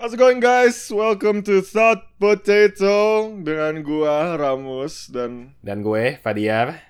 How's 0.00 0.14
it 0.14 0.16
going 0.16 0.40
guys? 0.40 0.88
Welcome 0.88 1.44
to 1.44 1.60
Thought 1.60 2.16
Potato 2.16 3.28
dengan 3.36 3.84
gua 3.84 4.32
Ramus 4.32 5.12
dan 5.12 5.52
Dan 5.60 5.84
gue, 5.84 6.16
Fadiar, 6.24 6.80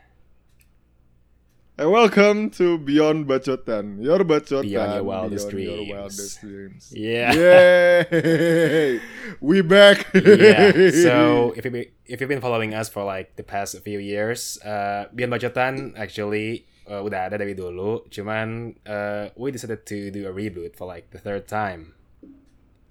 and 1.74 1.90
welcome 1.90 2.54
to 2.54 2.78
Beyond 2.78 3.26
Bacotan. 3.26 3.98
Your 3.98 4.22
bacotan 4.22 4.62
Beyond 4.62 4.90
your 4.94 5.06
wildest 5.10 5.50
beyond 5.50 5.58
your 5.58 5.74
dreams. 5.74 5.90
wildest 5.90 6.34
dreams. 6.38 6.82
Yeah. 6.94 7.34
Yay! 7.34 9.02
We 9.42 9.58
back. 9.66 10.06
yeah. 10.14 10.70
So 10.94 11.50
if 11.58 11.66
you 11.66 11.74
be, 11.74 11.90
if 12.06 12.22
you've 12.22 12.30
been 12.30 12.38
following 12.38 12.78
us 12.78 12.86
for 12.86 13.02
like 13.02 13.34
the 13.34 13.42
past 13.42 13.74
few 13.82 13.98
years, 13.98 14.54
uh, 14.62 15.10
Beyond 15.10 15.34
Bacotan 15.34 15.74
actually 15.98 16.70
uh, 16.86 17.02
udah 17.02 17.26
ada 17.26 17.42
dari 17.42 17.58
dulu. 17.58 18.06
Cuman 18.06 18.78
uh, 18.86 19.34
we 19.34 19.50
decided 19.50 19.82
to 19.90 20.14
do 20.14 20.30
a 20.30 20.32
reboot 20.32 20.78
for 20.78 20.86
like 20.86 21.10
the 21.10 21.18
third 21.18 21.50
time. 21.50 21.98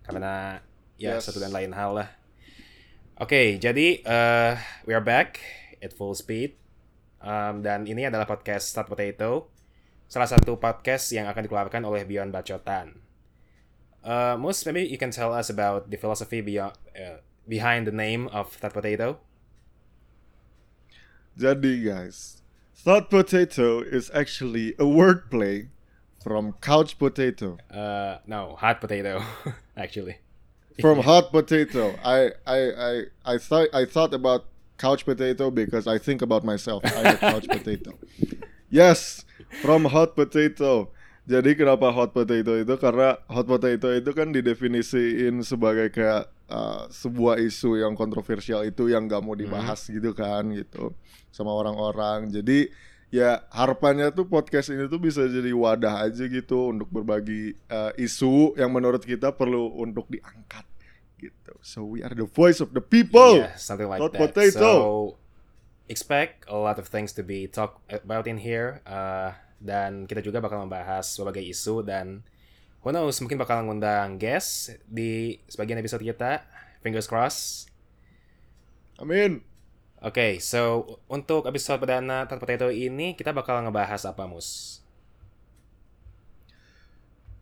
Karena 0.10 0.58
ya 0.98 1.22
Yes. 1.22 1.30
satu 1.30 1.38
dan 1.38 1.54
lain 1.54 1.70
hal 1.78 1.94
lah. 1.94 2.10
Oke, 3.22 3.62
jadi 3.62 4.02
uh, 4.04 4.58
we 4.90 4.98
are 4.98 5.04
back 5.04 5.38
at 5.86 5.94
full 5.94 6.18
speed. 6.18 6.58
Um, 7.20 7.62
dan 7.62 7.84
ini 7.84 8.08
adalah 8.08 8.24
podcast 8.24 8.72
Start 8.72 8.88
Potato, 8.88 9.52
salah 10.08 10.26
satu 10.26 10.56
podcast 10.56 11.12
yang 11.12 11.28
akan 11.28 11.46
dikeluarkan 11.46 11.84
oleh 11.84 12.08
Beyond 12.08 12.32
Bacotan. 12.32 12.96
Uh, 14.00 14.40
Mus, 14.40 14.64
maybe 14.64 14.88
you 14.88 14.96
can 14.96 15.12
tell 15.12 15.36
us 15.36 15.52
about 15.52 15.92
the 15.92 16.00
philosophy 16.00 16.40
beyond, 16.40 16.80
uh, 16.96 17.20
behind 17.44 17.84
the 17.84 17.92
name 17.92 18.32
of 18.32 18.56
Start 18.56 18.72
Potato. 18.72 19.20
Jadi 21.36 21.84
guys, 21.84 22.40
Thought 22.74 23.12
Potato 23.12 23.84
is 23.84 24.08
actually 24.16 24.72
a 24.80 24.88
wordplay 24.88 25.68
from 26.24 26.54
couch 26.62 26.98
potato. 26.98 27.58
Uh, 27.72 28.20
no, 28.28 28.56
hot 28.60 28.82
potato, 28.82 29.24
actually. 29.78 30.18
From 30.80 31.00
hot 31.04 31.32
potato. 31.32 31.96
I 32.04 32.32
I 32.48 32.60
I 32.72 32.94
I 33.26 33.36
thought 33.38 33.68
I 33.76 33.84
thought 33.84 34.14
about 34.16 34.48
couch 34.80 35.04
potato 35.04 35.52
because 35.52 35.88
I 35.88 36.00
think 36.00 36.24
about 36.24 36.48
myself. 36.48 36.84
I'm 36.88 37.16
a 37.16 37.20
couch 37.20 37.48
potato. 37.52 38.00
Yes, 38.72 39.28
from 39.60 39.86
hot 39.92 40.16
potato. 40.16 40.96
Jadi 41.30 41.54
kenapa 41.54 41.94
hot 41.94 42.16
potato 42.16 42.58
itu? 42.58 42.74
Karena 42.80 43.20
hot 43.30 43.46
potato 43.46 43.92
itu 43.94 44.12
kan 44.18 44.34
didefinisiin 44.34 45.46
sebagai 45.46 45.94
kayak 45.94 46.26
uh, 46.50 46.90
sebuah 46.90 47.38
isu 47.38 47.78
yang 47.78 47.94
kontroversial 47.94 48.66
itu 48.66 48.90
yang 48.90 49.06
nggak 49.06 49.22
mau 49.22 49.38
dibahas 49.38 49.84
gitu 49.86 50.16
kan 50.18 50.50
gitu 50.56 50.96
sama 51.30 51.54
orang-orang. 51.54 52.34
Jadi 52.34 52.72
ya 53.10 53.42
harapannya 53.50 54.14
tuh 54.14 54.30
podcast 54.30 54.70
ini 54.70 54.86
tuh 54.86 55.02
bisa 55.02 55.26
jadi 55.26 55.50
wadah 55.50 56.06
aja 56.06 56.30
gitu 56.30 56.70
untuk 56.70 56.90
berbagi 56.94 57.58
uh, 57.70 57.90
isu 57.98 58.54
yang 58.58 58.70
menurut 58.70 59.02
kita 59.02 59.34
perlu 59.34 59.74
untuk 59.82 60.06
diangkat 60.14 60.66
gitu. 61.20 61.54
So 61.66 61.84
we 61.84 62.06
are 62.06 62.14
the 62.14 62.30
voice 62.30 62.62
of 62.64 62.72
the 62.72 62.82
people. 62.82 63.42
Yeah, 63.42 63.58
something 63.60 63.90
like 63.90 64.00
Hot 64.00 64.14
that. 64.16 64.22
potato. 64.32 64.62
So 64.62 64.72
expect 65.90 66.46
a 66.48 66.56
lot 66.56 66.78
of 66.78 66.88
things 66.88 67.12
to 67.18 67.26
be 67.26 67.50
talked 67.50 67.82
about 67.92 68.30
in 68.30 68.40
here. 68.40 68.86
Uh, 68.86 69.36
dan 69.60 70.08
kita 70.08 70.24
juga 70.24 70.40
bakal 70.40 70.64
membahas 70.64 71.04
berbagai 71.20 71.44
isu 71.52 71.84
dan 71.84 72.24
who 72.80 72.96
knows 72.96 73.20
mungkin 73.20 73.36
bakal 73.36 73.60
ngundang 73.68 74.16
guest 74.16 74.80
di 74.88 75.42
sebagian 75.52 75.82
episode 75.82 76.06
kita. 76.06 76.48
Fingers 76.80 77.12
crossed. 77.12 77.68
I 78.96 79.04
Oke, 80.00 80.40
so 80.40 80.96
untuk 81.12 81.44
episode 81.44 81.84
perdana 81.84 82.24
Tat 82.24 82.40
Potato 82.40 82.72
ini 82.72 83.20
kita 83.20 83.36
bakal 83.36 83.60
ngebahas 83.68 84.08
apa, 84.08 84.24
Mus? 84.24 84.80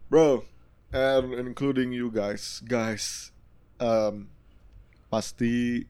bro, 0.07 0.43
and 0.95 1.35
including 1.35 1.91
you 1.91 2.07
guys, 2.07 2.63
guys, 2.63 3.35
um, 3.79 4.31
pasti 5.11 5.83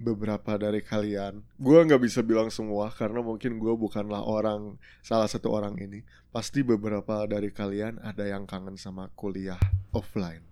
beberapa 0.00 0.56
dari 0.56 0.80
kalian, 0.80 1.44
gua 1.60 1.84
nggak 1.84 2.00
bisa 2.00 2.24
bilang 2.24 2.48
semua 2.48 2.88
karena 2.88 3.20
mungkin 3.20 3.60
gua 3.60 3.76
bukanlah 3.76 4.24
orang 4.24 4.80
salah 5.04 5.28
satu 5.28 5.52
orang 5.52 5.76
ini. 5.76 6.00
Pasti 6.32 6.64
beberapa 6.64 7.26
dari 7.28 7.52
kalian 7.52 8.00
ada 8.00 8.24
yang 8.24 8.48
kangen 8.48 8.80
sama 8.80 9.12
kuliah 9.12 9.60
offline. 9.92 10.46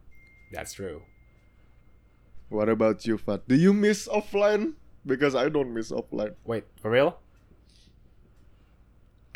That's 0.53 0.77
true. 0.77 1.07
What 2.49 2.69
about 2.69 3.05
you, 3.05 3.19
Fat? 3.19 3.45
Do 3.47 3.55
you 3.55 3.73
miss 3.73 4.09
offline? 4.09 4.73
Because 5.05 5.35
I 5.35 5.49
don't 5.49 5.73
miss 5.73 5.93
offline. 5.93 6.35
Wait, 6.45 6.65
for 6.81 6.91
real? 6.91 7.21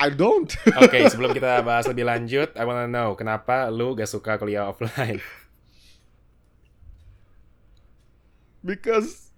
I 0.01 0.09
don't. 0.09 0.51
Oke, 0.83 0.99
sebelum 1.13 1.37
kita 1.37 1.63
bahas 1.63 1.87
lebih 1.87 2.09
lanjut, 2.09 2.57
I 2.59 2.65
wanna 2.65 2.89
know 2.89 3.15
kenapa 3.15 3.71
lu 3.71 3.95
gak 3.95 4.09
suka 4.11 4.41
kuliah 4.41 4.67
offline? 4.67 5.21
because 8.65 9.31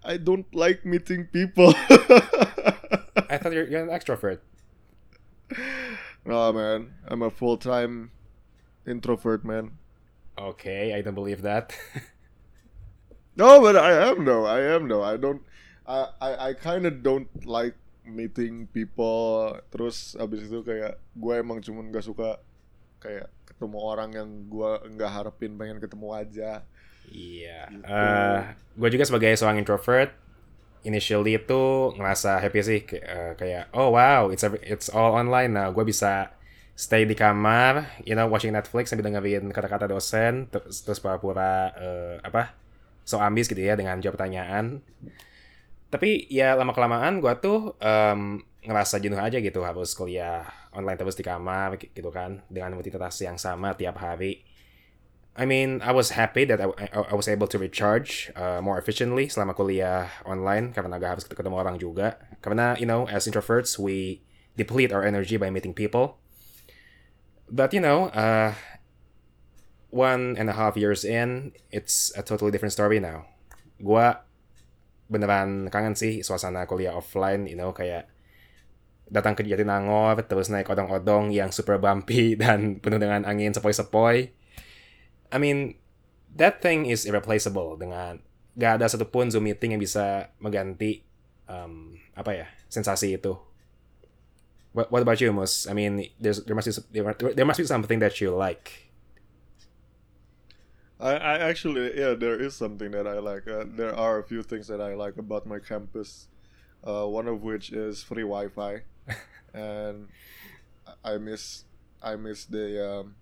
I 0.00 0.16
don't 0.16 0.48
like 0.54 0.86
meeting 0.86 1.28
people. 1.28 1.74
I 3.28 3.36
thought 3.36 3.52
you're, 3.52 3.68
you're 3.68 3.84
an 3.84 3.92
extrovert. 3.92 4.40
no, 6.24 6.52
man. 6.54 6.94
I'm 7.04 7.20
a 7.20 7.28
full 7.28 7.58
time 7.58 8.16
introvert, 8.86 9.44
man. 9.44 9.76
Okay, 10.38 10.94
I 10.96 11.02
don't 11.02 11.14
believe 11.14 11.42
that. 11.42 11.76
No, 13.40 13.56
but 13.64 13.80
I 13.80 14.12
am 14.12 14.22
though. 14.22 14.44
I 14.44 14.60
am 14.76 14.84
though. 14.84 15.00
I 15.00 15.16
don't. 15.16 15.40
I 15.88 15.98
I, 16.20 16.30
I 16.36 16.50
kind 16.52 16.84
of 16.84 17.00
don't 17.00 17.32
like 17.48 17.72
meeting 18.04 18.68
people. 18.68 19.56
Terus 19.72 20.12
abis 20.14 20.44
itu 20.44 20.60
kayak 20.60 21.00
gue 21.16 21.34
emang 21.40 21.64
cuman 21.64 21.88
gak 21.88 22.04
suka 22.04 22.36
kayak 23.00 23.32
ketemu 23.48 23.78
orang 23.80 24.10
yang 24.12 24.28
gue 24.46 24.70
nggak 24.92 25.10
harapin 25.10 25.56
pengen 25.56 25.80
ketemu 25.80 26.08
aja. 26.12 26.50
Iya. 27.08 27.60
Gitu. 27.72 27.90
gue 28.76 28.88
juga 28.92 29.04
sebagai 29.08 29.32
seorang 29.34 29.58
introvert, 29.58 30.14
initially 30.86 31.36
itu 31.36 31.62
ngerasa 31.96 32.38
happy 32.38 32.60
sih 32.62 32.80
kayak, 32.86 33.04
eh, 33.04 33.32
kayak 33.36 33.64
oh 33.74 33.90
wow, 33.92 34.30
it's 34.30 34.44
every- 34.46 34.62
it's 34.62 34.88
all 34.88 35.16
online 35.16 35.50
now. 35.52 35.72
Gue 35.72 35.84
bisa 35.84 36.30
stay 36.76 37.04
di 37.04 37.12
kamar, 37.12 38.00
you 38.04 38.16
know, 38.16 38.24
watching 38.24 38.54
Netflix 38.54 38.88
sambil 38.88 39.10
dengerin 39.10 39.52
kata-kata 39.52 39.84
dosen, 39.90 40.48
terus 40.48 40.80
terus 40.80 41.00
pura-pura 41.02 41.72
eh, 41.76 42.16
apa? 42.24 42.56
So 43.10 43.18
ambis 43.18 43.50
gitu 43.50 43.58
ya 43.58 43.74
dengan 43.74 43.98
jawab 43.98 44.22
pertanyaan. 44.22 44.86
Tapi 45.90 46.30
ya 46.30 46.54
lama 46.54 46.70
kelamaan 46.70 47.18
gue 47.18 47.34
tuh 47.42 47.74
em, 47.82 48.46
ngerasa 48.62 49.02
jenuh 49.02 49.18
aja 49.18 49.42
gitu 49.42 49.66
harus 49.66 49.90
kuliah 49.98 50.46
online 50.70 50.94
terus 50.94 51.18
di 51.18 51.26
kamar 51.26 51.74
gitu 51.82 52.14
kan 52.14 52.46
dengan 52.46 52.78
rutinitas 52.78 53.18
yang 53.26 53.34
sama 53.34 53.74
tiap 53.74 53.98
hari. 53.98 54.46
I 55.34 55.46
mean, 55.46 55.78
I 55.82 55.94
was 55.94 56.14
happy 56.14 56.44
that 56.46 56.60
I, 56.60 56.66
I, 56.74 56.86
I 57.10 57.14
was 57.14 57.30
able 57.30 57.46
to 57.54 57.58
recharge 57.58 58.34
uh, 58.34 58.58
more 58.60 58.76
efficiently 58.76 59.30
selama 59.30 59.54
kuliah 59.54 60.10
online 60.26 60.74
karena 60.74 60.98
gak 60.98 61.10
harus 61.16 61.24
ketemu 61.24 61.56
orang 61.56 61.78
juga. 61.78 62.18
Karena, 62.42 62.74
you 62.76 62.84
know, 62.84 63.06
as 63.06 63.30
introverts, 63.30 63.78
we 63.78 64.26
deplete 64.58 64.90
our 64.90 65.06
energy 65.06 65.38
by 65.38 65.48
meeting 65.48 65.72
people. 65.72 66.18
But, 67.46 67.70
you 67.70 67.80
know, 67.80 68.10
uh, 68.10 68.58
one 69.90 70.38
and 70.38 70.50
a 70.50 70.54
half 70.54 70.78
years 70.78 71.04
in, 71.04 71.52
it's 71.70 72.14
a 72.14 72.22
totally 72.22 72.50
different 72.50 72.72
story 72.72 72.98
now. 73.02 73.26
Gua 73.82 74.22
beneran 75.10 75.68
kangen 75.74 75.98
sih 75.98 76.22
suasana 76.22 76.64
kuliah 76.70 76.94
offline, 76.94 77.50
you 77.50 77.58
know, 77.58 77.74
kayak 77.74 78.06
datang 79.10 79.34
ke 79.34 79.42
Jatinangor, 79.42 80.22
terus 80.22 80.46
naik 80.48 80.70
odong-odong 80.70 81.34
yang 81.34 81.50
super 81.50 81.82
bumpy 81.82 82.34
dan 82.40 82.78
penuh 82.78 83.02
dengan 83.02 83.26
angin 83.26 83.50
sepoi-sepoi. 83.50 84.30
I 85.30 85.38
mean, 85.38 85.74
that 86.38 86.62
thing 86.62 86.86
is 86.86 87.06
irreplaceable 87.06 87.74
dengan 87.74 88.22
gak 88.54 88.78
ada 88.78 88.86
satupun 88.86 89.30
Zoom 89.30 89.50
meeting 89.50 89.74
yang 89.74 89.82
bisa 89.82 90.30
mengganti 90.38 91.02
um, 91.50 91.98
apa 92.14 92.30
ya 92.34 92.46
sensasi 92.70 93.18
itu. 93.18 93.34
What, 94.70 94.94
what 94.94 95.02
about 95.02 95.18
you, 95.18 95.34
Mus? 95.34 95.66
I 95.66 95.74
mean, 95.74 96.06
there's, 96.22 96.46
there 96.46 96.54
must 96.54 96.70
be 96.70 96.74
there, 96.94 97.14
there 97.34 97.46
must 97.46 97.58
be 97.58 97.66
something 97.66 97.98
that 97.98 98.14
you 98.22 98.30
like. 98.30 98.89
I, 101.00 101.16
I 101.16 101.34
actually 101.48 101.96
yeah 101.98 102.12
there 102.12 102.36
is 102.36 102.54
something 102.54 102.90
that 102.92 103.06
I 103.08 103.18
like. 103.18 103.48
Uh, 103.48 103.64
there 103.66 103.96
are 103.96 104.18
a 104.20 104.24
few 104.24 104.42
things 104.42 104.68
that 104.68 104.80
I 104.80 104.94
like 104.94 105.16
about 105.16 105.46
my 105.46 105.58
campus. 105.58 106.28
Uh, 106.84 107.04
one 107.04 107.28
of 107.28 107.42
which 107.42 107.72
is 107.72 108.02
free 108.02 108.22
Wi-Fi, 108.22 108.84
and 109.54 110.08
I 111.04 111.16
miss 111.16 111.64
I 112.02 112.16
miss 112.16 112.44
the. 112.44 112.80
Um, 112.80 113.14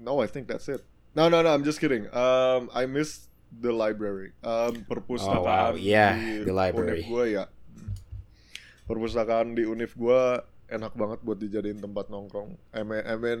no, 0.00 0.20
I 0.20 0.26
think 0.26 0.48
that's 0.48 0.68
it. 0.68 0.84
No, 1.14 1.28
no, 1.28 1.42
no. 1.42 1.52
I'm 1.52 1.64
just 1.64 1.80
kidding. 1.80 2.08
Um, 2.14 2.70
I 2.72 2.86
miss 2.86 3.28
the 3.52 3.72
library. 3.72 4.32
Um, 4.44 4.86
perpustakaan 4.88 5.36
Oh, 5.36 5.42
wow. 5.42 5.74
Yeah, 5.74 6.16
di 6.16 6.44
the 6.44 6.52
library. 6.52 7.04
Gue 7.04 7.36
ya. 7.36 7.46
Perpustakaan 8.88 9.52
di 9.56 9.68
Univ 9.68 9.92
gue 9.96 10.22
enak 10.70 10.94
banget 10.94 11.18
buat 11.26 11.38
dijadiin 11.42 11.82
tempat 11.82 12.08
nongkrong. 12.08 12.54
I 12.70 12.82
mean, 12.86 13.02
I 13.02 13.16
mean 13.18 13.40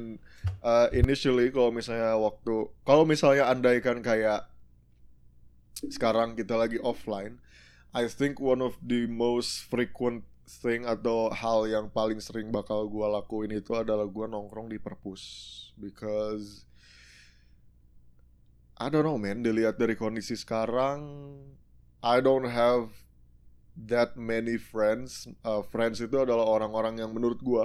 uh, 0.60 0.90
initially 0.90 1.54
kalau 1.54 1.70
misalnya 1.70 2.18
waktu 2.18 2.68
kalau 2.82 3.06
misalnya 3.06 3.46
andaikan 3.46 4.02
kayak 4.02 4.50
sekarang 5.88 6.36
kita 6.36 6.58
lagi 6.58 6.76
offline, 6.82 7.40
I 7.94 8.10
think 8.10 8.42
one 8.42 8.60
of 8.60 8.76
the 8.82 9.08
most 9.08 9.64
frequent 9.70 10.26
thing 10.50 10.82
atau 10.82 11.30
hal 11.30 11.70
yang 11.70 11.86
paling 11.86 12.18
sering 12.18 12.50
bakal 12.50 12.90
gue 12.90 13.06
lakuin 13.06 13.54
itu 13.54 13.70
adalah 13.78 14.02
gue 14.02 14.26
nongkrong 14.26 14.66
di 14.66 14.82
perpus 14.82 15.22
because 15.78 16.66
I 18.74 18.90
don't 18.90 19.06
know 19.06 19.14
man 19.14 19.46
dilihat 19.46 19.78
dari 19.78 19.94
kondisi 19.94 20.34
sekarang 20.34 21.06
I 22.02 22.18
don't 22.18 22.50
have 22.50 22.90
that 23.76 24.18
many 24.18 24.58
friends 24.58 25.30
uh, 25.46 25.62
friends 25.62 26.02
itu 26.02 26.16
adalah 26.18 26.46
orang-orang 26.46 26.98
yang 26.98 27.10
menurut 27.14 27.38
gue 27.40 27.64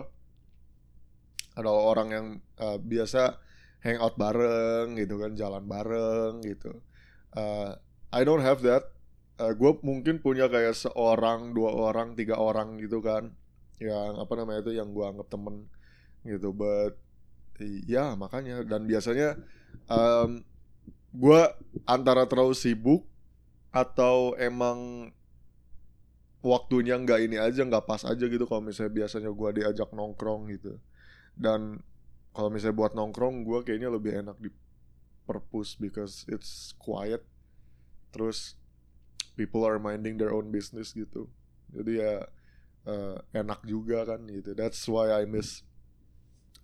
adalah 1.55 1.81
orang 1.95 2.07
yang 2.11 2.25
uh, 2.59 2.77
biasa 2.77 3.39
hangout 3.85 4.17
bareng 4.19 4.97
gitu 4.99 5.21
kan 5.21 5.37
jalan 5.37 5.63
bareng 5.63 6.41
gitu. 6.43 6.83
Uh, 7.31 7.77
I 8.11 8.25
don't 8.25 8.43
have 8.43 8.65
that. 8.65 8.91
Uh, 9.37 9.53
gue 9.53 9.71
mungkin 9.83 10.19
punya 10.19 10.49
kayak 10.51 10.75
seorang 10.75 11.53
dua 11.53 11.71
orang 11.71 12.17
tiga 12.17 12.35
orang 12.39 12.81
gitu 12.81 12.99
kan 12.99 13.31
yang 13.79 14.15
apa 14.17 14.33
namanya 14.39 14.63
itu 14.67 14.73
yang 14.75 14.89
gue 14.91 15.05
anggap 15.05 15.27
temen 15.31 15.69
gitu. 16.27 16.51
But 16.51 16.97
ya 17.87 18.17
makanya. 18.19 18.65
Dan 18.67 18.89
biasanya 18.89 19.39
um, 19.87 20.43
gue 21.15 21.41
antara 21.87 22.27
terlalu 22.27 22.57
sibuk 22.57 23.07
atau 23.71 24.33
emang 24.39 25.11
waktunya 26.45 26.93
nggak 27.01 27.19
ini 27.25 27.41
aja 27.41 27.65
nggak 27.65 27.89
pas 27.89 28.05
aja 28.05 28.25
gitu 28.29 28.45
kalau 28.45 28.61
misalnya 28.61 28.93
biasanya 28.93 29.33
gue 29.33 29.49
diajak 29.57 29.89
nongkrong 29.89 30.53
gitu 30.53 30.77
dan 31.33 31.81
kalau 32.37 32.53
misalnya 32.53 32.77
buat 32.77 32.93
nongkrong 32.93 33.41
gue 33.41 33.65
kayaknya 33.65 33.89
lebih 33.89 34.21
enak 34.21 34.37
di 34.37 34.53
perpus 35.25 35.73
because 35.73 36.21
it's 36.29 36.77
quiet 36.77 37.25
terus 38.13 38.53
people 39.33 39.65
are 39.65 39.81
minding 39.81 40.21
their 40.21 40.29
own 40.29 40.53
business 40.53 40.93
gitu 40.93 41.25
jadi 41.73 41.91
ya 41.97 42.13
uh, 42.85 43.17
enak 43.33 43.65
juga 43.65 44.05
kan 44.05 44.21
gitu 44.29 44.53
that's 44.53 44.85
why 44.85 45.09
I 45.09 45.25
miss 45.25 45.65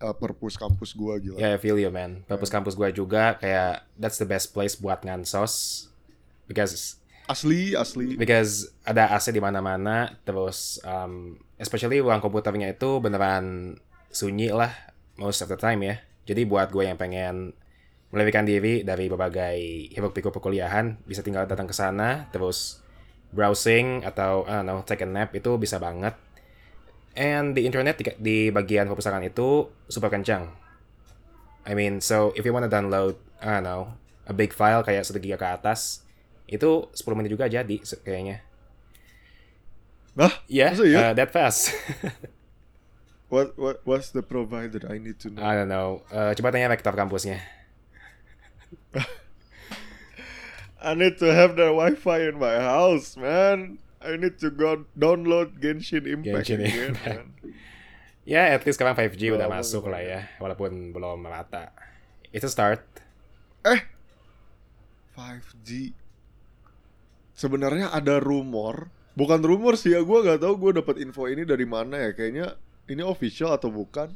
uh, 0.01 0.13
perpus 0.13 0.57
kampus 0.57 0.98
gua 0.98 1.22
gila. 1.22 1.38
Ya, 1.38 1.50
yeah, 1.50 1.51
I 1.56 1.60
feel 1.62 1.77
you 1.77 1.94
man. 1.94 2.25
Perpus 2.25 2.50
yeah. 2.50 2.56
kampus 2.57 2.74
gua 2.74 2.89
juga 2.89 3.38
kayak 3.38 3.86
that's 3.98 4.18
the 4.18 4.30
best 4.30 4.51
place 4.54 4.74
buat 4.77 5.06
ngansos 5.06 5.88
because 6.50 7.00
asli 7.31 7.74
asli 7.74 8.19
because 8.19 8.75
ada 8.83 9.16
AC 9.16 9.31
di 9.31 9.39
mana-mana 9.39 10.12
terus 10.28 10.83
um, 10.83 11.39
especially 11.56 12.04
ruang 12.04 12.19
komputernya 12.19 12.75
itu 12.75 13.00
beneran 13.00 13.80
sunyi 14.12 14.51
lah 14.51 14.75
most 15.16 15.39
of 15.39 15.48
the 15.48 15.56
time 15.56 15.81
ya. 15.88 15.95
Jadi 16.28 16.44
buat 16.45 16.69
gue 16.69 16.86
yang 16.86 17.00
pengen 17.00 17.56
melarikan 18.12 18.44
diri 18.44 18.83
dari 18.83 19.07
berbagai 19.07 19.57
hiruk 19.95 20.12
pikuk 20.12 20.36
perkuliahan 20.36 21.00
bisa 21.07 21.24
tinggal 21.24 21.48
datang 21.48 21.66
ke 21.66 21.74
sana 21.74 22.28
terus 22.36 22.83
browsing 23.31 24.04
atau 24.04 24.44
I 24.44 24.60
don't 24.60 24.68
know 24.68 24.80
take 24.84 25.01
a 25.01 25.07
nap 25.07 25.31
itu 25.31 25.56
bisa 25.56 25.80
banget 25.80 26.12
And 27.12 27.60
the 27.60 27.68
internet 27.68 28.00
di, 28.00 28.04
di 28.16 28.38
bagian 28.56 28.88
perpustakaan 28.88 29.27
itu 29.27 29.68
super 29.92 30.07
kencang. 30.07 30.48
I 31.68 31.75
mean, 31.75 32.00
so 32.00 32.31
if 32.39 32.48
you 32.48 32.56
wanna 32.56 32.72
download, 32.72 33.19
I 33.44 33.60
don't 33.60 33.68
know, 33.68 34.00
a 34.25 34.34
big 34.34 34.56
file 34.56 34.81
kayak 34.81 35.04
1 35.04 35.19
giga 35.19 35.38
ke 35.38 35.48
atas, 35.60 36.07
itu 36.51 36.92
10 36.92 37.18
menit 37.18 37.31
juga 37.31 37.48
jadi 37.48 37.77
kayaknya. 38.03 38.44
Nah, 40.12 40.36
yeah, 40.51 40.75
ya? 40.75 41.00
uh, 41.00 41.13
that 41.15 41.31
fast. 41.31 41.71
what 43.31 43.56
what 43.56 43.80
what's 43.88 44.12
the 44.12 44.19
provider 44.19 44.83
I 44.92 45.00
need 45.00 45.24
to 45.24 45.31
know? 45.31 45.39
I 45.39 45.56
don't 45.56 45.71
know. 45.71 46.03
Uh, 46.12 46.36
coba 46.36 46.51
tanya 46.51 46.68
rektor 46.68 46.92
kampusnya. 46.92 47.39
I 50.83 50.98
need 51.00 51.15
to 51.24 51.31
have 51.31 51.56
the 51.56 51.71
wifi 51.71 52.27
in 52.27 52.42
my 52.42 52.59
house, 52.59 53.15
man. 53.15 53.80
I 54.01 54.18
need 54.18 54.42
to 54.42 54.50
go 54.50 54.83
download 54.98 55.62
Genshin 55.62 56.09
Impact 56.09 56.50
Genshin 56.50 56.59
again, 56.65 56.98
Impact. 56.98 57.30
ya, 58.33 58.50
at 58.50 58.65
least 58.65 58.81
sekarang 58.81 58.98
5G 58.98 59.30
oh, 59.30 59.38
udah 59.38 59.48
masuk 59.48 59.86
lah 59.88 60.01
ya, 60.01 60.25
walaupun 60.42 60.89
belum 60.89 61.21
merata. 61.21 61.69
It's 62.33 62.42
a 62.42 62.50
start. 62.50 62.81
Eh, 63.62 63.86
5G. 65.13 66.00
Sebenarnya 67.42 67.90
ada 67.90 68.22
rumor, 68.22 68.94
bukan 69.18 69.42
rumor 69.42 69.74
sih 69.74 69.98
ya, 69.98 70.06
gue 70.06 70.18
gak 70.22 70.46
tahu 70.46 70.62
gue 70.62 70.78
dapat 70.78 71.02
info 71.02 71.26
ini 71.26 71.42
dari 71.42 71.66
mana 71.66 71.98
ya. 71.98 72.14
Kayaknya 72.14 72.54
ini 72.86 73.02
official 73.02 73.50
atau 73.58 73.74
bukan. 73.74 74.14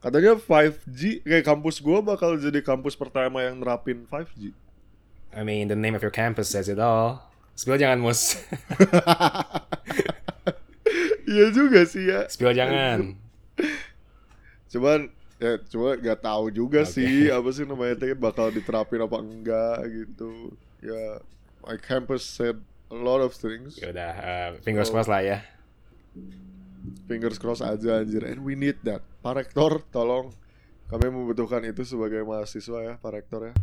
Katanya 0.00 0.40
5G, 0.40 1.28
kayak 1.28 1.44
kampus 1.44 1.84
gue 1.84 1.98
bakal 2.00 2.40
jadi 2.40 2.64
kampus 2.64 2.96
pertama 2.96 3.44
yang 3.44 3.60
nerapin 3.60 4.08
5G. 4.08 4.56
I 5.36 5.44
mean, 5.44 5.68
the 5.68 5.76
name 5.76 5.92
of 5.92 6.00
your 6.00 6.14
campus 6.14 6.48
says 6.48 6.72
it 6.72 6.80
all. 6.80 7.28
Spill 7.52 7.76
jangan 7.76 8.00
mus. 8.00 8.32
Iya 11.24 11.50
juga 11.50 11.82
sih 11.88 12.04
ya. 12.04 12.28
Spill 12.28 12.54
jangan. 12.54 13.16
Cuman 14.72 15.10
ya 15.42 15.58
cuma 15.66 15.98
gak 15.98 16.22
tahu 16.22 16.52
juga 16.54 16.86
okay. 16.86 16.94
sih 16.94 17.16
apa 17.32 17.48
sih 17.50 17.66
namanya 17.66 17.98
bakal 18.14 18.54
diterapin 18.54 19.02
apa 19.02 19.18
enggak 19.18 19.78
gitu. 19.88 20.54
Ya 20.84 21.18
my 21.64 21.76
campus 21.80 22.24
said 22.24 22.60
a 22.92 22.94
lot 22.94 23.24
of 23.24 23.32
things. 23.32 23.80
Ya 23.80 23.90
udah 23.90 24.12
uh, 24.12 24.50
fingers 24.60 24.92
crossed 24.92 25.08
lah 25.08 25.24
ya. 25.24 25.38
Fingers 27.08 27.40
crossed 27.40 27.64
aja 27.64 28.04
anjir 28.04 28.22
and 28.28 28.44
we 28.44 28.54
need 28.54 28.76
that. 28.84 29.00
Pak 29.24 29.40
Rektor 29.40 29.80
tolong 29.88 30.36
kami 30.92 31.08
membutuhkan 31.08 31.64
itu 31.64 31.82
sebagai 31.82 32.20
mahasiswa 32.22 32.78
ya 32.84 32.94
Pak 33.00 33.12
Rektor 33.16 33.50
ya. 33.50 33.54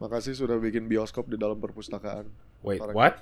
Makasih 0.00 0.32
sudah 0.32 0.56
bikin 0.56 0.88
bioskop 0.88 1.28
di 1.28 1.36
dalam 1.36 1.60
perpustakaan. 1.60 2.24
Wait, 2.64 2.80
what? 2.96 3.20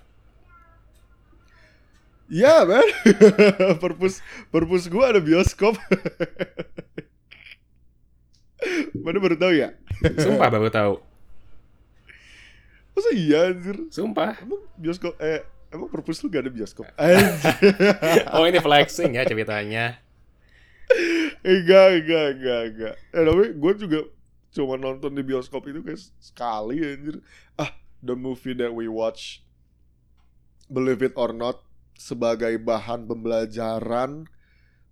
Iya, 2.28 2.62
yeah, 2.62 2.68
man. 2.68 2.86
perpus 3.82 4.20
perpus 4.52 4.86
gua 4.86 5.10
ada 5.16 5.18
bioskop. 5.18 5.74
Mana 9.02 9.18
baru 9.18 9.34
tahu 9.40 9.52
ya? 9.56 9.74
Sumpah 10.20 10.52
baru 10.52 10.70
tahu. 10.70 11.07
Masa 12.98 13.14
iya 13.14 13.54
anjir? 13.54 13.78
Sumpah. 13.94 14.34
Emang 14.42 14.58
bioskop 14.74 15.14
eh 15.22 15.46
emang 15.70 15.86
perpus 15.86 16.18
lu 16.18 16.26
gak 16.26 16.42
ada 16.42 16.50
bioskop? 16.50 16.82
oh 18.34 18.42
ini 18.42 18.58
flexing 18.58 19.14
ya 19.14 19.22
ceritanya. 19.22 20.02
enggak, 21.46 22.02
enggak, 22.02 22.26
enggak, 22.34 22.60
enggak. 22.74 22.94
Eh 23.14 23.22
tapi 23.22 23.44
gue 23.54 23.72
juga 23.86 24.00
cuma 24.50 24.74
nonton 24.74 25.14
di 25.14 25.22
bioskop 25.22 25.62
itu 25.70 25.78
kayak 25.86 26.02
sekali 26.18 26.82
anjir. 26.82 27.22
Ah, 27.54 27.70
the 28.02 28.18
movie 28.18 28.58
that 28.58 28.74
we 28.74 28.90
watch 28.90 29.46
believe 30.66 30.98
it 31.06 31.14
or 31.14 31.30
not 31.30 31.62
sebagai 31.94 32.58
bahan 32.58 33.06
pembelajaran 33.06 34.26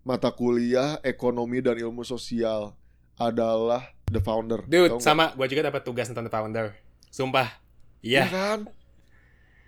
mata 0.07 0.31
kuliah 0.31 1.03
ekonomi 1.03 1.59
dan 1.59 1.75
ilmu 1.75 2.07
sosial 2.07 2.79
adalah 3.19 3.91
The 4.07 4.23
Founder. 4.23 4.63
Dude, 4.71 5.03
sama 5.03 5.35
gue 5.35 5.47
juga 5.51 5.67
dapat 5.75 5.83
tugas 5.83 6.07
tentang 6.07 6.31
The 6.31 6.31
Founder. 6.31 6.79
Sumpah. 7.11 7.66
Iya. 8.01 8.25
Yeah. 8.25 8.27
Ya 8.27 8.35
kan? 8.35 8.59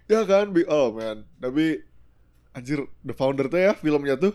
Ya 0.08 0.20
kan? 0.24 0.46
Oh 0.68 0.96
man, 0.96 1.28
tapi 1.38 1.84
anjir 2.56 2.88
The 3.04 3.14
Founder 3.14 3.46
tuh 3.46 3.60
ya 3.60 3.72
filmnya 3.76 4.16
tuh 4.16 4.34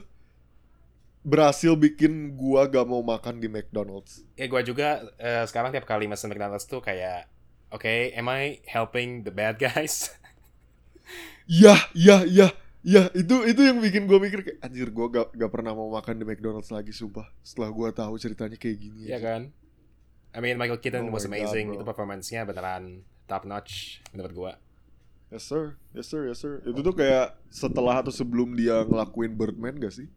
berhasil 1.24 1.72
bikin 1.80 2.36
gua 2.36 2.68
gak 2.68 2.84
mau 2.84 3.00
makan 3.00 3.40
di 3.40 3.48
McDonald's. 3.48 4.22
Ya 4.36 4.46
gua 4.52 4.62
juga 4.62 5.02
uh, 5.18 5.44
sekarang 5.48 5.72
tiap 5.72 5.88
kali 5.88 6.06
mesen 6.06 6.30
McDonald's 6.30 6.68
tuh 6.68 6.84
kayak 6.84 7.32
oke, 7.74 7.82
okay, 7.82 8.14
am 8.14 8.30
I 8.30 8.60
helping 8.70 9.24
the 9.26 9.34
bad 9.34 9.58
guys? 9.58 10.10
Ya, 11.44 11.76
ya, 11.92 12.24
ya. 12.24 12.56
Ya 12.84 13.08
itu 13.16 13.48
itu 13.48 13.64
yang 13.64 13.80
bikin 13.80 14.08
gue 14.12 14.20
mikir 14.20 14.40
kayak 14.44 14.60
anjir 14.60 14.92
gue 14.92 15.06
gak, 15.08 15.32
gak 15.36 15.52
pernah 15.52 15.72
mau 15.72 15.88
makan 15.88 16.20
di 16.20 16.28
McDonald's 16.28 16.68
lagi 16.68 16.92
sumpah 16.92 17.32
setelah 17.40 17.72
gue 17.72 17.90
tahu 17.96 18.16
ceritanya 18.20 18.60
kayak 18.60 18.78
gini. 18.80 19.08
Iya 19.08 19.20
kan? 19.24 19.42
I 20.34 20.42
mean 20.42 20.58
Michael 20.58 20.82
Keaton 20.82 21.08
oh 21.08 21.14
was 21.14 21.30
amazing 21.30 21.70
God, 21.70 21.76
itu 21.78 21.84
performance-nya 21.86 22.42
beneran 22.50 23.06
top 23.30 23.46
notch 23.46 24.02
menurut 24.12 24.34
gue. 24.34 24.54
Yes 25.34 25.50
sir, 25.50 25.78
yes 25.94 26.10
sir, 26.10 26.30
yes 26.30 26.42
sir. 26.42 26.62
Itu 26.66 26.82
tuh 26.82 26.94
kayak 26.94 27.38
setelah 27.50 28.02
atau 28.02 28.14
sebelum 28.14 28.54
dia 28.54 28.86
ngelakuin 28.86 29.34
Birdman 29.34 29.82
gak 29.82 29.94
sih? 29.94 30.10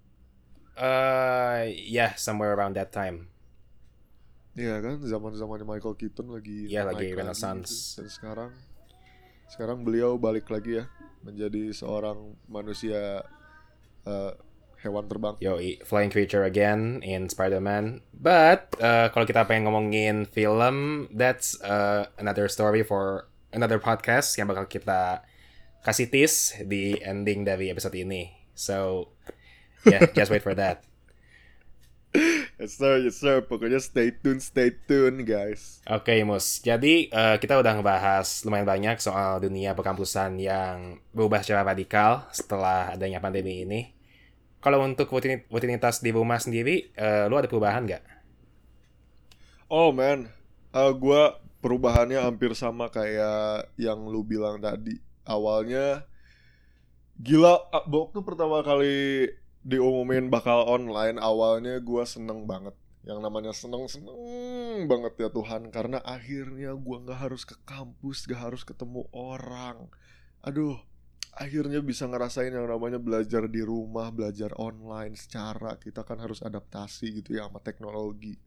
Uh, 0.76 1.72
yeah, 1.72 2.12
somewhere 2.20 2.52
around 2.52 2.76
that 2.76 2.92
time. 2.92 3.32
Iya 4.56 4.80
kan, 4.80 5.00
zaman 5.04 5.32
zaman 5.36 5.64
Michael 5.64 5.96
Keaton 5.96 6.32
lagi. 6.32 6.68
Iya 6.68 6.88
lagi 6.88 7.12
renaissance. 7.16 7.96
Gitu. 7.96 8.04
Dan 8.04 8.08
sekarang, 8.12 8.50
sekarang 9.52 9.78
beliau 9.84 10.20
balik 10.20 10.48
lagi 10.52 10.80
ya 10.80 10.88
menjadi 11.24 11.72
seorang 11.72 12.36
manusia 12.48 13.24
uh, 14.04 14.32
hewan 14.86 15.10
terbang. 15.10 15.34
Yo, 15.42 15.58
flying 15.82 16.14
creature 16.14 16.46
again 16.46 17.02
in 17.02 17.26
Spider-Man. 17.26 18.06
But 18.14 18.70
uh, 18.78 19.10
kalau 19.10 19.26
kita 19.26 19.42
pengen 19.50 19.66
ngomongin 19.66 20.30
film, 20.30 21.10
that's 21.10 21.58
uh, 21.60 22.06
another 22.22 22.46
story 22.46 22.86
for 22.86 23.26
another 23.50 23.82
podcast 23.82 24.38
yang 24.38 24.46
bakal 24.46 24.70
kita 24.70 25.26
kasih 25.82 26.06
tease 26.06 26.62
di 26.62 26.98
ending 27.02 27.42
dari 27.42 27.70
episode 27.70 27.98
ini. 27.98 28.30
So, 28.54 29.10
yeah, 29.82 30.06
just 30.16 30.30
wait 30.30 30.46
for 30.46 30.54
that. 30.54 30.86
yes 32.56 32.80
sir, 32.80 33.02
yes 33.04 33.20
sir. 33.20 33.44
Pokoknya 33.44 33.82
stay 33.82 34.14
tune, 34.14 34.40
stay 34.40 34.72
tune 34.72 35.22
guys. 35.22 35.84
Oke 35.84 36.16
okay, 36.16 36.18
Mus, 36.24 36.64
jadi 36.64 37.12
uh, 37.12 37.36
kita 37.36 37.60
udah 37.60 37.76
ngebahas 37.76 38.26
lumayan 38.48 38.64
banyak 38.64 38.96
soal 38.98 39.38
dunia 39.38 39.76
perkampusan 39.76 40.40
yang 40.40 40.96
berubah 41.12 41.44
secara 41.44 41.62
radikal 41.62 42.24
setelah 42.32 42.96
adanya 42.96 43.20
pandemi 43.20 43.62
ini. 43.62 43.95
Kalau 44.66 44.82
untuk 44.82 45.06
rutin- 45.14 45.46
rutinitas 45.46 46.02
di 46.02 46.10
rumah 46.10 46.42
sendiri, 46.42 46.90
eh, 46.98 47.30
lu 47.30 47.38
ada 47.38 47.46
perubahan 47.46 47.86
nggak? 47.86 48.02
Oh 49.70 49.94
man, 49.94 50.26
Eh 50.76 50.92
gua 50.92 51.40
perubahannya 51.64 52.20
hampir 52.20 52.52
sama 52.52 52.92
kayak 52.92 53.72
yang 53.80 54.04
lu 54.10 54.20
bilang 54.20 54.60
tadi. 54.60 55.00
Awalnya 55.24 56.04
gila, 57.16 57.56
waktu 57.88 58.18
pertama 58.20 58.60
kali 58.60 59.30
diumumin 59.64 60.28
bakal 60.28 60.68
online, 60.68 61.16
awalnya 61.16 61.80
gua 61.80 62.04
seneng 62.04 62.44
banget. 62.44 62.76
Yang 63.08 63.18
namanya 63.24 63.52
seneng 63.56 63.88
seneng 63.88 64.20
banget 64.84 65.16
ya 65.16 65.28
Tuhan, 65.32 65.72
karena 65.72 65.96
akhirnya 66.04 66.76
gua 66.76 67.00
nggak 67.08 67.20
harus 67.30 67.48
ke 67.48 67.56
kampus, 67.64 68.28
gak 68.28 68.52
harus 68.52 68.68
ketemu 68.68 69.08
orang. 69.16 69.88
Aduh, 70.44 70.76
akhirnya 71.36 71.84
bisa 71.84 72.08
ngerasain 72.08 72.48
yang 72.48 72.64
namanya 72.64 72.96
belajar 72.96 73.44
di 73.44 73.60
rumah, 73.60 74.08
belajar 74.08 74.56
online 74.56 75.12
secara 75.20 75.76
kita 75.76 76.00
kan 76.00 76.16
harus 76.16 76.40
adaptasi 76.40 77.20
gitu 77.20 77.36
ya 77.36 77.44
sama 77.46 77.60
teknologi. 77.60 78.40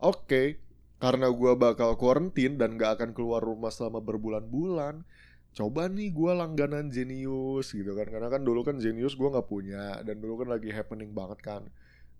Oke, 0.00 0.56
karena 0.96 1.28
gua 1.28 1.52
bakal 1.60 2.00
quarantine 2.00 2.56
dan 2.56 2.80
gak 2.80 2.96
akan 2.96 3.12
keluar 3.12 3.44
rumah 3.44 3.68
selama 3.68 4.00
berbulan-bulan 4.00 5.04
coba 5.50 5.90
nih 5.90 6.14
gua 6.14 6.32
langganan 6.32 6.88
Genius 6.88 7.76
gitu 7.76 7.92
kan. 7.92 8.08
Karena 8.08 8.32
kan 8.32 8.40
dulu 8.40 8.64
kan 8.64 8.80
Genius 8.80 9.12
gua 9.20 9.36
nggak 9.36 9.48
punya 9.50 10.00
dan 10.00 10.16
dulu 10.16 10.40
kan 10.40 10.48
lagi 10.48 10.72
happening 10.72 11.12
banget 11.12 11.44
kan. 11.44 11.62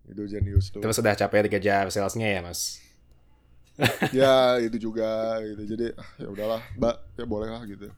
Itu 0.04 0.28
Genius 0.28 0.68
tuh. 0.68 0.84
Terus 0.84 1.00
sudah 1.00 1.16
capek 1.16 1.48
dikejar 1.48 1.88
salesnya 1.88 2.28
ya 2.28 2.40
mas? 2.44 2.76
ya 4.12 4.60
itu 4.60 4.76
juga 4.76 5.40
gitu. 5.48 5.64
Jadi 5.64 5.86
ah, 5.96 6.10
ya 6.20 6.28
udahlah 6.28 6.60
mbak 6.76 6.96
ya 7.16 7.24
boleh 7.24 7.48
lah 7.48 7.62
gitu. 7.64 7.88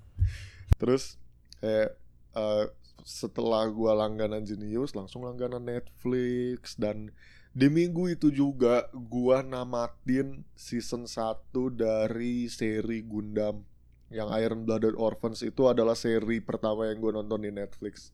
Terus 0.79 1.19
kayak 1.59 2.02
eh, 2.37 2.67
setelah 3.03 3.67
gua 3.69 3.99
langganan 4.07 4.47
Genius 4.47 4.95
langsung 4.95 5.27
langganan 5.27 5.65
Netflix. 5.65 6.79
Dan 6.79 7.11
di 7.53 7.69
minggu 7.69 8.13
itu 8.13 8.33
juga 8.33 8.89
gua 8.93 9.45
namatin 9.45 10.47
season 10.57 11.05
1 11.05 11.53
dari 11.73 12.47
seri 12.49 13.05
Gundam. 13.05 13.65
Yang 14.13 14.29
Iron 14.45 14.61
Blooded 14.69 14.93
Orphans 14.97 15.41
itu 15.41 15.73
adalah 15.73 15.97
seri 15.97 16.45
pertama 16.45 16.85
yang 16.85 17.01
gue 17.01 17.17
nonton 17.17 17.49
di 17.49 17.51
Netflix. 17.53 18.13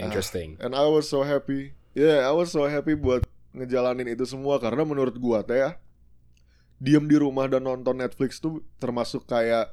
Interesting. 0.00 0.56
and 0.64 0.72
I 0.72 0.88
was 0.88 1.06
so 1.06 1.22
happy. 1.22 1.76
Yeah 1.94 2.26
I 2.26 2.32
was 2.34 2.50
so 2.50 2.66
happy 2.66 2.98
buat 2.98 3.22
ngejalanin 3.52 4.16
itu 4.16 4.24
semua. 4.24 4.56
Karena 4.58 4.82
menurut 4.82 5.14
gua 5.20 5.44
teh 5.44 5.60
ya 5.60 5.76
diem 6.82 7.06
di 7.06 7.16
rumah 7.16 7.46
dan 7.46 7.64
nonton 7.64 7.96
Netflix 7.96 8.42
tuh 8.42 8.60
termasuk 8.82 9.24
kayak 9.24 9.72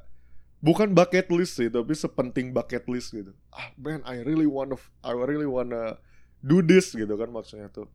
bukan 0.61 0.93
bucket 0.93 1.27
list 1.33 1.57
sih 1.57 1.67
tapi 1.67 1.97
sepenting 1.97 2.53
bucket 2.53 2.85
list 2.85 3.11
gitu. 3.11 3.33
Ah 3.49 3.73
man 3.75 4.05
I 4.05 4.21
really 4.21 4.45
wanna 4.45 4.77
I 5.01 5.17
really 5.17 5.49
wanna 5.49 5.97
do 6.39 6.61
this 6.61 6.93
gitu 6.93 7.11
kan 7.17 7.33
maksudnya 7.33 7.67
tuh. 7.73 7.89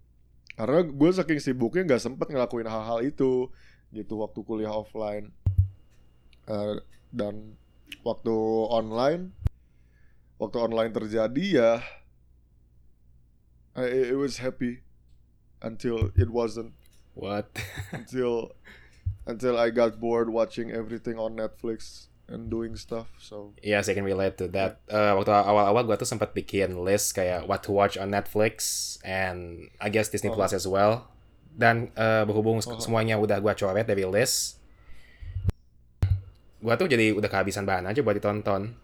Karena 0.58 0.82
gue 0.82 1.10
saking 1.14 1.38
sibuknya 1.38 1.86
nggak 1.86 2.02
sempet 2.02 2.26
ngelakuin 2.26 2.66
hal-hal 2.66 3.06
itu 3.06 3.48
gitu 3.94 4.14
waktu 4.18 4.40
kuliah 4.42 4.74
offline. 4.74 5.30
Eh, 6.46 6.76
dan 7.14 7.54
waktu 8.02 8.34
online 8.70 9.30
waktu 10.38 10.58
online 10.58 10.92
terjadi 10.94 11.46
ya 11.58 11.72
I, 13.78 14.10
I 14.10 14.16
was 14.18 14.42
happy 14.42 14.82
until 15.62 16.10
it 16.18 16.30
wasn't. 16.32 16.74
What? 17.16 17.48
until 17.96 18.52
until 19.24 19.54
I 19.56 19.70
got 19.70 20.00
bored 20.00 20.28
watching 20.28 20.72
everything 20.72 21.16
on 21.16 21.36
Netflix 21.36 22.08
and 22.26 22.50
doing 22.50 22.74
stuff. 22.74 23.06
So 23.18 23.54
Yes, 23.62 23.86
I 23.86 23.94
can 23.94 24.02
relate 24.02 24.34
to 24.38 24.50
that. 24.50 24.82
Eh, 24.86 25.12
waktu 25.14 25.30
awal-awal 25.30 25.86
gue 25.86 25.96
tuh 25.96 26.08
sempat 26.08 26.34
bikin 26.34 26.82
list 26.82 27.14
kayak 27.14 27.46
what 27.46 27.62
to 27.62 27.70
watch 27.70 27.94
on 27.94 28.10
Netflix 28.10 28.58
and 29.02 29.70
I 29.78 29.88
guess 29.88 30.10
Disney 30.10 30.30
Oh. 30.30 30.36
Plus 30.36 30.50
as 30.50 30.66
well. 30.66 31.06
Dan 31.54 31.94
eh, 31.94 32.22
berhubung 32.26 32.58
Oh. 32.60 32.78
semuanya 32.82 33.16
udah 33.16 33.38
gue 33.38 33.52
coret 33.54 33.86
dari 33.86 34.02
list, 34.04 34.58
gue 36.58 36.74
tuh 36.74 36.88
jadi 36.88 37.14
udah 37.14 37.30
kehabisan 37.30 37.62
bahan 37.62 37.86
aja 37.86 38.02
buat 38.02 38.18
ditonton. 38.18 38.74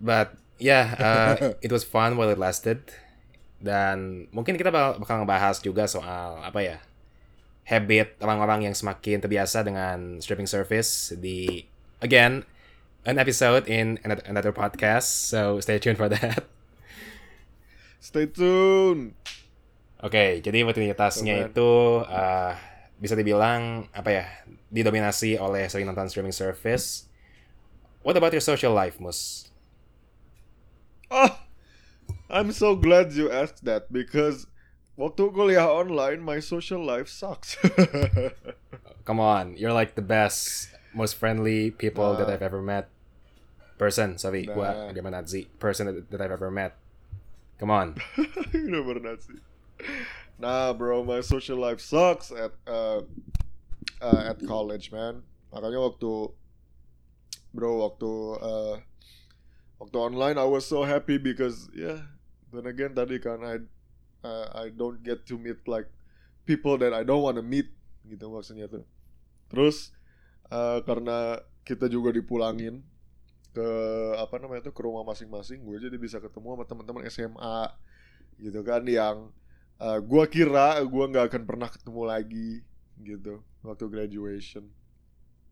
But 0.00 0.34
yeah, 0.58 0.96
uh, 0.96 1.32
it 1.64 1.70
was 1.70 1.84
fun 1.84 2.16
while 2.16 2.28
it 2.28 2.40
lasted. 2.40 2.82
Dan 3.60 4.26
mungkin 4.32 4.56
kita 4.56 4.72
bakal, 4.72 4.96
bakal 4.98 5.16
ngebahas 5.20 5.60
juga 5.60 5.84
soal 5.84 6.40
apa 6.40 6.60
ya 6.64 6.78
habit 7.70 8.18
orang-orang 8.18 8.66
yang 8.66 8.74
semakin 8.74 9.22
terbiasa 9.22 9.62
dengan 9.62 10.18
streaming 10.18 10.50
service 10.50 11.14
di 11.14 11.62
again 12.02 12.42
an 13.06 13.16
episode 13.16 13.70
in 13.70 14.02
another, 14.02 14.26
another 14.26 14.50
podcast. 14.50 15.30
So 15.30 15.62
stay 15.62 15.78
tuned 15.78 15.94
for 15.94 16.10
that. 16.10 16.50
stay 18.02 18.26
tuned. 18.26 19.14
Oke, 20.02 20.42
jadi 20.42 20.66
rutinitasnya 20.66 21.46
Alright. 21.46 21.54
itu 21.54 21.70
uh, 22.02 22.52
bisa 22.98 23.14
dibilang 23.14 23.86
apa 23.94 24.10
ya 24.10 24.26
didominasi 24.72 25.38
oleh 25.38 25.70
sering 25.70 25.86
nonton 25.86 26.10
streaming 26.10 26.34
service. 26.34 27.06
What 28.02 28.18
about 28.18 28.34
your 28.34 28.42
social 28.42 28.74
life, 28.74 28.98
Mus? 28.98 29.52
Ah, 31.12 31.44
I'm 32.32 32.50
so 32.50 32.74
glad 32.74 33.12
you 33.12 33.30
asked 33.30 33.62
that 33.68 33.92
because 33.92 34.49
waktu 35.00 35.32
kuliah 35.32 35.64
online 35.64 36.20
my 36.20 36.38
social 36.44 36.84
life 36.84 37.08
sucks. 37.08 37.56
Come 39.08 39.18
on, 39.18 39.56
you're 39.56 39.72
like 39.72 39.96
the 39.96 40.04
best, 40.04 40.68
most 40.92 41.16
friendly 41.16 41.72
people 41.72 42.14
that 42.20 42.28
I've 42.28 42.44
ever 42.44 42.60
met. 42.60 42.92
Person, 43.80 44.20
sorry, 44.20 44.44
Nah. 44.44 44.52
gua 44.52 44.68
Agama 44.92 45.08
Nazi. 45.16 45.48
Person 45.56 45.88
that, 45.88 46.12
that 46.12 46.20
I've 46.20 46.36
ever 46.36 46.52
met. 46.52 46.76
Come 47.56 47.72
on. 47.72 47.96
Pernah 48.52 49.16
sih. 49.16 49.40
Nah, 50.36 50.76
bro, 50.76 51.00
my 51.00 51.24
social 51.24 51.56
life 51.56 51.80
sucks 51.80 52.28
at 52.28 52.52
uh, 52.68 53.00
uh, 54.04 54.22
at 54.28 54.36
college, 54.44 54.92
man. 54.92 55.24
Makanya 55.48 55.80
waktu 55.80 56.28
bro 57.56 57.70
waktu 57.88 58.12
uh, 58.36 58.76
waktu 59.80 59.96
online 59.96 60.36
I 60.36 60.44
was 60.44 60.68
so 60.68 60.84
happy 60.84 61.16
because 61.16 61.72
yeah, 61.72 62.04
then 62.52 62.68
again 62.68 62.92
tadi 62.92 63.16
kan 63.16 63.40
I 63.40 63.64
uh, 64.24 64.46
I 64.54 64.72
don't 64.72 65.00
get 65.04 65.26
to 65.28 65.38
meet 65.38 65.64
like 65.68 65.88
people 66.48 66.76
that 66.80 66.92
I 66.92 67.04
don't 67.04 67.22
want 67.22 67.36
to 67.38 67.44
meet 67.44 67.70
gitu 68.08 68.30
maksudnya 68.32 68.66
tuh. 68.66 68.84
Terus 69.52 69.92
uh, 70.48 70.80
karena 70.84 71.40
kita 71.66 71.86
juga 71.86 72.10
dipulangin 72.14 72.82
ke 73.50 73.68
apa 74.14 74.38
namanya 74.38 74.70
tuh 74.70 74.74
ke 74.74 74.82
rumah 74.86 75.02
masing-masing, 75.02 75.62
gue 75.66 75.76
jadi 75.82 75.98
bisa 75.98 76.22
ketemu 76.22 76.54
sama 76.54 76.64
teman-teman 76.66 77.02
SMA 77.10 77.58
gitu 78.40 78.62
kan 78.64 78.82
yang 78.88 79.28
uh, 79.80 79.98
gua 80.00 80.24
kira 80.28 80.80
gua 80.88 81.04
nggak 81.08 81.26
akan 81.32 81.42
pernah 81.44 81.68
ketemu 81.68 82.02
lagi 82.04 82.50
gitu 83.00 83.44
waktu 83.64 83.84
graduation. 83.88 84.64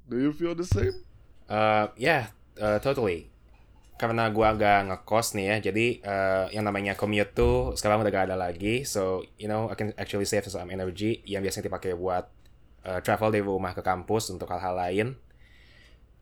Do 0.09 0.17
you 0.17 0.33
feel 0.33 0.57
the 0.57 0.65
same? 0.65 1.05
Uh, 1.49 1.93
yeah, 2.01 2.33
uh, 2.57 2.81
totally. 2.81 3.29
Karena 3.99 4.31
gua 4.31 4.55
agak 4.55 4.87
ngekos 4.87 5.35
nih 5.35 5.47
ya, 5.51 5.57
jadi 5.71 5.87
uh, 6.07 6.47
yang 6.55 6.63
namanya 6.63 6.95
commute 6.95 7.35
tuh 7.35 7.75
sekarang 7.75 7.99
udah 8.01 8.13
gak 8.15 8.27
ada 8.31 8.39
lagi. 8.39 8.87
So, 8.87 9.27
you 9.35 9.51
know, 9.51 9.67
I 9.67 9.75
can 9.75 9.91
actually 9.99 10.25
save 10.25 10.47
some 10.47 10.71
energy 10.71 11.21
yang 11.27 11.43
biasanya 11.43 11.67
dipakai 11.67 11.99
buat 11.99 12.31
uh, 12.87 13.03
travel 13.03 13.35
dari 13.35 13.43
rumah 13.43 13.75
ke 13.75 13.83
kampus 13.83 14.31
untuk 14.31 14.47
hal-hal 14.55 14.79
lain. 14.79 15.19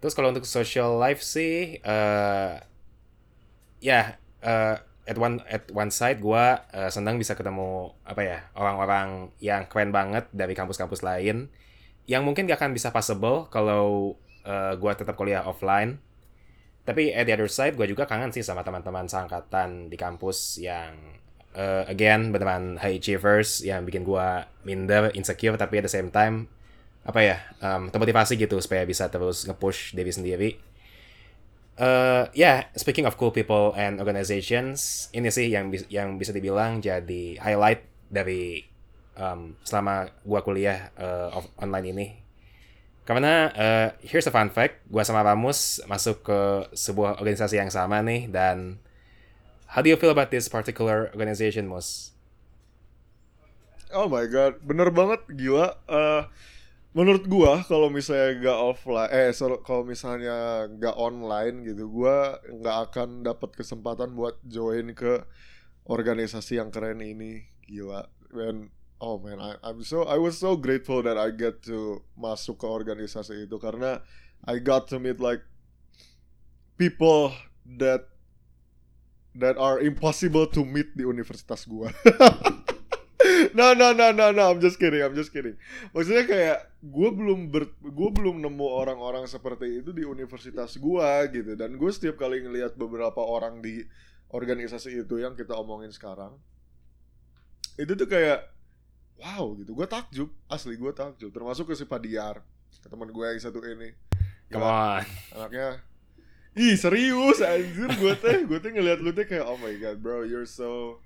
Terus 0.01 0.17
kalau 0.17 0.33
untuk 0.33 0.49
social 0.49 0.97
life 0.97 1.21
sih, 1.21 1.85
uh, 1.85 2.57
ya, 3.85 4.17
uh, 4.41 4.81
at 5.07 5.17
one 5.21 5.45
at 5.47 5.69
one 5.71 5.93
side 5.93 6.19
gua 6.19 6.67
uh, 6.75 6.91
senang 6.91 7.15
bisa 7.15 7.39
ketemu 7.39 7.95
apa 8.03 8.27
ya 8.27 8.39
orang-orang 8.59 9.31
yang 9.39 9.63
keren 9.71 9.95
banget 9.95 10.27
dari 10.35 10.59
kampus-kampus 10.59 11.07
lain 11.07 11.47
yang 12.11 12.23
mungkin 12.27 12.47
gak 12.47 12.63
akan 12.63 12.75
bisa 12.75 12.95
possible 12.95 13.51
kalau 13.51 14.15
uh, 14.47 14.73
gue 14.79 14.93
tetap 14.95 15.19
kuliah 15.19 15.43
offline. 15.43 15.99
Tapi 16.87 17.11
at 17.11 17.27
the 17.27 17.35
other 17.35 17.51
side, 17.51 17.75
gue 17.75 17.91
juga 17.91 18.07
kangen 18.07 18.31
sih 18.31 18.47
sama 18.47 18.63
teman-teman 18.63 19.11
seangkatan 19.11 19.91
di 19.91 19.99
kampus 19.99 20.63
yang 20.63 20.95
uh, 21.59 21.83
again 21.91 22.31
beneran 22.31 22.79
high 22.79 23.03
achievers 23.03 23.59
yang 23.67 23.83
bikin 23.83 24.07
gue 24.07 24.27
minder, 24.63 25.11
insecure, 25.19 25.59
tapi 25.59 25.83
at 25.83 25.91
the 25.91 25.93
same 25.93 26.15
time 26.15 26.47
apa 27.07 27.23
ya 27.23 27.37
um, 27.63 27.87
termotivasi 27.87 28.35
gitu 28.35 28.59
supaya 28.59 28.83
bisa 28.83 29.07
terus 29.07 29.47
nge-push 29.47 29.95
diri 29.95 30.11
sendiri. 30.11 30.51
Uh, 31.77 32.27
ya, 32.33 32.65
yeah, 32.65 32.73
speaking 32.73 33.05
of 33.05 33.21
cool 33.21 33.29
people 33.29 33.77
and 33.77 34.01
organizations, 34.01 35.07
ini 35.13 35.29
sih 35.29 35.53
yang 35.53 35.69
yang 35.93 36.17
bisa 36.17 36.33
dibilang 36.33 36.81
jadi 36.81 37.37
highlight 37.37 37.85
dari 38.09 38.65
um, 39.21 39.55
selama 39.61 40.09
gua 40.25 40.41
kuliah 40.41 40.89
uh, 40.97 41.37
online 41.61 41.87
ini. 41.93 42.07
Karena 43.07 43.35
uh, 43.55 43.89
here's 44.03 44.27
a 44.27 44.35
fun 44.35 44.51
fact, 44.51 44.83
gua 44.91 45.07
sama 45.07 45.23
Ramus 45.23 45.79
masuk 45.87 46.27
ke 46.27 46.41
sebuah 46.75 47.23
organisasi 47.23 47.55
yang 47.63 47.71
sama 47.71 48.03
nih 48.03 48.27
dan 48.27 48.83
how 49.71 49.81
do 49.83 49.89
you 49.91 49.99
feel 49.99 50.11
about 50.11 50.35
this 50.35 50.51
particular 50.51 51.11
organization, 51.15 51.71
Mus? 51.71 52.11
Oh 53.95 54.11
my 54.11 54.27
god, 54.27 54.59
bener 54.67 54.91
banget 54.91 55.23
gila. 55.31 55.79
Eh, 55.87 56.23
menurut 56.97 57.25
gua 57.31 57.63
kalau 57.71 57.89
misalnya 57.93 58.29
nggak 58.43 58.59
offline, 58.71 59.11
eh 59.15 59.31
so- 59.31 59.63
kalau 59.63 59.83
misalnya 59.87 60.67
nggak 60.75 60.97
online 60.99 61.57
gitu, 61.69 61.87
gua 61.91 62.43
nggak 62.51 62.77
akan 62.91 63.09
dapat 63.23 63.51
kesempatan 63.55 64.11
buat 64.19 64.37
join 64.47 64.93
ke 64.99 65.23
organisasi 65.87 66.59
yang 66.61 66.71
keren 66.75 67.01
ini 67.03 67.47
gila 67.67 68.07
man 68.35 68.71
oh 69.01 69.19
man 69.19 69.41
I, 69.41 69.57
I'm 69.63 69.83
so 69.83 70.05
I 70.05 70.17
was 70.17 70.39
so 70.39 70.57
grateful 70.57 71.03
that 71.05 71.17
I 71.19 71.31
get 71.33 71.63
to 71.69 72.03
masuk 72.17 72.65
ke 72.65 72.67
organisasi 72.67 73.49
itu 73.49 73.57
karena 73.61 74.01
I 74.45 74.61
got 74.61 74.89
to 74.93 75.01
meet 75.01 75.21
like 75.21 75.45
people 76.81 77.33
that 77.81 78.09
that 79.37 79.61
are 79.61 79.81
impossible 79.81 80.49
to 80.57 80.65
meet 80.65 80.97
di 80.97 81.05
universitas 81.05 81.69
gua. 81.69 81.93
No 83.57 83.73
no 83.73 83.91
no 83.97 84.13
no 84.13 84.31
no 84.31 84.53
I'm 84.53 84.61
just 84.61 84.77
kidding 84.77 85.01
I'm 85.01 85.17
just 85.17 85.33
kidding. 85.33 85.57
Maksudnya 85.97 86.29
kayak 86.29 86.59
gue 86.85 87.09
belum 87.11 87.49
ber, 87.49 87.73
gue 87.83 88.11
belum 88.13 88.45
nemu 88.45 88.69
orang-orang 88.69 89.25
seperti 89.27 89.81
itu 89.83 89.91
di 89.97 90.05
universitas 90.05 90.77
gua 90.77 91.25
gitu. 91.27 91.57
Dan 91.57 91.81
gue 91.81 91.91
setiap 91.91 92.21
kali 92.21 92.45
ngelihat 92.45 92.77
beberapa 92.79 93.19
orang 93.19 93.65
di 93.65 93.83
organisasi 94.31 95.05
itu 95.05 95.21
yang 95.21 95.35
kita 95.35 95.57
omongin 95.57 95.91
sekarang 95.91 96.37
itu 97.77 97.93
tuh 97.93 98.09
kayak 98.09 98.56
wow 99.17 99.57
gitu 99.57 99.73
gue 99.73 99.87
takjub 99.89 100.29
asli 100.47 100.77
gue 100.77 100.93
takjub 100.93 101.31
termasuk 101.33 101.69
ke 101.69 101.75
si 101.75 101.85
Padiar 101.85 102.41
ke 102.81 102.87
teman 102.87 103.09
gue 103.09 103.27
yang 103.27 103.41
satu 103.41 103.61
ini 103.65 103.93
Come 104.47 104.63
on. 104.63 105.03
anaknya 105.35 105.83
ih 106.57 106.77
serius 106.79 107.43
anjir 107.43 107.91
gue 107.97 108.15
teh 108.17 108.45
gue 108.47 108.59
teh 108.63 108.71
ngeliat 108.73 109.01
lu 109.03 109.11
teh 109.13 109.27
kayak 109.27 109.45
oh 109.45 109.59
my 109.59 109.75
god 109.77 109.99
bro 109.99 110.23
you're 110.23 110.49
so 110.49 111.01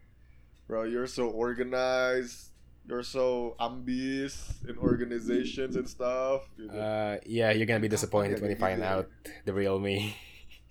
bro 0.71 0.85
you're 0.87 1.09
so 1.11 1.26
organized 1.31 2.50
you're 2.87 3.07
so 3.07 3.55
ambis 3.62 4.50
in 4.67 4.75
organizations 4.79 5.79
and 5.79 5.87
stuff 5.87 6.43
gitu. 6.59 6.75
Uh, 6.75 7.23
yeah, 7.23 7.55
you're 7.55 7.69
gonna 7.69 7.79
be 7.79 7.87
disappointed 7.93 8.43
when 8.43 8.50
you 8.50 8.59
find 8.59 8.83
out 8.83 9.07
the 9.47 9.55
real 9.55 9.79
me. 9.79 10.19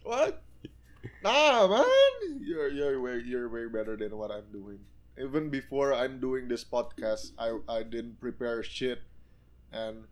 What? 0.04 0.44
Nah, 1.24 1.64
man. 1.70 2.44
You're 2.44 2.68
you're 2.76 3.00
way 3.00 3.24
you're 3.24 3.48
way 3.48 3.72
better 3.72 3.96
than 3.96 4.12
what 4.20 4.36
I'm 4.36 4.52
doing. 4.52 4.84
Even 5.20 5.52
before 5.52 5.92
I'm 5.92 6.18
doing 6.18 6.48
this 6.48 6.64
podcast, 6.64 7.36
I 7.36 7.60
I 7.68 7.84
didn't 7.84 8.18
prepare 8.18 8.64
shit, 8.64 9.04
and 9.70 10.08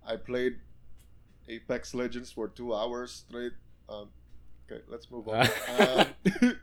I 0.00 0.14
played 0.14 0.62
Apex 1.50 1.92
Legends 1.92 2.30
for 2.30 2.46
two 2.46 2.70
hours 2.70 3.26
straight. 3.26 3.58
Um, 3.90 4.14
okay, 4.64 4.86
let's 4.86 5.10
move 5.10 5.26
on. 5.26 5.42
um, 5.82 6.06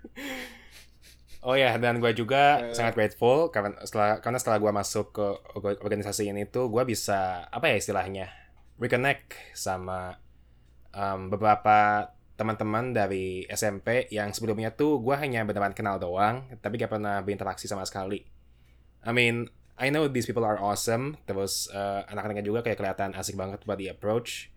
Oh 1.40 1.56
ya, 1.56 1.72
dan 1.80 2.04
gue 2.04 2.12
juga 2.12 2.68
Eh. 2.68 2.76
sangat 2.76 3.00
grateful 3.00 3.48
karena 3.48 3.72
setelah 3.88 4.20
karena 4.20 4.40
setelah 4.44 4.60
gue 4.60 4.72
masuk 4.76 5.16
ke 5.16 5.24
orga- 5.56 5.80
organisasi 5.80 6.28
ini 6.28 6.44
tuh 6.44 6.68
gue 6.68 6.84
bisa 6.84 7.48
apa 7.48 7.72
ya 7.72 7.80
istilahnya 7.80 8.28
reconnect 8.76 9.40
sama 9.56 10.20
um, 10.92 11.32
beberapa 11.32 12.12
teman-teman 12.40 12.96
dari 12.96 13.44
SMP 13.52 14.08
yang 14.16 14.32
sebelumnya 14.32 14.72
tuh 14.72 15.04
gue 15.04 15.12
hanya 15.20 15.44
beneran 15.44 15.76
kenal 15.76 16.00
doang, 16.00 16.48
tapi 16.64 16.80
gak 16.80 16.96
pernah 16.96 17.20
berinteraksi 17.20 17.68
sama 17.68 17.84
sekali. 17.84 18.24
I 19.04 19.12
mean, 19.12 19.52
I 19.76 19.92
know 19.92 20.08
these 20.08 20.24
people 20.24 20.48
are 20.48 20.56
awesome, 20.56 21.20
terus 21.28 21.68
eh, 21.76 22.02
anak-anaknya 22.08 22.48
juga 22.48 22.64
kayak 22.64 22.80
kelihatan 22.80 23.12
asik 23.12 23.36
banget 23.36 23.60
buat 23.68 23.76
di 23.76 23.92
approach. 23.92 24.56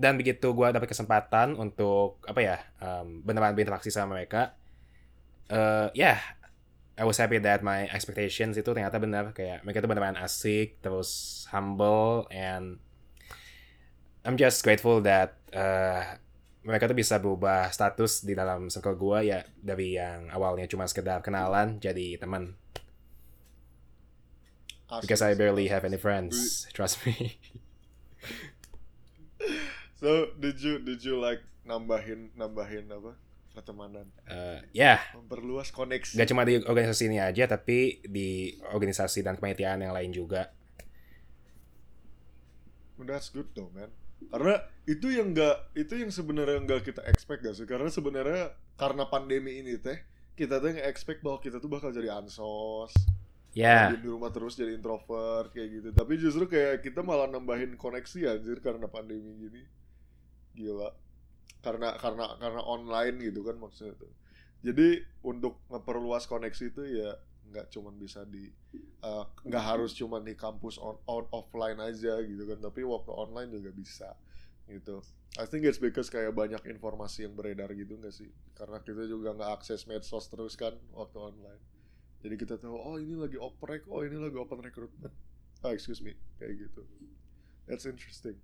Dan 0.00 0.16
begitu 0.16 0.56
gue 0.56 0.68
dapet 0.72 0.88
kesempatan 0.88 1.60
untuk 1.60 2.24
apa 2.24 2.40
ya 2.40 2.56
um, 2.80 3.20
beneran 3.20 3.52
berinteraksi 3.52 3.92
sama 3.92 4.16
mereka, 4.16 4.56
eh 5.52 5.92
yeah, 5.92 6.16
I 6.96 7.04
was 7.04 7.20
happy 7.20 7.36
that 7.44 7.60
my 7.60 7.84
expectations 7.88 8.56
itu 8.56 8.72
ternyata 8.72 8.96
benar 8.96 9.36
kayak 9.36 9.60
mereka 9.64 9.84
tuh 9.84 9.92
beneran 9.92 10.16
asik 10.20 10.80
terus 10.80 11.44
humble 11.52 12.28
and 12.32 12.80
I'm 14.24 14.36
just 14.36 14.60
grateful 14.60 15.00
that 15.08 15.40
eh, 15.52 16.20
mereka 16.60 16.84
tuh 16.86 16.98
bisa 16.98 17.16
berubah 17.16 17.72
status 17.72 18.20
di 18.20 18.36
dalam 18.36 18.68
circle 18.68 18.96
gua 18.96 19.24
ya 19.24 19.40
dari 19.56 19.96
yang 19.96 20.28
awalnya 20.28 20.68
cuma 20.68 20.84
sekedar 20.84 21.24
kenalan 21.24 21.80
jadi 21.80 22.20
teman. 22.20 22.56
Because 24.90 25.22
I 25.22 25.38
barely 25.38 25.70
have 25.70 25.86
any 25.86 25.96
friends 25.96 26.66
trust 26.74 27.00
me. 27.06 27.14
So 30.00 30.32
did 30.36 30.56
you 30.64 30.80
did 30.80 31.04
you 31.04 31.20
like 31.20 31.44
nambahin 31.68 32.32
nambahin 32.32 32.88
apa 32.88 33.12
pertemanan, 33.52 34.08
Eh, 34.24 34.58
ya. 34.72 34.96
Memperluas 35.12 35.68
koneksi? 35.74 36.16
gak 36.16 36.28
cuma 36.32 36.48
di 36.48 36.56
organisasi 36.56 37.12
ini 37.12 37.20
aja 37.20 37.44
tapi 37.44 38.00
di 38.00 38.56
organisasi 38.72 39.20
dan 39.20 39.36
kepanitiaan 39.36 39.84
yang 39.84 39.92
lain 39.92 40.08
juga. 40.08 40.56
That's 42.96 43.28
good 43.28 43.52
though, 43.52 43.68
man. 43.72 43.92
Karena 44.28 44.60
itu 44.84 45.06
yang 45.08 45.32
enggak 45.32 45.72
itu 45.72 45.96
yang 45.96 46.12
sebenarnya 46.12 46.58
enggak 46.60 46.84
kita 46.84 47.00
expect 47.08 47.40
gak 47.46 47.56
sih? 47.56 47.64
Karena 47.64 47.88
sebenarnya 47.88 48.52
karena 48.76 49.08
pandemi 49.08 49.64
ini 49.64 49.80
teh 49.80 49.96
kita 50.36 50.60
tuh 50.60 50.72
nge-expect 50.72 51.20
bahwa 51.24 51.38
kita 51.40 51.60
tuh 51.60 51.68
bakal 51.68 51.92
jadi 51.92 52.16
ansos, 52.16 52.96
ya 53.52 53.92
diem 53.92 54.00
di 54.00 54.08
rumah 54.08 54.32
terus 54.32 54.56
jadi 54.56 54.72
introvert 54.72 55.52
kayak 55.52 55.68
gitu. 55.68 55.88
Tapi 55.92 56.12
justru 56.16 56.44
kayak 56.48 56.80
kita 56.80 57.04
malah 57.04 57.28
nambahin 57.28 57.76
koneksi 57.76 58.38
anjir 58.38 58.58
karena 58.64 58.88
pandemi 58.88 59.36
gini. 59.36 59.62
Gila. 60.56 60.90
Karena 61.60 61.92
karena 62.00 62.40
karena 62.40 62.60
online 62.64 63.20
gitu 63.20 63.44
kan 63.44 63.60
maksudnya 63.60 63.94
tuh. 64.00 64.12
Jadi 64.64 65.04
untuk 65.24 65.60
memperluas 65.68 66.24
koneksi 66.28 66.64
itu 66.72 66.82
ya 66.88 67.16
nggak 67.50 67.66
cuman 67.74 67.98
bisa 67.98 68.22
di 68.24 68.46
eh, 69.02 69.24
nggak 69.44 69.64
harus 69.64 69.92
cuman 69.98 70.22
di 70.22 70.38
kampus 70.38 70.78
on, 70.78 70.96
on 71.10 71.26
offline 71.34 71.82
aja 71.82 72.22
gitu 72.22 72.46
kan 72.46 72.58
tapi 72.62 72.86
waktu 72.86 73.10
online 73.10 73.50
juga 73.50 73.70
bisa 73.74 74.10
gitu. 74.70 75.02
I 75.38 75.46
think 75.46 75.66
it's 75.66 75.78
because 75.78 76.10
kayak 76.10 76.34
banyak 76.34 76.62
informasi 76.66 77.26
yang 77.26 77.34
beredar 77.34 77.70
gitu 77.74 77.98
nggak 77.98 78.14
sih? 78.14 78.30
Karena 78.54 78.82
kita 78.82 79.06
juga 79.06 79.34
nggak 79.34 79.50
akses 79.62 79.86
medsos 79.86 80.26
terus 80.30 80.54
kan 80.54 80.74
waktu 80.94 81.18
online. 81.18 81.62
Jadi 82.22 82.34
kita 82.38 82.54
tahu 82.58 82.74
oh 82.74 82.96
ini 82.98 83.14
lagi 83.14 83.38
oprek 83.38 83.86
oh 83.90 84.02
ini 84.02 84.18
lagi 84.18 84.36
open 84.38 84.62
recruitment. 84.62 85.14
Oh 85.62 85.70
excuse 85.74 86.02
me 86.02 86.14
kayak 86.38 86.66
gitu. 86.66 86.82
That's 87.66 87.86
interesting. 87.86 88.38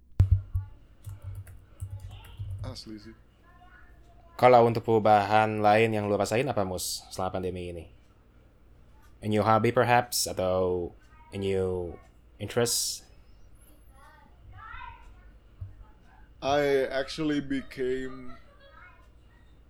Asli 2.63 2.99
sih. 2.99 3.15
Kalau 4.37 4.69
untuk 4.69 4.85
perubahan 4.85 5.65
lain 5.65 5.97
yang 5.97 6.13
lu 6.13 6.15
rasain 6.15 6.45
apa 6.45 6.61
mus 6.63 7.03
selama 7.09 7.41
pandemi 7.41 7.73
ini? 7.73 7.96
A 9.23 9.29
new 9.29 9.43
hobby 9.43 9.73
perhaps 9.73 10.29
atau 10.29 10.93
a 11.33 11.39
new 11.39 11.97
interest? 12.37 13.03
I 16.45 16.85
actually 16.93 17.41
became 17.41 18.37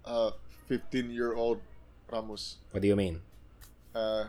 a 0.05 0.35
15 0.69 1.11
year 1.11 1.33
old 1.35 1.63
Ramos. 2.11 2.59
What 2.71 2.83
do 2.83 2.89
you 2.89 2.97
mean? 2.99 3.23
Uh, 3.95 4.29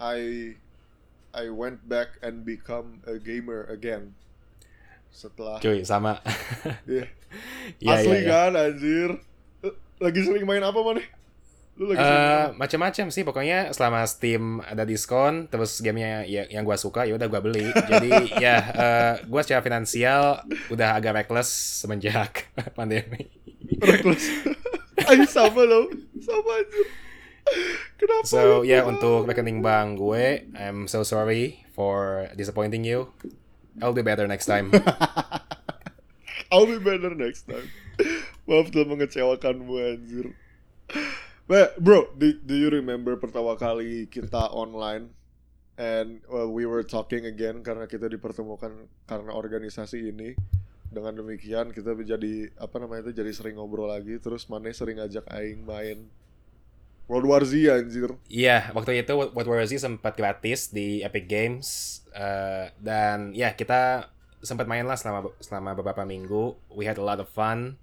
I 0.00 0.54
I 1.32 1.48
went 1.52 1.88
back 1.88 2.20
and 2.22 2.44
become 2.44 3.02
a 3.04 3.18
gamer 3.18 3.64
again. 3.68 4.14
Setelah 5.12 5.60
Cuy, 5.64 5.80
sama. 5.84 6.20
Iya. 6.84 7.08
Iya, 7.80 7.92
asli 7.98 8.08
iya, 8.08 8.20
iya. 8.20 8.28
kan 8.28 8.52
anjir. 8.56 9.10
Lagi 9.96 10.20
sering 10.28 10.44
main 10.44 10.60
apa 10.60 10.76
mana? 10.84 11.00
Lu 11.76 11.92
lagi 11.92 12.00
sering 12.00 12.20
main 12.24 12.32
Eh, 12.36 12.48
macam-macam 12.56 13.06
sih 13.12 13.22
pokoknya 13.22 13.58
selama 13.76 14.00
Steam 14.08 14.64
ada 14.64 14.88
diskon 14.88 15.48
terus 15.52 15.80
gamenya 15.84 16.24
ya, 16.24 16.48
yang 16.48 16.64
gua 16.64 16.80
suka 16.80 17.04
ya 17.04 17.16
udah 17.16 17.28
gua 17.28 17.44
beli 17.44 17.68
jadi 17.68 18.10
ya 18.44 18.56
eh, 18.60 19.14
gua 19.28 19.44
secara 19.44 19.60
finansial 19.60 20.40
udah 20.72 20.96
agak 20.96 21.24
reckless 21.24 21.48
semenjak 21.84 22.48
pandemi 22.78 23.28
Reckless. 23.66 24.30
Ayo 25.10 25.26
sama 25.28 25.66
lo. 25.66 25.90
Sama 26.22 26.52
anjir. 26.64 26.86
Kenapa? 27.94 28.26
so 28.26 28.66
ya 28.66 28.82
kenapa? 28.82 28.90
untuk 28.90 29.20
rekening 29.30 29.62
bank 29.62 30.02
gue 30.02 30.50
I'm 30.58 30.90
so 30.90 31.06
sorry 31.06 31.62
for 31.78 32.26
disappointing 32.34 32.82
you 32.82 33.14
I'll 33.78 33.94
do 33.94 34.02
better 34.02 34.26
next 34.26 34.50
time 34.50 34.74
I'll 36.50 36.66
be 36.66 36.78
better 36.78 37.14
next 37.14 37.50
time. 37.50 37.66
Maaf 38.46 38.70
telah 38.70 38.86
mengecewakanmu 38.86 39.74
anjir. 39.74 40.26
But 41.46 41.78
bro, 41.78 42.10
do, 42.18 42.34
do 42.42 42.54
you 42.58 42.70
remember 42.74 43.14
pertama 43.14 43.54
kali 43.54 44.10
kita 44.10 44.50
online 44.50 45.14
and 45.78 46.18
well, 46.26 46.50
we 46.50 46.66
were 46.66 46.82
talking 46.82 47.22
again 47.22 47.62
karena 47.62 47.86
kita 47.86 48.10
dipertemukan 48.10 48.90
karena 49.06 49.30
organisasi 49.30 50.10
ini. 50.10 50.34
Dengan 50.86 51.18
demikian 51.18 51.74
kita 51.74 51.98
menjadi 51.98 52.50
apa 52.62 52.78
namanya 52.78 53.10
itu 53.10 53.22
jadi 53.22 53.30
sering 53.34 53.58
ngobrol 53.58 53.90
lagi 53.90 54.22
terus 54.22 54.46
Mane 54.46 54.70
sering 54.70 55.02
ajak 55.02 55.26
aing 55.34 55.66
main 55.66 56.06
World 57.06 57.26
War 57.26 57.42
Z 57.46 57.54
anjir. 57.54 58.10
Iya, 58.26 58.74
waktu 58.74 59.02
itu 59.02 59.14
What 59.14 59.46
War 59.46 59.62
Z 59.62 59.78
sempat 59.78 60.18
gratis 60.18 60.74
di 60.74 61.06
Epic 61.06 61.30
Games 61.30 61.66
eh, 62.10 62.74
dan 62.82 63.30
ya 63.30 63.54
kita 63.54 64.10
sempat 64.42 64.66
main 64.66 64.86
lah 64.86 64.98
selama 64.98 65.30
selama 65.38 65.78
beberapa 65.78 66.02
minggu. 66.02 66.58
We 66.74 66.86
had 66.86 66.98
a 66.98 67.06
lot 67.06 67.22
of 67.22 67.30
fun. 67.30 67.78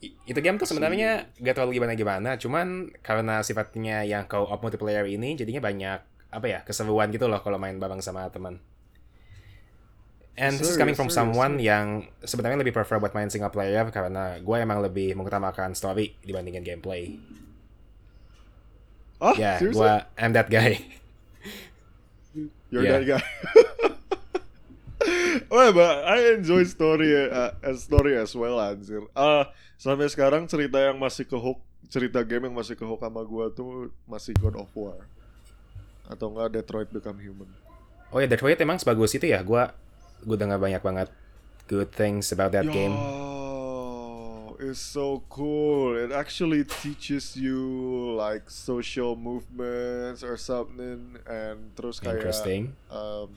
Itu 0.00 0.40
game 0.40 0.56
tuh 0.56 0.64
sebenarnya 0.64 1.28
gak 1.36 1.60
terlalu 1.60 1.76
gimana 1.76 1.92
gimana, 1.92 2.30
cuman 2.40 2.88
karena 3.04 3.44
sifatnya 3.44 4.00
yang 4.08 4.24
co-op 4.24 4.56
multiplayer 4.64 5.04
ini 5.04 5.36
jadinya 5.36 5.60
banyak 5.60 6.00
apa 6.30 6.46
ya 6.46 6.58
keseruan 6.64 7.12
gitu 7.12 7.28
loh 7.28 7.42
kalau 7.44 7.60
main 7.60 7.76
bareng 7.76 8.00
sama 8.00 8.24
teman. 8.32 8.56
And 10.40 10.56
this 10.56 10.72
is 10.72 10.80
coming 10.80 10.96
from 10.96 11.12
someone 11.12 11.60
yang 11.60 12.08
sebenarnya 12.24 12.64
lebih 12.64 12.72
prefer 12.72 12.96
buat 12.96 13.12
main 13.12 13.28
single 13.28 13.52
player 13.52 13.84
karena 13.92 14.40
gue 14.40 14.56
emang 14.56 14.80
lebih 14.80 15.12
mengutamakan 15.12 15.76
story 15.76 16.16
dibandingin 16.24 16.64
gameplay. 16.64 17.20
Ah, 19.20 19.36
Ya, 19.36 19.60
seriously? 19.60 19.84
gua 19.84 20.08
I'm 20.16 20.32
that 20.32 20.48
guy. 20.48 20.80
You're 22.72 22.88
Yeah. 22.88 22.96
that 22.96 23.04
guy. 23.04 23.20
oh, 25.52 25.68
but 25.76 26.08
I 26.08 26.40
enjoy 26.40 26.64
story 26.64 27.12
uh, 27.28 27.52
as 27.60 27.84
story 27.84 28.16
as 28.16 28.32
well, 28.32 28.56
anjir. 28.64 29.04
Ah, 29.12 29.52
sampai 29.80 30.12
sekarang 30.12 30.44
cerita 30.44 30.76
yang 30.76 31.00
masih 31.00 31.24
ke 31.24 31.32
hook, 31.40 31.56
cerita 31.88 32.20
game 32.20 32.52
yang 32.52 32.56
masih 32.60 32.76
ke 32.76 32.84
hook 32.84 33.00
sama 33.00 33.24
gua 33.24 33.48
tuh 33.48 33.88
masih 34.04 34.36
God 34.36 34.60
of 34.60 34.68
War. 34.76 35.00
Atau 36.04 36.28
enggak 36.28 36.60
Detroit 36.60 36.92
Become 36.92 37.24
Human. 37.24 37.50
Oh 38.12 38.20
ya, 38.20 38.28
Detroit 38.28 38.60
emang 38.60 38.76
sebagus 38.76 39.16
itu 39.16 39.32
ya. 39.32 39.40
Gua 39.40 39.72
gua 40.20 40.36
dengar 40.36 40.60
banyak 40.60 40.84
banget 40.84 41.08
good 41.64 41.88
things 41.96 42.28
about 42.28 42.52
that 42.52 42.68
Yo, 42.68 42.74
game. 42.76 42.92
it's 44.60 44.82
so 44.82 45.24
cool. 45.32 45.96
It 45.96 46.12
actually 46.12 46.68
teaches 46.68 47.32
you 47.32 47.56
like 48.12 48.52
social 48.52 49.16
movements 49.16 50.20
or 50.20 50.36
something 50.36 51.16
and 51.24 51.72
terus 51.72 51.96
kayak 51.96 52.20
Interesting. 52.20 52.76
um, 52.92 53.32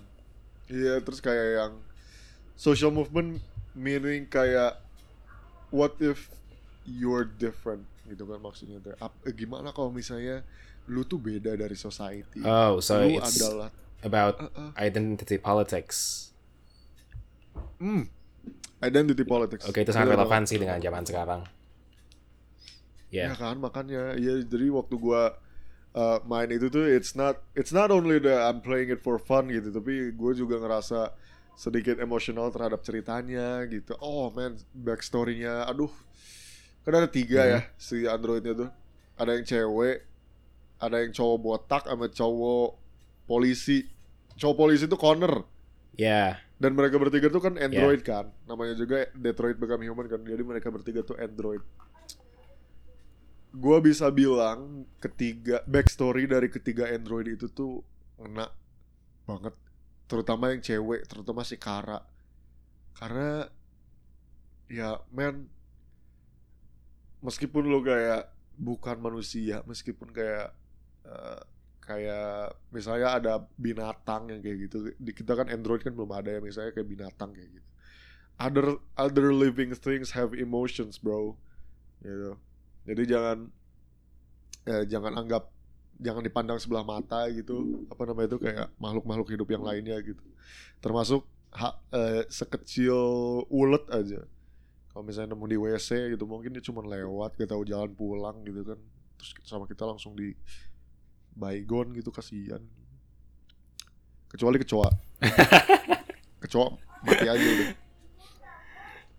iya 0.68 1.00
terus 1.00 1.24
kayak 1.24 1.48
yang 1.64 1.74
social 2.60 2.92
movement 2.92 3.40
meaning 3.72 4.28
kayak 4.28 4.83
what 5.74 5.98
if 5.98 6.30
you're 6.86 7.26
different 7.26 7.82
gitu 8.06 8.30
kan 8.30 8.38
maksudnya 8.38 8.78
eh, 8.94 9.34
gimana 9.34 9.74
kalau 9.74 9.90
misalnya 9.90 10.46
lu 10.86 11.02
tuh 11.02 11.18
beda 11.18 11.56
dari 11.56 11.74
society 11.74 12.44
Oh, 12.44 12.78
so 12.78 13.02
lu 13.02 13.18
it's 13.18 13.40
adalah 13.40 13.74
about 14.04 14.36
Uh-uh. 14.38 14.70
identity 14.78 15.40
politics. 15.40 16.30
hmm, 17.80 18.06
identity 18.80 19.24
politics 19.24 19.64
Oke, 19.64 19.82
itu 19.82 19.92
sangat 19.92 20.12
Bener 20.12 20.20
relevan 20.20 20.44
banget. 20.44 20.52
sih 20.52 20.58
dengan 20.60 20.78
zaman 20.78 21.04
sekarang. 21.04 21.42
Ya 23.10 23.30
Ya. 23.30 23.38
kan 23.38 23.62
makanya 23.62 24.18
ya 24.18 24.42
jadi 24.42 24.74
waktu 24.74 24.96
gua 24.98 25.38
uh, 25.94 26.18
main 26.26 26.50
itu 26.50 26.68
tuh 26.68 26.84
it's 26.84 27.14
not 27.14 27.38
it's 27.54 27.70
not 27.70 27.94
only 27.94 28.18
that 28.18 28.42
I'm 28.44 28.60
playing 28.60 28.90
it 28.90 29.00
for 29.00 29.22
fun 29.22 29.48
gitu 29.48 29.70
tapi 29.70 30.10
gue 30.12 30.32
juga 30.34 30.58
ngerasa 30.58 31.14
sedikit 31.54 32.02
emosional 32.02 32.50
terhadap 32.50 32.82
ceritanya 32.82 33.62
gitu. 33.70 33.94
Oh 34.02 34.30
man 34.34 34.58
backstorynya 34.74 35.70
aduh. 35.70 35.92
Kan 36.84 36.94
ada 37.00 37.08
tiga 37.08 37.42
ya 37.48 37.60
si 37.80 38.04
androidnya 38.10 38.54
tuh. 38.58 38.70
Ada 39.16 39.38
yang 39.40 39.46
cewek 39.46 39.98
ada 40.82 41.00
yang 41.00 41.12
cowok 41.16 41.38
botak 41.40 41.84
sama 41.88 42.12
cowok 42.12 42.70
polisi. 43.24 43.88
Cowok 44.36 44.56
polisi 44.58 44.84
itu 44.90 44.98
Connor 44.98 45.46
Ya. 45.94 46.42
dan 46.58 46.74
mereka 46.74 46.98
bertiga 46.98 47.30
tuh 47.30 47.38
kan 47.38 47.54
android 47.62 48.02
kan. 48.02 48.34
Namanya 48.50 48.74
juga 48.74 49.06
Detroit 49.14 49.62
Become 49.62 49.86
Human 49.86 50.10
kan. 50.10 50.26
Jadi 50.26 50.42
mereka 50.42 50.74
bertiga 50.74 51.06
tuh 51.06 51.14
android. 51.22 51.62
Gua 53.54 53.78
bisa 53.78 54.10
bilang 54.10 54.90
ketiga 54.98 55.62
backstory 55.70 56.26
dari 56.26 56.50
ketiga 56.50 56.90
android 56.90 57.38
itu 57.38 57.46
tuh 57.46 57.86
ngena 58.18 58.50
banget 59.30 59.54
terutama 60.14 60.54
yang 60.54 60.62
cewek 60.62 61.10
terutama 61.10 61.42
si 61.42 61.58
Kara. 61.58 61.98
Karena 62.94 63.50
ya 64.70 65.02
men 65.10 65.50
meskipun 67.26 67.66
lo 67.66 67.82
kayak 67.82 68.30
bukan 68.62 69.02
manusia 69.02 69.66
meskipun 69.66 70.14
kayak 70.14 70.54
eh, 71.10 71.42
kayak 71.82 72.54
misalnya 72.70 73.10
ada 73.18 73.34
binatang 73.58 74.30
yang 74.30 74.46
kayak 74.46 74.70
gitu 74.70 74.78
di 75.02 75.12
kita 75.18 75.34
kan 75.34 75.50
android 75.50 75.82
kan 75.82 75.98
belum 75.98 76.14
ada 76.14 76.38
ya 76.38 76.40
misalnya 76.46 76.78
kayak 76.78 76.86
binatang 76.94 77.34
kayak 77.34 77.50
gitu. 77.50 77.70
Other 78.38 78.78
other 78.94 79.34
living 79.34 79.74
things 79.74 80.14
have 80.14 80.38
emotions 80.38 81.02
bro. 81.02 81.34
Gitu. 82.06 82.38
Jadi 82.86 83.04
jangan 83.10 83.38
eh, 84.70 84.86
jangan 84.86 85.18
anggap 85.18 85.50
jangan 86.00 86.24
dipandang 86.26 86.58
sebelah 86.58 86.86
mata 86.86 87.28
gitu. 87.30 87.86
Apa 87.90 88.08
namanya 88.10 88.36
itu 88.36 88.40
kayak 88.42 88.68
makhluk-makhluk 88.78 89.30
hidup 89.34 89.48
yang 89.50 89.64
lainnya 89.64 89.98
gitu. 90.02 90.24
Termasuk 90.82 91.26
ha- 91.54 91.80
eh, 91.94 92.24
sekecil 92.30 92.98
ulet 93.50 93.86
aja. 93.94 94.22
Kalau 94.94 95.04
misalnya 95.06 95.34
nemu 95.34 95.46
di 95.50 95.58
WC 95.58 96.14
gitu 96.14 96.30
mungkin 96.30 96.54
dia 96.54 96.62
cuma 96.62 96.86
lewat 96.86 97.34
kita 97.34 97.58
tahu 97.58 97.66
jalan 97.66 97.92
pulang 97.94 98.46
gitu 98.46 98.62
kan. 98.62 98.80
Terus 99.18 99.32
sama 99.46 99.66
kita 99.66 99.86
langsung 99.90 100.14
di 100.14 100.34
baygon 101.34 101.94
gitu 101.98 102.14
kasihan. 102.14 102.62
Kecuali 104.30 104.58
kecoa. 104.62 104.90
Kecoa 106.44 106.68
mati 107.04 107.28
aja 107.28 107.48
udah. 107.48 107.70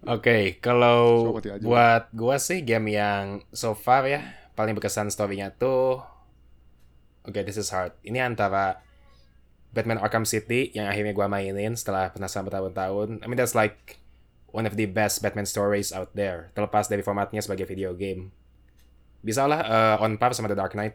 Oke, 0.05 0.61
kalau 0.61 1.33
mati 1.33 1.49
aja. 1.49 1.65
buat 1.65 2.13
gua 2.13 2.37
sih 2.37 2.61
game 2.61 2.93
yang 2.93 3.41
so 3.57 3.73
far 3.73 4.05
ya 4.05 4.21
paling 4.53 4.77
berkesan 4.77 5.09
story-nya 5.09 5.51
tuh 5.57 6.05
Oke, 7.25 7.41
this 7.43 7.57
is 7.57 7.73
hard. 7.73 7.97
Ini 8.05 8.21
antara 8.21 8.85
Batman 9.73 9.99
Arkham 9.99 10.23
City 10.23 10.71
yang 10.71 10.87
akhirnya 10.87 11.11
gua 11.11 11.27
mainin 11.27 11.75
setelah 11.75 12.13
penasaran 12.13 12.47
bertahun-tahun. 12.47 13.25
I 13.25 13.27
mean 13.27 13.41
that's 13.41 13.57
like 13.57 13.99
one 14.55 14.69
of 14.69 14.79
the 14.79 14.87
best 14.87 15.19
Batman 15.19 15.49
stories 15.49 15.91
out 15.91 16.13
there. 16.15 16.53
Terlepas 16.55 16.87
dari 16.87 17.03
formatnya 17.03 17.43
sebagai 17.43 17.67
video 17.67 17.97
game. 17.97 18.31
Bisa 19.25 19.49
lah 19.49 19.61
uh, 19.65 19.97
on 20.05 20.21
par 20.21 20.37
sama 20.37 20.47
The 20.47 20.55
Dark 20.55 20.77
Knight. 20.77 20.95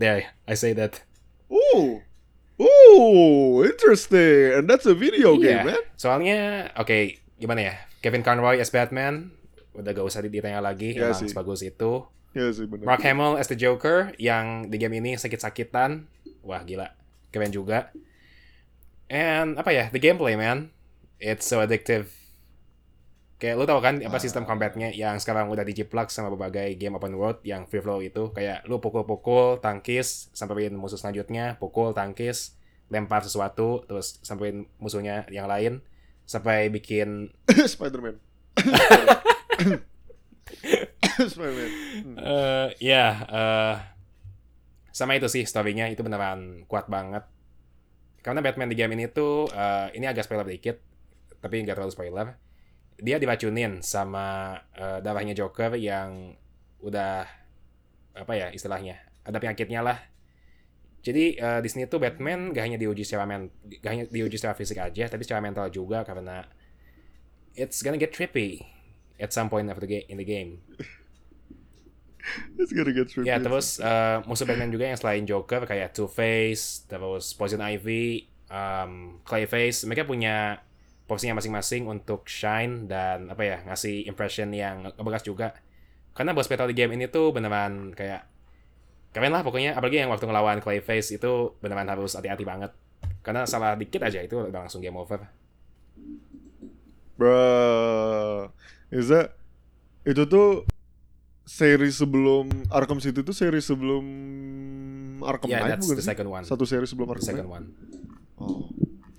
There, 0.00 0.26
I 0.48 0.54
say 0.56 0.72
that. 0.74 1.04
Ooh. 1.52 2.00
Ooh, 2.60 3.64
interesting. 3.64 4.58
And 4.58 4.64
that's 4.68 4.84
a 4.84 4.96
video 4.96 5.36
Iya, 5.36 5.44
game, 5.44 5.62
man. 5.76 5.82
soalnya 5.96 6.38
oke 6.76 7.20
gimana 7.36 7.60
ya? 7.68 7.74
Kevin 8.00 8.24
Conroy 8.24 8.60
as 8.60 8.72
Batman 8.72 9.32
udah 9.76 9.92
gak 9.92 10.04
usah 10.04 10.24
ditanya 10.24 10.60
lagi, 10.60 10.96
Iya 10.96 11.12
emang 11.12 11.20
sebagus 11.20 11.60
itu. 11.62 12.04
Ya 12.30 12.46
sih 12.54 12.66
benar. 12.70 12.86
Mark 12.86 13.02
Hamill 13.02 13.34
as 13.34 13.50
the 13.50 13.58
Joker 13.58 14.14
yang 14.14 14.70
di 14.70 14.78
game 14.78 15.02
ini 15.02 15.18
sakit-sakitan. 15.18 16.06
Wah, 16.46 16.62
gila. 16.62 16.94
Keren 17.34 17.50
juga. 17.50 17.90
And 19.10 19.58
apa 19.58 19.74
ya? 19.74 19.90
The 19.90 19.98
gameplay, 19.98 20.38
man. 20.38 20.70
It's 21.18 21.50
so 21.50 21.58
addictive. 21.58 22.08
Kayak 23.40 23.56
lu 23.56 23.64
tau 23.64 23.80
kan 23.80 24.04
apa 24.04 24.20
sistem 24.20 24.44
combatnya 24.44 24.92
yang 24.92 25.16
sekarang 25.16 25.48
udah 25.48 25.64
dijiplak 25.64 26.12
sama 26.12 26.28
berbagai 26.28 26.76
game 26.76 26.92
open 27.00 27.16
world 27.16 27.40
yang 27.40 27.64
free 27.64 27.80
flow 27.80 28.04
itu 28.04 28.28
kayak 28.36 28.68
lu 28.68 28.84
pukul-pukul, 28.84 29.64
tangkis, 29.64 30.28
samperin 30.36 30.76
musuh 30.76 31.00
selanjutnya, 31.00 31.56
pukul, 31.56 31.96
tangkis, 31.96 32.60
lempar 32.92 33.24
sesuatu, 33.24 33.88
terus 33.88 34.20
samperin 34.20 34.68
musuhnya 34.76 35.24
yang 35.32 35.48
lain 35.48 35.80
sampai 36.28 36.68
bikin 36.68 37.32
Spider-Man. 37.48 38.20
Eh 42.16 42.68
ya 42.80 43.06
eh 43.28 43.76
sama 44.90 45.14
itu 45.14 45.28
sih 45.30 45.46
story-nya 45.46 45.92
itu 45.92 46.00
beneran 46.02 46.64
kuat 46.66 46.88
banget. 46.88 47.24
Karena 48.20 48.44
Batman 48.44 48.68
di 48.68 48.76
game 48.76 48.96
ini 48.96 49.08
tuh 49.08 49.48
eh, 49.48 49.92
ini 49.96 50.04
agak 50.04 50.28
spoiler 50.28 50.44
dikit, 50.44 50.76
tapi 51.40 51.64
nggak 51.64 51.76
terlalu 51.76 51.92
spoiler. 51.92 52.26
Dia 53.00 53.16
diracunin 53.16 53.80
sama 53.80 54.58
eh, 54.76 54.98
darahnya 55.00 55.32
Joker 55.32 55.76
yang 55.76 56.36
udah 56.80 57.24
apa 58.10 58.32
ya 58.34 58.48
istilahnya 58.52 59.00
ada 59.24 59.40
penyakitnya 59.40 59.80
lah. 59.80 59.98
Jadi 61.00 61.40
eh, 61.40 61.60
di 61.64 61.68
sini 61.72 61.88
tuh 61.88 61.96
Batman 61.96 62.52
gak 62.52 62.64
hanya 62.68 62.76
diuji 62.76 63.08
secara 63.08 63.24
men, 63.24 63.48
gak 63.80 63.88
hanya 63.88 64.04
diuji 64.12 64.36
secara 64.36 64.52
fisik 64.52 64.76
aja, 64.76 65.08
tapi 65.08 65.24
secara 65.24 65.40
mental 65.40 65.72
juga 65.72 66.04
karena 66.04 66.44
it's 67.56 67.80
gonna 67.80 67.96
get 67.96 68.12
trippy 68.12 68.60
at 69.16 69.32
some 69.32 69.48
point 69.48 69.72
of 69.72 69.80
the 69.80 69.88
game 69.88 70.04
in 70.12 70.20
the 70.20 70.28
game. 70.28 70.60
It's 72.60 72.72
gonna 72.72 72.92
get. 72.92 73.10
Ya 73.24 73.40
terus 73.40 73.80
eh, 73.80 74.18
musuh 74.26 74.44
Batman 74.44 74.72
juga 74.72 74.88
yang 74.88 74.98
selain 74.98 75.24
Joker 75.24 75.64
kayak 75.64 75.96
Two 75.96 76.08
Face, 76.08 76.84
terus 76.86 77.32
Poison 77.34 77.60
Ivy, 77.60 78.28
um, 78.50 79.22
Clayface, 79.24 79.86
mereka 79.88 80.04
punya 80.04 80.60
porsinya 81.10 81.42
masing-masing 81.42 81.90
untuk 81.90 82.30
shine 82.30 82.86
dan 82.86 83.34
apa 83.34 83.42
ya 83.42 83.56
ngasih 83.66 84.06
impression 84.06 84.54
yang 84.54 84.86
ngebekas 84.94 85.26
juga. 85.26 85.58
Karena 86.14 86.30
boss 86.34 86.46
battle 86.46 86.70
di 86.70 86.76
game 86.78 86.94
ini 86.94 87.10
tuh 87.10 87.34
beneran 87.34 87.94
kayak 87.98 88.30
keren 89.10 89.34
lah 89.34 89.42
pokoknya 89.42 89.74
apalagi 89.74 89.98
yang 89.98 90.10
waktu 90.10 90.30
ngelawan 90.30 90.62
Clayface 90.62 91.18
itu 91.18 91.58
beneran 91.58 91.90
harus 91.90 92.14
hati-hati 92.14 92.46
banget. 92.46 92.70
Karena 93.26 93.42
salah 93.44 93.74
dikit 93.74 94.06
aja 94.06 94.22
itu 94.22 94.38
udah 94.38 94.62
langsung 94.62 94.78
game 94.78 94.94
over. 94.94 95.26
Bruh. 97.18 98.48
Is 98.94 99.10
that 99.10 99.34
itu 100.06 100.24
tuh 100.30 100.64
seri 101.44 101.90
sebelum 101.90 102.46
Arkham 102.70 103.02
City 103.02 103.20
tuh 103.20 103.34
seri 103.34 103.58
sebelum 103.58 104.04
Arkham 105.20 105.50
Yeah, 105.50 105.60
Knight 105.66 105.70
that's 105.76 105.86
bukan 105.88 105.96
the 105.98 106.04
sih? 106.04 106.10
second 106.14 106.28
one. 106.30 106.44
Satu 106.46 106.64
seri 106.64 106.86
sebelum 106.86 107.10
The 107.10 107.14
Arkham 107.18 107.26
second 107.26 107.46
Knight. 107.48 107.56
one. 107.58 107.66
Oh, 108.40 108.70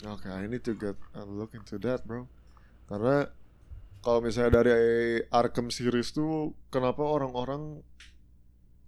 oke. 0.07 0.25
I 0.25 0.47
need 0.47 0.63
to 0.63 0.73
get 0.73 0.97
a 1.13 1.21
look 1.21 1.53
into 1.53 1.77
that, 1.83 2.01
bro. 2.03 2.25
Karena 2.87 3.29
kalau 4.01 4.19
misalnya 4.19 4.63
dari 4.63 5.21
Arkham 5.29 5.69
series 5.69 6.09
tuh, 6.09 6.57
kenapa 6.67 7.05
orang-orang 7.05 7.85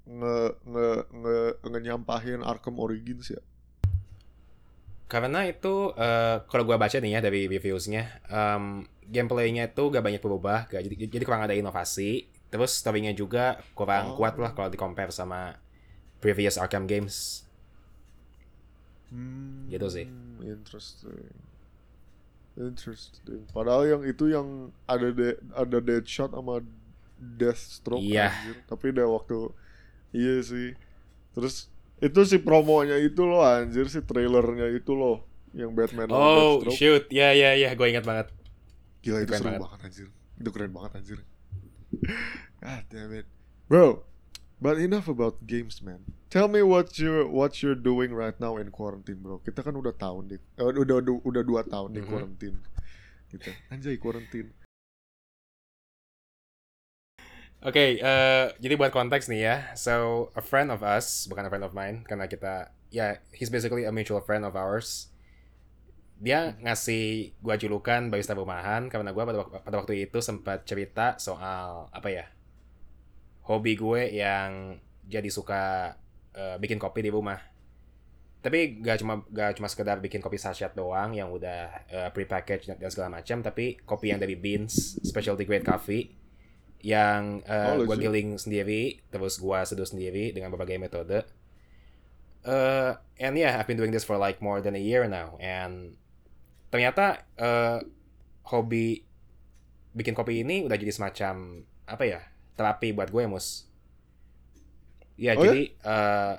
nge 0.04 0.38
nge 0.67 0.89
nge 1.13 1.38
ngenyampahin 1.63 2.41
Arkham 2.41 2.76
Origins 2.76 3.30
ya? 3.30 3.39
Karena 5.06 5.46
itu 5.46 5.93
eh, 5.93 6.41
kalau 6.50 6.63
gua 6.65 6.82
baca 6.82 6.98
nih 6.98 7.13
ya 7.13 7.22
dari 7.22 7.46
reviewsnya, 7.46 8.04
em, 8.26 8.82
gameplaynya 9.06 9.69
itu 9.69 9.84
gak 9.93 10.02
banyak 10.02 10.17
berubah, 10.17 10.65
gak, 10.65 10.82
jadi, 10.89 10.96
jadi 11.12 11.24
kurang 11.28 11.46
ada 11.46 11.54
inovasi. 11.54 12.26
Terus 12.54 12.78
story-nya 12.78 13.18
juga 13.18 13.58
kurang 13.74 14.13
Oh. 14.13 14.22
kuat 14.22 14.38
lah 14.38 14.54
kalau 14.54 14.70
di 14.70 14.78
compare 14.78 15.10
sama 15.10 15.58
previous 16.22 16.56
Arkham 16.56 16.86
games. 16.86 17.42
Hmm, 19.10 19.66
Gitu 19.70 19.88
sih. 19.89 20.06
Interesting. 20.39 21.34
Interesting. 22.54 23.42
Padahal 23.50 23.89
yang 23.89 24.02
itu 24.06 24.30
yang 24.30 24.70
ada 24.86 25.10
de 25.10 25.34
ada 25.52 25.78
Deadshot 25.82 26.30
sama 26.30 26.62
Deathstroke 27.18 28.06
Iya. 28.06 28.30
anjir. 28.30 28.58
Tapi 28.70 28.86
udah 28.94 29.08
waktu 29.10 29.38
iya 30.13 30.38
sih. 30.39 30.78
Terus 31.34 31.74
itu 31.98 32.20
si 32.24 32.38
promonya 32.38 33.00
itu 33.00 33.26
loh 33.26 33.42
anjir 33.42 33.89
si 33.89 34.06
trailernya 34.06 34.70
itu 34.70 34.94
loh 34.94 35.26
yang 35.54 35.74
Batman 35.74 36.10
Oh 36.10 36.62
shoot, 36.70 37.10
ya 37.10 37.34
ya 37.34 37.54
ya, 37.54 37.74
gue 37.74 37.88
ingat 37.88 38.06
banget. 38.06 38.28
Gila 39.02 39.22
itu 39.22 39.30
Keren 39.30 39.39
seru 39.39 39.50
banget. 39.50 39.62
banget 39.66 39.80
anjir. 39.86 40.08
Itu 40.36 40.50
keren 40.50 40.72
banget 40.74 40.92
anjir. 40.98 41.20
God 42.62 42.84
damn 42.89 43.13
it. 43.13 43.27
Bro, 43.67 44.03
but 44.60 44.79
enough 44.79 45.08
about 45.08 45.43
games, 45.45 45.82
man. 45.84 46.03
Tell 46.34 46.49
me 46.49 46.65
what 46.65 46.97
you 46.97 47.29
what 47.29 47.62
you're 47.62 47.77
doing 47.77 48.10
right 48.10 48.34
now 48.41 48.58
in 48.58 48.73
quarantine, 48.73 49.21
bro. 49.21 49.38
Kita 49.43 49.62
kan 49.62 49.77
udah 49.77 49.93
tahun 49.93 50.34
di 50.34 50.38
eh, 50.58 50.65
udah 50.65 50.97
udah, 51.03 51.15
udah 51.21 51.43
dua 51.45 51.62
tahun 51.62 51.93
di 51.93 52.01
Mhm. 52.01 52.10
quarantine. 52.10 52.58
Gitu. 53.29 53.51
Anjay 53.69 54.01
quarantine. 54.01 54.49
Oke, 57.63 57.95
eh, 57.95 58.45
jadi 58.60 58.75
buat 58.75 58.91
konteks 58.91 59.32
nih 59.32 59.41
ya. 59.47 59.56
So, 59.79 60.27
a 60.36 60.43
friend 60.43 60.67
of 60.67 60.84
us, 60.84 61.32
bukan 61.32 61.47
a 61.47 61.49
friend 61.53 61.63
of 61.63 61.71
mine, 61.71 62.03
karena 62.03 62.27
kita, 62.27 62.75
ya, 62.91 63.23
he's 63.32 63.47
basically 63.47 63.88
a 63.88 63.93
mutual 63.93 64.19
friend 64.19 64.43
of 64.43 64.60
ours. 64.60 65.12
Dia 66.23 66.55
ngasih 66.63 67.36
gua 67.43 67.59
julukan 67.59 68.07
barista 68.07 68.31
rumahan 68.31 68.88
karena 68.88 69.12
gua 69.12 69.27
pada, 69.27 69.43
pada 69.43 69.75
waktu 69.83 70.07
itu 70.07 70.23
sempat 70.23 70.63
cerita 70.63 71.19
soal 71.19 71.91
apa 71.91 72.07
ya, 72.07 72.25
hobi 73.43 73.75
gue 73.75 74.07
yang 74.15 74.79
jadi 75.03 75.27
suka 75.27 75.93
eh, 76.31 76.55
bikin 76.59 76.79
kopi 76.79 77.03
di 77.03 77.12
rumah. 77.12 77.39
Tapi 78.43 78.83
gak 78.83 78.99
cuma 78.99 79.23
gak 79.31 79.55
cuma 79.59 79.71
sekedar 79.71 80.03
bikin 80.03 80.19
kopi 80.19 80.36
sachet 80.36 80.75
doang 80.75 81.15
yang 81.15 81.31
udah 81.31 81.88
eh, 81.91 82.09
prepackaged 82.12 82.79
dan 82.79 82.91
segala 82.91 83.19
macam, 83.19 83.43
tapi 83.43 83.79
kopi 83.83 84.12
yang 84.15 84.19
dari 84.19 84.36
beans, 84.39 84.99
specialty 85.03 85.43
grade 85.43 85.67
coffee 85.67 86.23
yang 86.83 87.39
uh, 87.47 87.79
Oh, 87.79 87.88
gue 87.88 87.95
giling 87.95 88.36
sendiri, 88.36 88.99
terus 89.07 89.39
gue 89.39 89.59
seduh 89.63 89.88
sendiri 89.88 90.36
dengan 90.36 90.51
berbagai 90.51 90.75
metode. 90.75 91.23
Uh, 92.43 92.99
and 93.23 93.39
yeah, 93.39 93.55
I've 93.55 93.71
been 93.71 93.79
doing 93.79 93.95
this 93.95 94.03
for 94.03 94.19
like 94.19 94.43
more 94.43 94.59
than 94.59 94.75
a 94.75 94.83
year 94.83 95.07
now. 95.07 95.39
And 95.39 95.95
ternyata 96.73 97.21
uh, 97.38 97.77
hobi 98.49 99.05
bikin 99.93 100.17
kopi 100.17 100.41
ini 100.41 100.65
udah 100.65 100.73
jadi 100.73 100.89
semacam 100.89 101.62
apa 101.86 102.03
ya 102.03 102.19
terapi 102.57 102.97
buat 102.97 103.13
gue 103.13 103.29
mus. 103.29 103.69
Ya 105.13 105.38
Oh, 105.38 105.45
ya? 105.45 105.53
jadi 105.53 105.62
uh, 105.86 106.33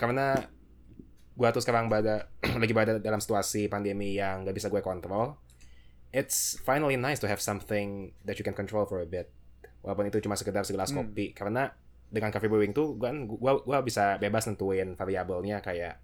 karena 0.00 0.48
gue 1.36 1.48
tuh 1.52 1.60
sekarang 1.60 1.92
berada 1.92 2.32
lagi 2.64 2.72
berada 2.72 2.96
dalam 2.96 3.20
situasi 3.20 3.68
pandemi 3.68 4.16
yang 4.16 4.48
gak 4.48 4.56
bisa 4.56 4.72
gue 4.72 4.80
kontrol. 4.80 5.36
It's 6.16 6.56
finally 6.64 6.96
nice 6.96 7.20
to 7.20 7.28
have 7.28 7.44
something 7.44 8.16
that 8.24 8.40
you 8.40 8.44
can 8.46 8.56
control 8.56 8.88
for 8.88 9.04
a 9.04 9.08
bit. 9.08 9.28
Walaupun 9.84 10.08
itu 10.08 10.24
cuma 10.24 10.32
sekedar 10.32 10.64
segelas 10.64 10.96
Hmm. 10.96 11.04
kopi. 11.04 11.36
Karena 11.36 11.68
dengan 12.08 12.32
coffee 12.32 12.48
brewing 12.48 12.72
tuh 12.72 12.96
gua, 12.96 13.12
gua, 13.28 13.52
gua 13.60 13.78
bisa 13.84 14.16
bebas 14.16 14.48
nentuin 14.48 14.96
variabelnya 14.96 15.60
kayak 15.60 16.00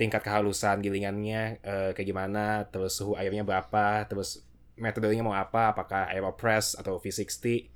tingkat 0.00 0.24
kehalusan 0.24 0.80
gilingannya 0.80 1.60
eh, 1.60 1.90
kayak 1.92 2.08
gimana, 2.08 2.64
terus 2.72 2.96
suhu 2.96 3.20
airnya 3.20 3.44
berapa, 3.44 4.08
terus 4.08 4.40
metodenya 4.80 5.20
mau 5.20 5.36
apa, 5.36 5.76
apakah 5.76 6.08
aeropress 6.08 6.72
atau 6.72 6.96
V60 6.96 7.68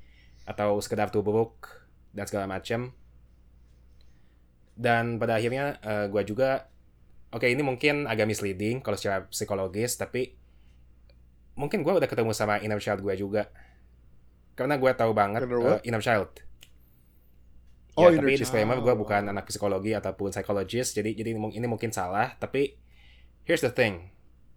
atau 0.48 0.80
sekedar 0.80 1.12
tubruk 1.12 1.68
dan 2.16 2.24
segala 2.24 2.48
macam. 2.48 2.96
Dan 4.72 5.20
pada 5.20 5.36
akhirnya 5.36 5.76
eh, 5.84 6.08
gua 6.08 6.24
juga 6.24 6.72
oke 7.28 7.44
ini 7.44 7.60
mungkin 7.60 8.08
agak 8.08 8.24
misleading 8.24 8.80
kalau 8.80 8.96
secara 8.96 9.28
psikologis 9.28 10.00
tapi 10.00 10.32
mungkin 11.54 11.86
gue 11.86 11.92
udah 11.94 12.10
ketemu 12.10 12.34
sama 12.34 12.58
inner 12.64 12.80
child 12.80 13.04
gue 13.04 13.14
juga. 13.20 13.52
Karena 14.56 14.80
gue 14.80 14.90
tahu 14.96 15.12
banget 15.12 15.44
uh, 15.50 15.82
inner 15.84 16.00
child 16.00 16.30
ya, 17.94 18.10
inner 18.10 18.26
tapi 18.26 18.34
disclaimer 18.42 18.76
gue 18.82 18.94
bukan 18.98 19.22
anak 19.30 19.46
psikologi 19.46 19.94
ataupun 19.94 20.34
psychologist 20.34 20.98
jadi 20.98 21.14
jadi 21.14 21.30
ini, 21.34 21.40
mung- 21.40 21.54
ini 21.54 21.66
mungkin 21.70 21.94
salah 21.94 22.34
tapi 22.42 22.74
here's 23.46 23.62
the 23.62 23.70
thing. 23.70 24.10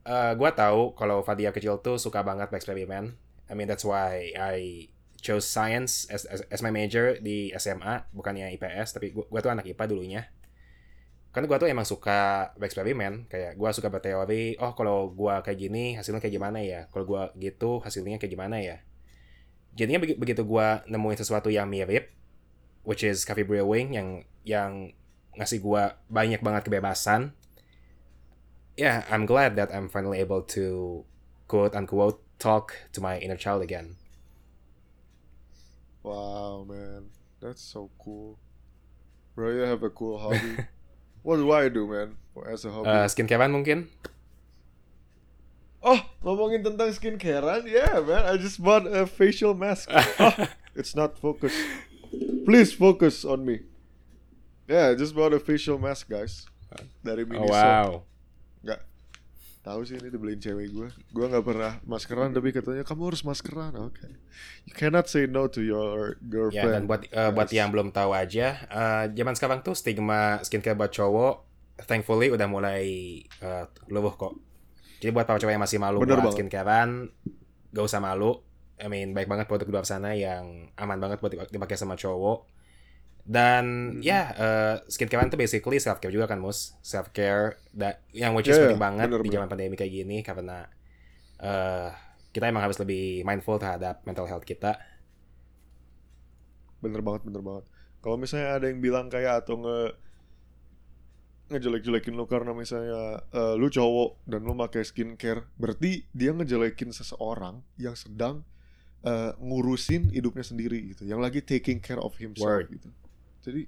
Uh, 0.07 0.31
gue 0.39 0.49
tahu 0.55 0.95
kalau 0.95 1.19
Fadia 1.21 1.51
kecil 1.51 1.83
tuh 1.83 1.99
suka 1.99 2.23
banget 2.23 2.47
bereksperimen. 2.47 3.13
I 3.47 3.53
mean 3.53 3.67
that's 3.67 3.83
why 3.83 4.31
I 4.33 4.87
chose 5.19 5.43
science 5.43 6.07
as, 6.07 6.23
as, 6.25 6.41
as 6.47 6.61
my 6.63 6.71
major 6.71 7.19
di 7.19 7.51
SMA 7.59 8.07
bukannya 8.15 8.53
IPS 8.55 8.95
tapi 8.95 9.11
gue 9.11 9.39
tuh 9.43 9.51
anak 9.51 9.67
IPA 9.67 9.85
dulunya. 9.91 10.21
Karena 11.35 11.45
gue 11.45 11.57
tuh 11.59 11.69
emang 11.69 11.85
suka 11.85 12.49
bereksperimen 12.57 13.29
kayak 13.29 13.59
gue 13.59 13.69
suka 13.69 13.93
berteori 13.93 14.57
oh 14.57 14.73
kalau 14.73 15.11
gue 15.13 15.35
kayak 15.45 15.59
gini 15.59 15.93
hasilnya 15.93 16.23
kayak 16.23 16.33
gimana 16.33 16.63
ya? 16.65 16.89
Kalau 16.89 17.05
gue 17.05 17.21
gitu 17.37 17.83
hasilnya 17.83 18.17
kayak 18.17 18.33
gimana 18.33 18.57
ya? 18.63 18.81
Jadinya 19.77 20.01
begi- 20.01 20.17
begitu 20.17 20.41
gue 20.41 20.67
nemuin 20.89 21.17
sesuatu 21.21 21.53
yang 21.53 21.69
mirip 21.69 22.16
which 22.87 23.03
is 23.03 23.27
coffee 23.27 23.43
brewing 23.43 23.91
yang 23.91 24.23
yang 24.47 24.95
ngasih 25.35 25.59
gue 25.59 25.83
banyak 26.07 26.39
banget 26.39 26.71
kebebasan 26.71 27.35
yeah 28.79 29.03
I'm 29.11 29.27
glad 29.27 29.59
that 29.59 29.75
I'm 29.75 29.91
finally 29.91 30.23
able 30.23 30.41
to 30.55 31.03
quote 31.51 31.75
unquote 31.75 32.23
talk 32.39 32.87
to 32.95 33.03
my 33.03 33.19
inner 33.19 33.35
child 33.35 33.59
again 33.59 33.99
Wow, 36.07 36.63
man. 36.63 37.11
That's 37.43 37.59
so 37.59 37.91
cool. 37.99 38.39
Bro, 39.35 39.59
you 39.59 39.67
have 39.67 39.83
a 39.83 39.91
cool 39.91 40.15
hobby. 40.15 40.63
what 41.21 41.35
do 41.35 41.51
I 41.51 41.67
do, 41.67 41.83
man? 41.83 42.15
As 42.47 42.63
a 42.63 42.71
hobby. 42.71 42.87
uh, 42.87 43.03
skincarean 43.11 43.51
mungkin 43.51 43.91
Oh, 45.83 45.99
ngomongin 46.23 46.63
tentang 46.63 46.95
skincarean, 46.95 47.67
yeah, 47.67 47.99
man. 47.99 48.23
I 48.23 48.39
just 48.39 48.63
bought 48.63 48.87
a 48.87 49.03
facial 49.03 49.51
mask. 49.51 49.91
oh, 50.23 50.47
it's 50.79 50.95
not 50.95 51.19
focused. 51.19 51.59
Please 52.43 52.71
focus 52.71 53.23
on 53.23 53.43
me. 53.43 53.67
Yeah, 54.67 54.91
I 54.91 54.95
just 54.95 55.11
bought 55.11 55.31
a 55.31 55.39
facial 55.39 55.75
mask, 55.77 56.07
guys. 56.07 56.47
Dari 56.99 57.23
oh, 57.23 57.29
Miniso. 57.31 57.51
wow 57.51 57.89
Nggak 58.59 58.81
tahu 59.63 59.79
sih 59.83 59.95
ini 59.95 60.07
dibeliin 60.07 60.39
cewek 60.39 60.67
gue. 60.71 60.89
Gue 61.11 61.25
nggak 61.27 61.43
pernah 61.43 61.79
maskeran, 61.83 62.31
tapi 62.31 62.51
katanya 62.51 62.83
kamu 62.83 63.11
harus 63.11 63.23
maskeran. 63.23 63.75
Oke. 63.79 64.07
You 64.63 64.71
cannot 64.71 65.07
say 65.07 65.27
no 65.27 65.47
to 65.47 65.59
your 65.59 66.15
Ya, 66.19 66.27
girlfriend. 66.29 66.71
dan 66.71 66.83
buat 66.87 67.01
eh, 67.03 67.31
buat 67.31 67.47
yang 67.51 67.71
belum 67.71 67.91
tahu 67.91 68.11
aja, 68.11 68.47
eh, 68.63 69.05
zaman 69.11 69.35
sekarang 69.35 69.59
tuh 69.63 69.75
stigma 69.75 70.39
skincare 70.39 70.75
buat 70.75 70.91
cowok, 70.91 71.35
thankfully 71.83 72.31
udah 72.31 72.47
mulai 72.47 72.83
eh, 73.27 73.65
luluh 73.87 74.15
kok. 74.15 74.35
Jadi 74.99 75.11
buat 75.11 75.27
para 75.27 75.35
cowok 75.35 75.51
yang 75.51 75.63
masih 75.63 75.79
malu 75.79 75.99
Bener 75.99 76.19
buat 76.19 76.31
banget. 76.31 76.47
skincarean, 76.47 76.89
gak 77.69 77.85
usah 77.85 77.99
malu. 77.99 78.39
I 78.77 78.87
mean, 78.87 79.17
baik 79.17 79.25
banget 79.25 79.49
produk 79.49 79.65
di 79.65 79.73
luar 79.73 79.87
sana 79.89 80.13
yang 80.13 80.69
aman 80.77 81.01
banget 81.01 81.17
buat 81.17 81.33
dipakai 81.49 81.73
sama 81.73 81.97
cowok. 81.97 82.45
Dan 83.27 83.97
Mhm. 83.97 84.05
ya, 84.05 84.21
eh, 84.37 84.75
skincarean 84.87 85.27
tuh 85.27 85.35
basically 85.35 85.81
self 85.81 85.99
care 85.99 86.13
juga 86.13 86.31
kan, 86.31 86.39
mus. 86.39 86.77
Self 86.79 87.11
care, 87.11 87.59
yang 88.13 88.31
which 88.37 88.47
is 88.47 88.55
Yeah, 88.55 88.71
penting 88.71 88.79
banget 88.79 89.07
bener, 89.11 89.21
di 89.25 89.29
zaman 89.33 89.49
pandemi 89.51 89.75
kayak 89.75 89.91
gini 89.91 90.17
karena 90.23 90.69
eh 91.37 91.89
kita 92.31 92.47
emang 92.47 92.63
harus 92.63 92.77
lebih 92.77 93.25
mindful 93.25 93.57
terhadap 93.57 94.05
mental 94.05 94.29
health 94.29 94.45
kita. 94.45 94.77
Bener 96.79 97.01
banget, 97.01 97.25
bener 97.25 97.41
banget. 97.41 97.65
Kalau 97.99 98.15
misalnya 98.15 98.61
ada 98.61 98.65
yang 98.69 98.79
bilang 98.79 99.09
kayak 99.09 99.43
atau 99.43 99.57
nge 99.57 99.79
ngejelek-jelekin 101.47 102.11
lu 102.13 102.27
karena 102.27 102.51
misalnya 102.51 103.23
eh, 103.31 103.55
lu 103.55 103.67
cowok 103.67 104.23
dan 104.27 104.43
lu 104.43 104.53
pakai 104.53 104.83
skincare, 104.83 105.47
berarti 105.55 106.05
dia 106.11 106.31
ngejelekin 106.35 106.91
seseorang 106.91 107.63
yang 107.79 107.95
sedang 107.95 108.43
eh, 109.07 109.31
ngurusin 109.39 110.11
hidupnya 110.11 110.43
sendiri 110.43 110.91
gitu, 110.91 111.07
yang 111.07 111.23
lagi 111.23 111.39
taking 111.39 111.79
care 111.79 112.03
of 112.03 112.11
himself 112.19 112.67
Word. 112.67 112.75
gitu. 112.75 112.91
Jadi 113.47 113.63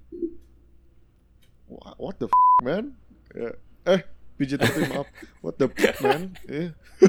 wha- 1.72 1.96
what 1.96 2.20
the 2.20 2.28
f 2.28 2.36
man? 2.60 2.92
Ya, 3.32 3.56
eh, 3.88 4.04
pijit 4.36 4.60
tapi 4.60 4.84
maaf. 4.92 5.08
What 5.40 5.56
the 5.56 5.72
f 5.72 6.04
man? 6.04 6.36
Eh. 6.52 6.76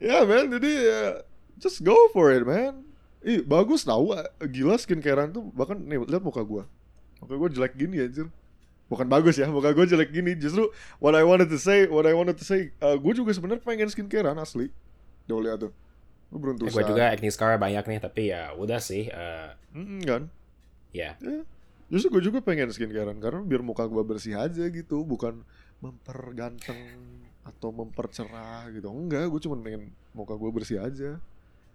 ya 0.00 0.24
man, 0.24 0.48
jadi 0.48 0.70
ya, 0.70 1.00
just 1.60 1.84
go 1.84 1.96
for 2.16 2.32
it 2.32 2.48
man. 2.48 2.88
Ih, 3.20 3.44
bagus 3.44 3.84
tau 3.84 4.16
Gila 4.40 4.80
skincarean 4.80 5.28
tuh 5.28 5.52
Bahkan 5.52 5.76
nih 5.84 6.00
lihat 6.08 6.24
muka 6.24 6.40
gua 6.40 6.64
Muka 7.20 7.36
gua 7.36 7.52
jelek 7.52 7.76
gini 7.76 8.00
anjir 8.00 8.32
Bukan 8.88 9.04
bagus 9.12 9.36
ya 9.36 9.44
Muka 9.52 9.76
gua 9.76 9.84
jelek 9.84 10.08
gini 10.08 10.32
Justru 10.40 10.72
What 11.04 11.12
I 11.12 11.20
wanted 11.20 11.52
to 11.52 11.60
say 11.60 11.84
What 11.84 12.08
I 12.08 12.16
wanted 12.16 12.40
to 12.40 12.48
say 12.48 12.72
uh, 12.80 12.96
Gue 12.96 13.12
juga 13.12 13.36
sebenarnya 13.36 13.60
pengen 13.60 13.92
skincarean 13.92 14.40
asli 14.40 14.72
Tuh 15.30 15.38
lihat 15.38 15.58
tuh 15.62 15.72
Gue 16.30 16.38
beruntung 16.38 16.66
gue 16.66 16.82
juga 16.84 17.10
acne 17.10 17.30
scar 17.30 17.58
banyak 17.58 17.86
nih, 17.86 17.98
tapi 17.98 18.30
ya 18.30 18.54
udah 18.54 18.78
sih. 18.78 19.06
eh, 19.06 19.50
Mm, 19.70 20.02
kan? 20.02 20.22
ya, 20.90 21.14
Justru 21.86 22.10
gue 22.10 22.22
juga 22.26 22.42
pengen 22.42 22.70
skincarean 22.70 23.18
Karena 23.18 23.42
biar 23.42 23.62
muka 23.62 23.86
gua 23.86 24.02
bersih 24.02 24.34
aja 24.34 24.66
gitu 24.66 25.02
Bukan 25.02 25.46
memperganteng 25.78 26.78
Atau 27.42 27.70
mempercerah 27.70 28.66
gitu. 28.70 28.90
Enggak 28.90 29.26
Gue 29.26 29.38
cuma 29.38 29.54
pengen 29.58 29.90
muka 30.10 30.34
gua 30.34 30.50
bersih 30.50 30.82
aja 30.82 31.22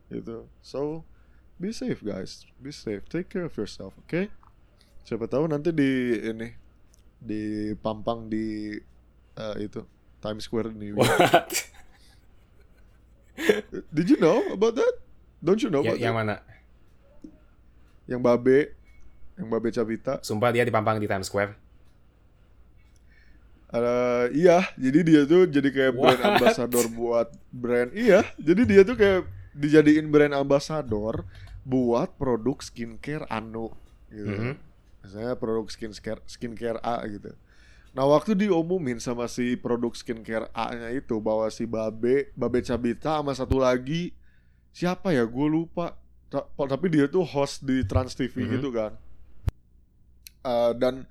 Gitu. 0.08 0.38
So 0.60 1.08
Be 1.56 1.72
safe 1.72 2.04
guys. 2.04 2.44
Be 2.60 2.76
safe. 2.76 3.08
Take 3.08 3.32
care 3.32 3.48
of 3.48 3.56
yourself 3.56 3.96
Okay 4.04 4.28
Siapa 5.04 5.28
tahu 5.28 5.48
nanti 5.48 5.72
di 5.72 5.92
ini 6.20 6.50
di 7.16 7.44
pampang 7.76 8.28
di 8.28 8.76
eh, 9.36 9.56
itu 9.60 9.82
Times 10.18 10.44
Square 10.44 10.74
di 10.74 10.78
New 10.80 10.90
York. 10.98 11.06
What? 11.06 11.52
Did 13.92 14.08
you 14.08 14.18
know 14.18 14.40
about 14.52 14.76
that? 14.76 14.94
Don't 15.40 15.60
you 15.60 15.70
know 15.70 15.84
Ya- 15.84 15.94
about 15.94 16.02
yang 16.02 16.16
that? 16.16 16.22
mana? 16.24 16.36
Yang 18.06 18.22
Babe, 18.22 18.58
yang 19.36 19.48
Babe 19.50 19.70
Cabita. 19.70 20.14
Sumpah 20.22 20.50
dia 20.50 20.64
dipampang 20.64 20.98
di 20.98 21.06
Times 21.06 21.28
Square. 21.28 21.58
Eh, 23.76 24.26
iya, 24.32 24.64
jadi 24.80 25.00
dia 25.04 25.22
tuh 25.28 25.50
jadi 25.50 25.68
kayak 25.68 25.94
brand 25.98 26.22
What? 26.22 26.32
ambassador 26.38 26.86
buat 26.88 27.28
brand. 27.52 27.92
Iya, 27.92 28.24
jadi 28.40 28.62
dia 28.64 28.82
tuh 28.88 28.96
kayak 28.96 29.28
dijadiin 29.52 30.08
brand 30.08 30.32
ambassador 30.32 31.28
buat 31.66 32.14
produk 32.16 32.62
skincare 32.62 33.26
Anu 33.28 33.74
gitu. 34.08 34.32
Mhm. 34.32 34.54
Misalnya 35.04 35.34
produk 35.36 35.68
skincare 35.68 36.22
skincare 36.24 36.80
A 36.80 37.04
gitu. 37.10 37.36
Nah, 37.96 38.04
waktu 38.04 38.36
diumumin 38.36 39.00
sama 39.00 39.24
si 39.32 39.56
produk 39.56 39.96
skincare 39.96 40.52
A-nya 40.52 40.92
itu 40.92 41.16
bahwa 41.24 41.48
si 41.48 41.64
Babe, 41.64 42.28
Babe 42.36 42.60
Cabita 42.60 43.24
sama 43.24 43.32
satu 43.32 43.56
lagi 43.56 44.12
siapa 44.76 45.16
ya? 45.16 45.24
Gue 45.24 45.48
lupa. 45.48 45.96
Ta- 46.28 46.44
Tapi 46.44 46.92
dia 46.92 47.08
tuh 47.08 47.24
host 47.24 47.64
di 47.64 47.88
Trans 47.88 48.12
TV 48.12 48.44
Mhm. 48.44 48.52
gitu 48.60 48.70
kan. 48.76 48.92
Eh, 50.44 50.72
dan 50.76 51.08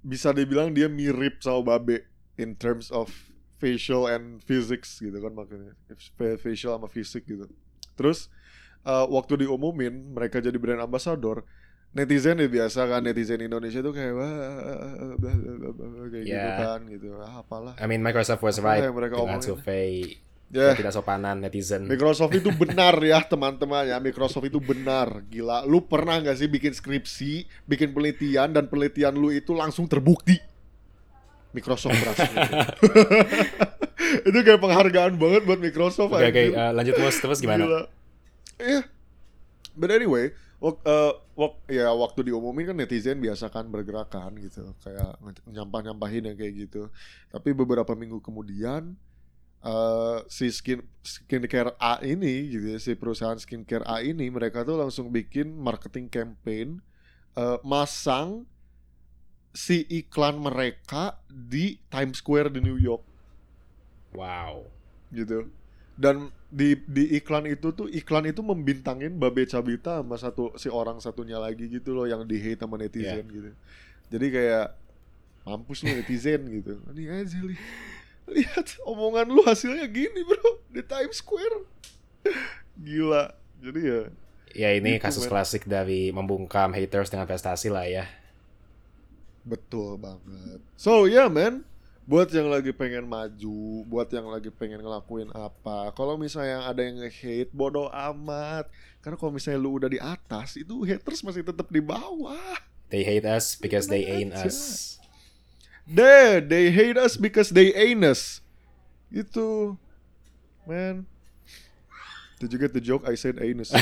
bisa 0.00 0.30
dibilang 0.30 0.70
dia 0.70 0.86
mirip 0.86 1.42
sama 1.42 1.80
Babe 1.82 2.06
in 2.38 2.54
terms 2.54 2.94
of 2.94 3.10
facial 3.56 4.04
and 4.06 4.38
physics 4.44 5.00
gitu 5.00 5.16
kan 5.16 5.32
makanya 5.32 5.72
Fa- 6.14 6.36
facial 6.36 6.76
sama 6.76 6.86
fisik 6.86 7.24
gitu 7.24 7.48
terus 7.96 8.28
eh, 8.84 9.06
waktu 9.08 9.46
diumumin 9.46 10.12
mereka 10.12 10.44
jadi 10.44 10.60
brand 10.60 10.84
ambassador 10.84 11.40
netizen 11.94 12.36
ya 12.36 12.48
biasa 12.50 12.80
kan 12.84 13.00
netizen 13.00 13.38
Indonesia 13.38 13.78
tuh 13.78 13.94
kayak 13.94 14.12
wah 14.12 14.34
blah, 15.14 15.34
blah, 15.34 15.54
blah, 15.56 15.72
blah, 15.72 16.06
kayak 16.10 16.24
gitu 16.24 16.34
Yeah. 16.34 16.58
kan 16.58 16.80
gitu. 16.86 17.06
Ah, 17.16 17.40
apalah. 17.40 17.74
I 17.78 17.86
mean 17.86 18.02
Microsoft 18.02 18.42
was 18.42 18.58
right. 18.58 18.82
yang 18.82 18.92
mereka 18.92 19.14
dengan 19.14 19.38
survei 19.38 20.18
ya 20.50 20.74
tidak 20.74 20.90
sopanan 20.90 21.38
netizen. 21.38 21.86
Microsoft 21.86 22.34
itu 22.34 22.50
benar 22.62 22.98
ya 22.98 23.22
teman-teman 23.22 23.86
ya. 23.86 23.98
Microsoft 23.98 24.44
itu 24.44 24.58
benar. 24.58 25.22
Gila. 25.26 25.62
Lu 25.64 25.82
pernah 25.82 26.18
nggak 26.18 26.34
sih 26.34 26.46
bikin 26.46 26.70
skripsi 26.70 27.32
bikin 27.64 27.90
penelitian 27.90 28.50
dan 28.50 28.66
penelitian 28.66 29.14
lu 29.14 29.30
itu 29.30 29.54
langsung 29.54 29.86
terbukti? 29.86 30.38
Microsoft 31.54 31.94
berhasil 31.94 32.26
itu 34.26 34.38
kayak 34.42 34.58
penghargaan 34.58 35.14
banget 35.14 35.42
buat 35.46 35.58
Microsoft 35.58 36.10
Oke 36.10 36.26
oke 36.26 36.34
anjir. 36.34 36.50
eh, 36.50 36.70
lanjut 36.74 36.94
terus 36.98 37.16
terus 37.22 37.38
gimana? 37.38 37.86
Iya. 38.58 38.82
But 39.74 39.90
anyway, 39.90 40.34
wak, 40.62 40.76
eh, 40.86 41.12
wak- 41.36 41.62
ya 41.68 41.90
waktu 41.94 42.30
diumumin 42.30 42.70
kan 42.72 42.76
netizen 42.78 43.18
biasa 43.20 43.50
kan 43.52 43.68
bergerak 43.68 44.10
kan 44.12 44.32
gitu, 44.38 44.74
kayak 44.84 45.18
nyampah-nyampahin 45.48 46.30
yang 46.32 46.36
kayak 46.38 46.54
gitu. 46.68 46.88
Tapi 47.30 47.50
beberapa 47.54 47.92
minggu 47.94 48.18
kemudian 48.22 48.96
eh, 49.64 50.18
si 50.28 50.52
skin 50.52 50.84
skincare 51.00 51.72
A 51.80 51.96
ini 52.04 52.52
gitu 52.52 52.66
ya, 52.76 52.78
si 52.80 52.92
perusahaan 52.94 53.38
skincare 53.40 53.84
A 53.88 54.04
ini 54.04 54.28
mereka 54.28 54.60
tuh 54.62 54.76
langsung 54.76 55.08
bikin 55.08 55.56
marketing 55.56 56.06
campaign 56.12 56.80
eh, 57.36 57.58
masang 57.64 58.44
si 59.54 59.86
iklan 59.88 60.36
mereka 60.42 61.16
di 61.30 61.78
Times 61.88 62.18
Square 62.18 62.50
di 62.52 62.60
New 62.60 62.76
York 62.76 63.02
Wow. 64.14 64.70
gitu 65.10 65.50
dan 65.94 66.30
di 66.54 66.78
di 66.86 67.18
iklan 67.18 67.50
itu 67.50 67.74
tuh 67.74 67.90
iklan 67.90 68.30
itu 68.30 68.38
membintangin 68.38 69.18
Babe 69.18 69.42
Cabita 69.42 69.98
sama 69.98 70.14
satu 70.14 70.54
si 70.54 70.70
orang 70.70 71.02
satunya 71.02 71.42
lagi 71.42 71.66
gitu 71.66 71.90
loh 71.90 72.06
yang 72.06 72.22
di 72.22 72.38
hate 72.38 72.62
sama 72.62 72.78
netizen 72.78 73.26
gitu. 73.26 73.50
Jadi 74.14 74.26
kayak 74.30 74.66
mampus 75.42 75.82
lu 75.82 75.90
netizen 75.90 76.46
gitu. 76.46 76.78
Ini 76.94 77.02
aja 77.10 77.38
li. 77.42 77.58
Lihat 78.30 78.78
omongan 78.86 79.26
lu 79.28 79.42
hasilnya 79.42 79.84
gini 79.90 80.22
bro 80.22 80.62
di 80.70 80.80
Times 80.80 81.18
Square. 81.18 81.66
Gila. 82.78 83.34
Jadi 83.58 83.80
ya 83.82 84.00
Ya 84.54 84.70
ini 84.70 84.96
Gitu, 84.96 85.02
kasus 85.02 85.26
men. 85.26 85.34
klasik 85.34 85.66
dari 85.66 86.14
membungkam 86.14 86.70
haters 86.70 87.10
dengan 87.10 87.26
prestasi 87.26 87.74
lah 87.74 87.90
ya. 87.90 88.06
betul 89.44 90.00
banget. 90.00 90.62
So 90.78 91.04
yeah 91.04 91.26
man 91.28 91.66
buat 92.04 92.28
yang 92.28 92.52
lagi 92.52 92.68
pengen 92.72 93.08
maju, 93.08 93.84
buat 93.88 94.08
yang 94.12 94.28
lagi 94.28 94.52
pengen 94.52 94.84
ngelakuin 94.84 95.32
apa. 95.32 95.88
Kalau 95.96 96.20
misalnya 96.20 96.68
ada 96.68 96.84
yang 96.84 97.00
nge-hate, 97.00 97.48
bodoh 97.52 97.88
amat. 97.88 98.68
Karena 99.00 99.16
kalau 99.16 99.32
misalnya 99.32 99.60
lu 99.60 99.80
udah 99.80 99.88
di 99.88 100.00
atas, 100.00 100.60
itu 100.60 100.84
haters 100.84 101.24
masih 101.24 101.40
tetap 101.44 101.68
di 101.72 101.80
bawah. 101.80 102.60
They 102.92 103.04
hate 103.04 103.24
us 103.24 103.56
because 103.56 103.88
they 103.88 104.04
ain't 104.04 104.36
aja. 104.36 104.52
us. 104.52 105.00
There, 105.88 106.40
they 106.40 106.72
hate 106.72 106.96
us 106.96 107.16
because 107.16 107.52
they 107.52 107.72
ain't 107.72 108.04
us. 108.04 108.44
Itu, 109.08 109.76
man. 110.68 111.08
Did 112.40 112.52
you 112.52 112.60
get 112.60 112.76
the 112.76 112.80
joke? 112.84 113.08
I 113.08 113.16
said 113.16 113.40
anus. 113.40 113.72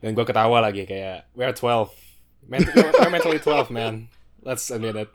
Dan 0.00 0.12
gue 0.16 0.24
ketawa 0.24 0.60
lagi 0.64 0.88
kayak 0.88 1.28
we're 1.36 1.52
12. 1.52 1.92
Ment- 2.48 2.68
we're 2.72 3.12
mentally 3.12 3.40
12 3.40 3.68
man. 3.68 4.08
Let's 4.46 4.70
admit 4.70 4.94
it. 4.94 5.10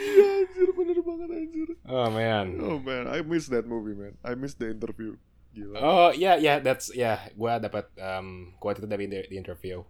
Iya, 0.00 0.44
anjir, 0.44 0.68
bener 0.76 0.96
banget 1.00 1.28
anjir. 1.32 1.68
Oh 1.88 2.08
man. 2.12 2.46
Oh 2.60 2.76
man, 2.76 3.08
I 3.08 3.24
miss 3.24 3.48
that 3.48 3.64
movie 3.64 3.96
man. 3.96 4.20
I 4.20 4.36
miss 4.36 4.52
the 4.52 4.68
interview. 4.68 5.16
Gila. 5.56 5.80
Oh 5.80 6.08
yeah 6.12 6.36
yeah 6.36 6.60
that's 6.60 6.92
yeah. 6.92 7.24
Gue 7.32 7.52
dapat 7.56 7.88
um, 7.96 8.52
quote 8.60 8.84
itu 8.84 8.88
dari 8.88 9.08
the, 9.08 9.24
the 9.32 9.36
interview. 9.40 9.80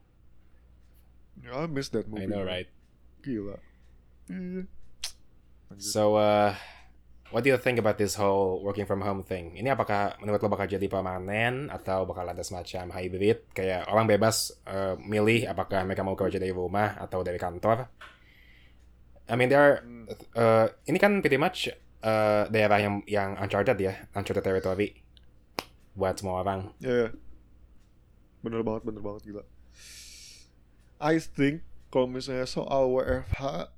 I 1.42 1.66
miss 1.66 1.90
that 1.98 2.06
movie. 2.06 2.26
I 2.26 2.30
know 2.30 2.46
man. 2.46 2.62
right. 2.62 2.70
Gila. 3.26 3.58
Anjir. 4.30 4.70
So 5.82 6.14
uh, 6.14 6.54
what 7.30 7.46
do 7.46 7.50
you 7.50 7.58
think 7.58 7.78
about 7.78 7.96
this 7.96 8.18
whole 8.18 8.60
working 8.62 8.86
from 8.86 9.00
home 9.00 9.22
thing? 9.22 9.54
Ini 9.54 9.74
apakah 9.74 10.18
menurut 10.18 10.42
lo 10.42 10.50
bakal 10.50 10.66
jadi 10.66 10.86
permanen 10.90 11.70
atau 11.70 12.04
bakal 12.04 12.26
ada 12.26 12.42
semacam 12.42 12.90
hybrid 12.90 13.46
kayak 13.54 13.86
orang 13.86 14.10
bebas 14.10 14.54
uh, 14.66 14.98
milih 14.98 15.46
apakah 15.46 15.86
mereka 15.86 16.02
mau 16.02 16.18
kerja 16.18 16.42
dari 16.42 16.50
rumah 16.50 16.98
atau 16.98 17.22
dari 17.22 17.38
kantor? 17.38 17.86
I 19.30 19.34
mean 19.38 19.46
there 19.46 19.62
are, 19.62 19.76
uh, 20.34 20.66
ini 20.90 20.98
kan 20.98 21.22
pretty 21.22 21.38
much 21.38 21.70
uh, 22.02 22.50
daerah 22.50 22.82
yang 22.82 23.06
yang 23.06 23.38
uncharted 23.38 23.78
ya, 23.78 23.94
uncharted 24.18 24.42
territory 24.42 24.98
buat 25.94 26.18
semua 26.18 26.42
orang. 26.42 26.74
Ya, 26.82 27.06
ya. 27.06 27.08
bener 28.42 28.66
banget, 28.66 28.82
bener 28.90 29.02
banget 29.06 29.22
gila. 29.30 29.44
I 30.98 31.22
think 31.22 31.62
kalau 31.94 32.10
misalnya 32.10 32.44
soal 32.44 32.90
WFH, 32.90 33.70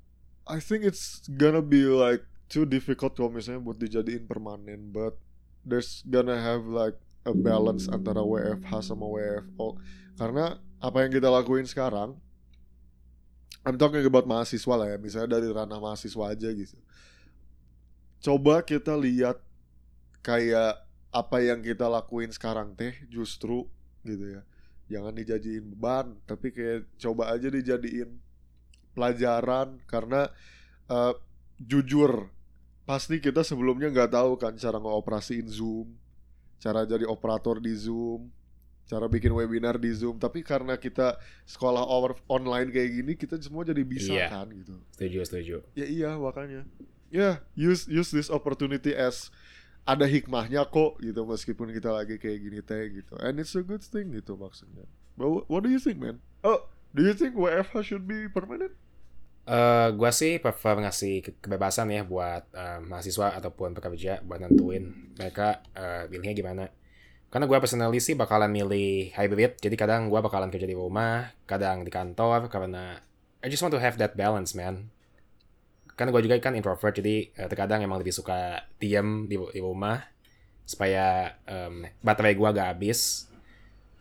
I 0.49 0.57
think 0.57 0.81
it's 0.81 1.21
gonna 1.29 1.63
be 1.63 1.85
like 1.85 2.25
too 2.53 2.69
difficult 2.69 3.17
kalau 3.17 3.33
misalnya 3.33 3.65
buat 3.65 3.81
dijadiin 3.81 4.29
permanen, 4.29 4.93
but 4.93 5.17
there's 5.65 6.05
gonna 6.05 6.37
have 6.37 6.69
like 6.69 6.93
a 7.25 7.33
balance 7.33 7.89
antara 7.89 8.21
WFH 8.21 8.93
sama 8.93 9.09
WFO. 9.09 9.81
Karena 10.13 10.61
apa 10.77 10.97
yang 11.01 11.11
kita 11.17 11.33
lakuin 11.33 11.65
sekarang, 11.65 12.13
I'm 13.65 13.81
talking 13.81 14.05
about 14.05 14.29
mahasiswa 14.29 14.75
lah 14.77 14.93
ya, 14.93 14.97
misalnya 15.01 15.41
dari 15.41 15.49
ranah 15.49 15.81
mahasiswa 15.81 16.29
aja 16.29 16.53
gitu. 16.53 16.77
Coba 18.21 18.61
kita 18.61 18.93
lihat 18.93 19.41
kayak 20.21 20.85
apa 21.13 21.37
yang 21.45 21.61
kita 21.61 21.85
lakuin 21.89 22.29
sekarang 22.33 22.73
teh 22.73 22.93
justru 23.05 23.69
gitu 24.01 24.33
ya 24.33 24.41
jangan 24.89 25.13
dijadiin 25.13 25.77
beban 25.77 26.17
tapi 26.25 26.49
kayak 26.49 26.89
coba 26.97 27.29
aja 27.29 27.53
dijadiin 27.53 28.17
pelajaran 28.97 29.77
karena 29.85 30.33
eh, 30.89 31.13
jujur 31.61 32.32
pasti 32.83 33.17
kita 33.17 33.41
sebelumnya 33.41 33.87
nggak 33.87 34.11
tahu 34.11 34.35
kan 34.35 34.53
cara 34.53 34.75
ngoperasiin 34.75 35.47
zoom 35.47 35.95
cara 36.57 36.83
jadi 36.83 37.03
operator 37.03 37.59
di 37.59 37.71
zoom 37.73 38.27
cara 38.83 39.07
bikin 39.07 39.31
webinar 39.31 39.79
di 39.79 39.87
zoom 39.89 40.19
tapi 40.19 40.43
karena 40.43 40.75
kita 40.75 41.15
sekolah 41.43 41.79
online 42.27 42.67
kayak 42.67 42.89
gini 42.91 43.13
kita 43.15 43.39
semua 43.39 43.63
jadi 43.63 43.79
bisa 43.81 44.11
Iya. 44.11 44.27
kan 44.29 44.51
gitu 44.51 44.75
Setuju 44.91 45.17
setuju. 45.23 45.55
Ya 45.73 45.87
iya 45.87 46.11
makanya. 46.15 46.67
Ya 47.07 47.39
use 47.55 47.87
use 47.87 48.11
this 48.11 48.27
opportunity 48.27 48.91
as 48.91 49.31
ada 49.83 50.03
hikmahnya 50.03 50.67
kok 50.67 50.99
gitu 50.99 51.23
meskipun 51.23 51.71
kita 51.71 51.91
lagi 51.91 52.19
kayak 52.19 52.39
gini 52.41 52.59
teh 52.59 52.83
gitu. 52.91 53.15
And 53.23 53.39
it's 53.39 53.55
a 53.55 53.63
good 53.63 53.79
thing 53.81 54.11
gitu 54.11 54.35
maksudnya. 54.35 54.83
But 55.15 55.27
wh- 55.31 55.45
what 55.47 55.63
do 55.63 55.71
you 55.71 55.79
think 55.79 56.03
man? 56.03 56.19
Oh, 56.43 56.67
do 56.91 57.03
you 57.03 57.15
think 57.15 57.35
WFH 57.35 57.87
should 57.87 58.03
be 58.03 58.27
permanent? 58.27 58.75
Eh, 59.43 59.87
gua 59.99 60.11
sih 60.15 60.39
prefer 60.39 60.75
ngasih 60.79 61.13
ke- 61.19 61.35
kebebasan 61.43 61.91
ya 61.91 62.01
buat 62.07 62.47
eh, 62.55 62.79
mahasiswa 62.79 63.27
ataupun 63.39 63.75
pekerja 63.75 64.23
buat 64.23 64.39
nentuin 64.39 64.83
mereka 65.19 65.59
eh, 65.75 66.07
pilihnya 66.07 66.31
gimana. 66.31 66.63
Karena 67.31 67.45
gua 67.51 67.59
personally 67.63 67.99
sih 67.99 68.15
bakalan 68.15 68.51
milih 68.55 69.11
hybrid, 69.17 69.59
jadi 69.59 69.75
kadang 69.75 70.01
gua 70.11 70.23
bakalan 70.23 70.47
kerja 70.53 70.67
di 70.69 70.77
rumah, 70.77 71.35
kadang 71.51 71.83
di 71.83 71.91
kantor 71.91 72.47
karena 72.47 72.99
I 73.43 73.51
just 73.51 73.59
want 73.63 73.75
to 73.75 73.83
have 73.83 73.99
that 73.99 74.15
balance, 74.15 74.55
man. 74.55 74.87
Karena 75.93 76.09
gua 76.09 76.23
juga 76.25 76.39
kan 76.41 76.55
introvert, 76.57 76.95
jadi 76.97 77.15
eh, 77.35 77.47
terkadang 77.51 77.83
emang 77.85 77.99
lebih 78.01 78.15
suka 78.15 78.63
diem 78.81 79.27
di, 79.29 79.35
di 79.37 79.59
rumah 79.61 79.99
supaya 80.63 81.35
em, 81.43 81.83
baterai 81.99 82.33
gua 82.39 82.55
gak 82.55 82.69
habis. 82.79 83.27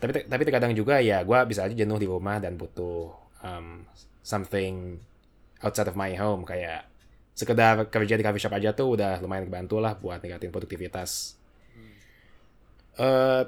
tapi 0.01 0.27
tapi 0.27 0.43
terkadang 0.45 0.75
juga 0.77 0.99
ya 0.99 1.23
gue 1.23 1.39
bisa 1.49 1.65
aja 1.67 1.75
jenuh 1.75 1.97
di 1.97 2.11
rumah 2.11 2.37
dan 2.43 2.59
butuh 2.61 3.15
um, 3.41 3.87
something 4.21 4.99
outside 5.63 5.89
of 5.89 5.97
my 5.97 6.13
home 6.19 6.43
kayak 6.45 6.85
sekedar 7.33 7.89
kerja 7.89 8.15
di 8.19 8.23
coffee 8.23 8.43
shop 8.43 8.55
aja 8.55 8.77
tuh 8.77 8.99
udah 8.99 9.23
lumayan 9.25 9.49
kebantu 9.49 9.81
lah 9.81 9.97
buat 9.97 10.21
ningkatin 10.21 10.53
produktivitas. 10.53 11.41
Eh, 13.01 13.43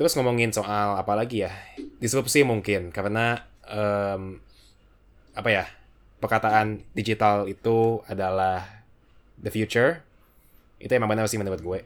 terus 0.00 0.16
ngomongin 0.16 0.54
soal 0.54 0.96
apa 0.96 1.12
lagi 1.12 1.44
ya 1.44 1.52
disrupsi 2.00 2.46
mungkin 2.46 2.94
karena 2.94 3.44
em, 3.66 4.40
apa 5.36 5.48
ya 5.50 5.64
perkataan 6.22 6.80
digital 6.96 7.44
itu 7.50 8.00
adalah 8.08 8.64
the 9.36 9.50
future 9.52 10.00
itu 10.78 10.90
emang 10.94 11.10
benar 11.10 11.26
sih 11.28 11.36
menurut 11.36 11.60
gue. 11.60 11.80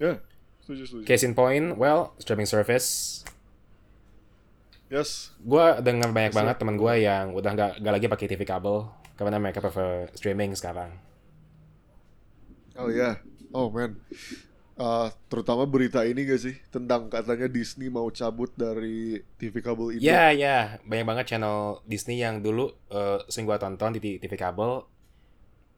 Ya, 0.00 0.22
setuju 0.62 0.82
setuju. 0.86 1.04
Case 1.04 1.24
in 1.26 1.34
point, 1.34 1.74
well 1.76 2.14
streaming 2.22 2.48
service 2.48 3.20
Yes. 4.86 5.34
gue 5.42 5.66
dengar 5.82 6.14
banyak 6.14 6.30
Yes, 6.30 6.38
banget 6.38 6.56
teman 6.62 6.78
gue 6.78 6.94
yang 7.02 7.34
udah 7.34 7.50
nggak 7.52 7.72
nggak 7.82 7.94
lagi 7.98 8.06
pakai 8.06 8.26
TV 8.30 8.42
kabel 8.46 8.86
karena 9.18 9.40
mereka 9.40 9.58
prefer 9.64 10.12
streaming 10.14 10.52
sekarang. 10.54 10.94
Oh 12.76 12.92
ya. 12.92 13.18
Oh 13.50 13.72
man. 13.72 13.96
Uh, 14.76 15.08
terutama 15.32 15.64
berita 15.64 16.04
ini 16.04 16.28
gak 16.28 16.36
sih 16.36 16.52
tentang 16.68 17.08
katanya 17.08 17.48
Disney 17.48 17.88
mau 17.88 18.04
cabut 18.12 18.52
dari 18.52 19.24
TV 19.40 19.64
kabel 19.64 19.96
itu. 19.96 20.04
Ya 20.04 20.28
ya 20.36 20.76
banyak 20.84 21.06
banget 21.08 21.24
channel 21.32 21.80
Disney 21.88 22.20
yang 22.20 22.44
dulu 22.44 22.76
eh, 22.92 23.24
sering 23.32 23.48
gue 23.48 23.56
tonton 23.56 23.96
di 23.96 24.20
TV 24.20 24.32
kabel 24.36 24.84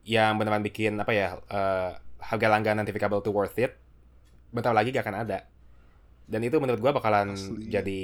yang 0.02 0.34
beneran 0.34 0.66
bikin 0.66 0.98
apa 0.98 1.14
ya 1.14 1.38
eh, 1.46 1.94
harga 2.18 2.46
langganan 2.50 2.82
TV 2.82 2.98
kabel 2.98 3.22
tuh 3.22 3.30
worth 3.30 3.54
it. 3.62 3.78
Bentar 4.50 4.74
lagi 4.74 4.90
gak 4.90 5.06
akan 5.06 5.22
ada. 5.22 5.46
Dan 6.26 6.42
itu 6.42 6.58
menurut 6.58 6.82
gue 6.82 6.90
bakalan 6.90 7.38
Asli. 7.38 7.70
jadi 7.70 8.02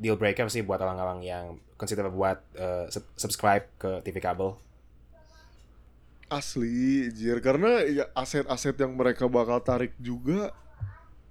deal 0.00 0.16
breaker 0.16 0.48
sih 0.48 0.64
buat 0.64 0.80
orang-orang 0.80 1.20
yang 1.22 1.44
consider 1.76 2.08
buat 2.08 2.40
sub- 2.88 3.12
subscribe 3.14 3.68
ke 3.76 4.00
TV 4.00 4.16
kabel. 4.18 4.56
Asli, 6.30 7.10
jir 7.10 7.42
karena 7.42 7.82
ya 7.84 8.06
aset-aset 8.14 8.78
yang 8.78 8.94
mereka 8.94 9.26
bakal 9.26 9.58
tarik 9.58 9.90
juga 9.98 10.54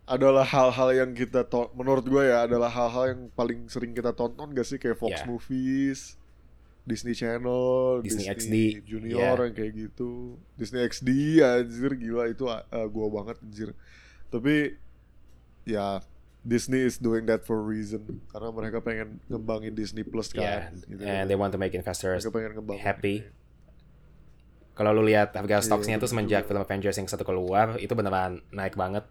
adalah 0.04 0.44
hal-hal 0.44 0.92
yang 0.92 1.12
kita 1.16 1.48
menurut 1.72 2.04
gue 2.04 2.28
ya 2.28 2.44
adalah 2.44 2.68
hal-hal 2.68 3.16
yang 3.16 3.22
paling 3.32 3.70
sering 3.72 3.96
kita 3.96 4.12
tonton 4.12 4.52
gak 4.52 4.68
sih 4.68 4.76
kayak 4.76 5.00
Fox 5.00 5.22
Ya. 5.22 5.24
Movies, 5.24 6.20
Disney 6.84 7.16
Channel, 7.16 8.02
Disney 8.04 8.28
XD, 8.28 8.84
Junior 8.84 9.38
ya. 9.40 9.44
yang 9.48 9.56
kayak 9.56 9.72
gitu, 9.88 10.36
Disney 10.60 10.84
XD 10.84 11.08
anjir 11.40 11.92
gila 11.96 12.26
itu 12.28 12.50
uh, 12.50 12.60
gua 12.92 13.08
banget 13.22 13.38
anjir. 13.40 13.70
Tapi 14.28 14.76
ya 15.64 16.02
Disney 16.40 16.88
is 16.88 16.96
doing 16.96 17.28
that 17.28 17.44
for 17.44 17.60
a 17.60 17.66
reason 17.66 18.24
karena 18.32 18.48
mereka 18.50 18.80
pengen 18.80 19.20
ngembangin 19.28 19.76
Disney 19.76 20.08
Plus 20.08 20.32
Yeah, 20.32 20.72
kan. 20.72 20.80
gitu. 20.88 21.04
and 21.04 21.28
they 21.28 21.36
want 21.36 21.52
to 21.52 21.60
make 21.60 21.76
investors 21.76 22.24
mereka 22.24 22.32
pengen 22.32 22.52
ngembangin. 22.56 22.80
happy. 22.82 23.16
Kalau 24.72 24.96
lu 24.96 25.04
lihat 25.04 25.36
harga 25.36 25.60
Iya, 25.60 25.68
stoknya 25.68 25.96
tuh 26.00 26.08
betul 26.08 26.12
semenjak 26.16 26.48
film 26.48 26.64
Avengers 26.64 26.96
yang 26.96 27.08
satu 27.12 27.28
keluar 27.28 27.76
itu 27.76 27.92
beneran 27.92 28.40
naik 28.50 28.80
banget. 28.80 29.04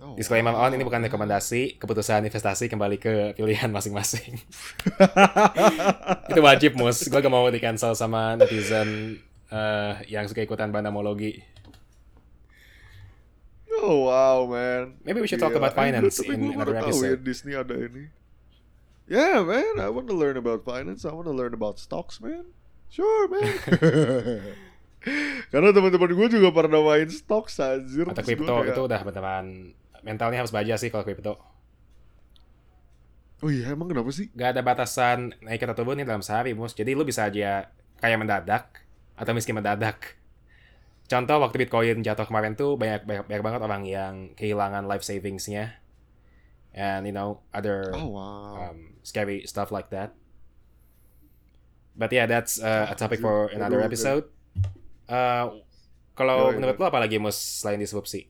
Oh, 0.00 0.16
Disclaimer 0.16 0.52
wow. 0.52 0.68
on 0.68 0.72
ini 0.72 0.84
bukan 0.84 1.00
rekomendasi, 1.04 1.76
keputusan 1.76 2.24
investasi 2.24 2.68
kembali 2.68 2.96
ke 2.96 3.12
pilihan 3.36 3.68
masing-masing. 3.68 4.36
itu 6.32 6.40
wajib 6.40 6.76
mus, 6.76 7.04
gue 7.04 7.20
gak 7.20 7.32
mau 7.32 7.44
di 7.48 7.56
cancel 7.56 7.92
sama 7.92 8.36
netizen 8.36 9.20
eh, 9.48 9.92
yang 10.08 10.24
suka 10.24 10.44
ikutan 10.44 10.68
banamologi. 10.68 11.40
Oh 13.82 14.06
wow 14.06 14.46
man. 14.46 14.94
Maybe 15.02 15.20
we 15.20 15.26
should 15.26 15.42
talk 15.42 15.56
Gila. 15.56 15.70
about 15.70 15.74
finance 15.74 16.20
in 16.22 16.54
another 16.54 16.78
ya 16.78 16.86
episode. 16.86 17.24
Disney 17.26 17.58
ada 17.58 17.74
ini. 17.74 18.12
Yeah 19.04 19.44
man, 19.44 19.82
I 19.82 19.90
want 19.90 20.08
to 20.08 20.16
learn 20.16 20.38
about 20.38 20.64
finance. 20.64 21.04
I 21.04 21.12
want 21.12 21.28
to 21.28 21.34
learn 21.34 21.52
about 21.52 21.82
stocks 21.82 22.22
man. 22.22 22.48
Sure 22.88 23.28
man. 23.28 23.50
Karena 25.52 25.68
teman-teman 25.76 26.10
gue 26.16 26.28
juga 26.40 26.48
pernah 26.48 26.80
main 26.80 27.10
stocks 27.12 27.60
anjir. 27.60 28.08
Atau 28.08 28.24
crypto 28.24 28.54
kayak, 28.64 28.72
itu 28.72 28.80
udah 28.88 29.00
beneran 29.04 29.46
mentalnya 30.00 30.40
harus 30.40 30.52
baja 30.52 30.76
sih 30.80 30.88
kalau 30.88 31.04
crypto. 31.04 31.36
Oh 33.44 33.52
iya 33.52 33.76
emang 33.76 33.92
kenapa 33.92 34.08
sih? 34.08 34.32
Gak 34.32 34.56
ada 34.56 34.64
batasan 34.64 35.36
naik 35.44 35.60
atau 35.68 35.76
turun 35.76 36.00
nih 36.00 36.08
dalam 36.08 36.24
sehari 36.24 36.56
mus. 36.56 36.72
Jadi 36.72 36.96
lu 36.96 37.04
bisa 37.04 37.28
aja 37.28 37.68
kaya 38.00 38.16
mendadak 38.16 38.80
atau 39.12 39.32
miskin 39.36 39.52
mendadak. 39.52 40.16
Contoh 41.04 41.36
waktu 41.36 41.56
Bitcoin 41.60 42.00
jatuh 42.00 42.24
kemarin 42.24 42.56
tuh 42.56 42.80
banyak 42.80 43.04
banyak, 43.04 43.24
banyak 43.28 43.44
banget 43.44 43.60
orang 43.60 43.82
yang 43.84 44.14
kehilangan 44.34 44.88
life 44.88 45.04
savingsnya. 45.04 45.76
And 46.74 47.06
you 47.06 47.14
know 47.14 47.44
other 47.54 47.94
Oh 47.94 48.10
wow. 48.18 48.72
um, 48.74 48.98
scary 49.06 49.46
stuff 49.46 49.70
like 49.70 49.92
that. 49.94 50.16
But 51.94 52.10
yeah, 52.10 52.26
that's 52.26 52.58
uh, 52.58 52.90
a 52.90 52.96
topic 52.98 53.22
for 53.22 53.46
another 53.54 53.78
episode. 53.78 54.26
Uh, 55.06 55.62
kalau 56.18 56.50
menurut 56.50 56.74
lo 56.80 56.90
apa 56.90 56.98
lagi 56.98 57.22
mus 57.22 57.38
selain 57.38 57.78
disrupsi? 57.78 58.26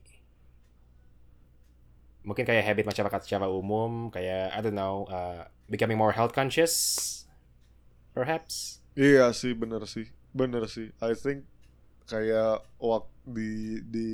Mungkin 2.21 2.45
kayak 2.45 2.61
habit 2.61 2.85
masyarakat 2.85 3.25
secara 3.25 3.49
umum, 3.49 4.13
kayak 4.13 4.53
I 4.53 4.59
don't 4.61 4.77
know, 4.77 5.09
uh, 5.09 5.49
becoming 5.69 5.97
more 5.97 6.13
health 6.13 6.33
conscious, 6.33 6.73
perhaps. 8.13 8.81
Iya 8.93 9.33
sih 9.33 9.57
bener 9.57 9.81
sih. 9.89 10.13
Bener 10.33 10.69
sih. 10.69 10.93
I 11.01 11.17
think 11.17 11.49
kayak 12.05 12.61
waktu 12.77 13.13
di 13.25 13.81
di 13.89 14.09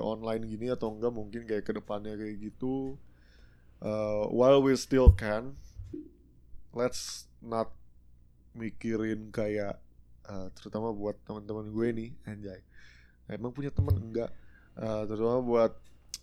online 0.00 0.48
gini 0.48 0.72
atau 0.72 0.88
enggak 0.88 1.12
mungkin 1.12 1.44
kayak 1.44 1.68
ke 1.68 1.72
depannya 1.76 2.16
kayak 2.16 2.40
gitu. 2.40 2.96
Uh, 3.78 4.26
while 4.32 4.58
we 4.64 4.72
still 4.74 5.12
can, 5.12 5.54
let's 6.72 7.28
not 7.44 7.70
mikirin 8.56 9.30
kayak 9.30 9.78
uh, 10.26 10.48
terutama 10.56 10.90
buat 10.90 11.14
teman-teman 11.28 11.68
gue 11.70 11.88
nih 11.92 12.10
anjay. 12.26 12.60
Emang 13.28 13.52
punya 13.52 13.68
teman 13.68 13.94
enggak? 14.00 14.32
Uh, 14.74 15.04
terutama 15.04 15.44
buat 15.44 15.72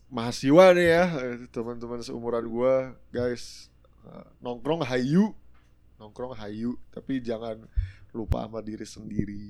mahasiswa 0.10 0.66
nih 0.74 0.88
ya, 0.90 1.04
teman-teman 1.54 2.02
seumuran 2.02 2.50
gue, 2.50 2.76
guys. 3.14 3.70
uh, 4.06 4.26
nongkrong 4.42 4.86
hayu, 4.86 5.34
nongkrong 5.98 6.38
hayu, 6.38 6.78
tapi 6.94 7.22
jangan 7.22 7.66
lupa 8.16 8.48
sama 8.48 8.64
diri 8.64 8.88
sendiri, 8.88 9.48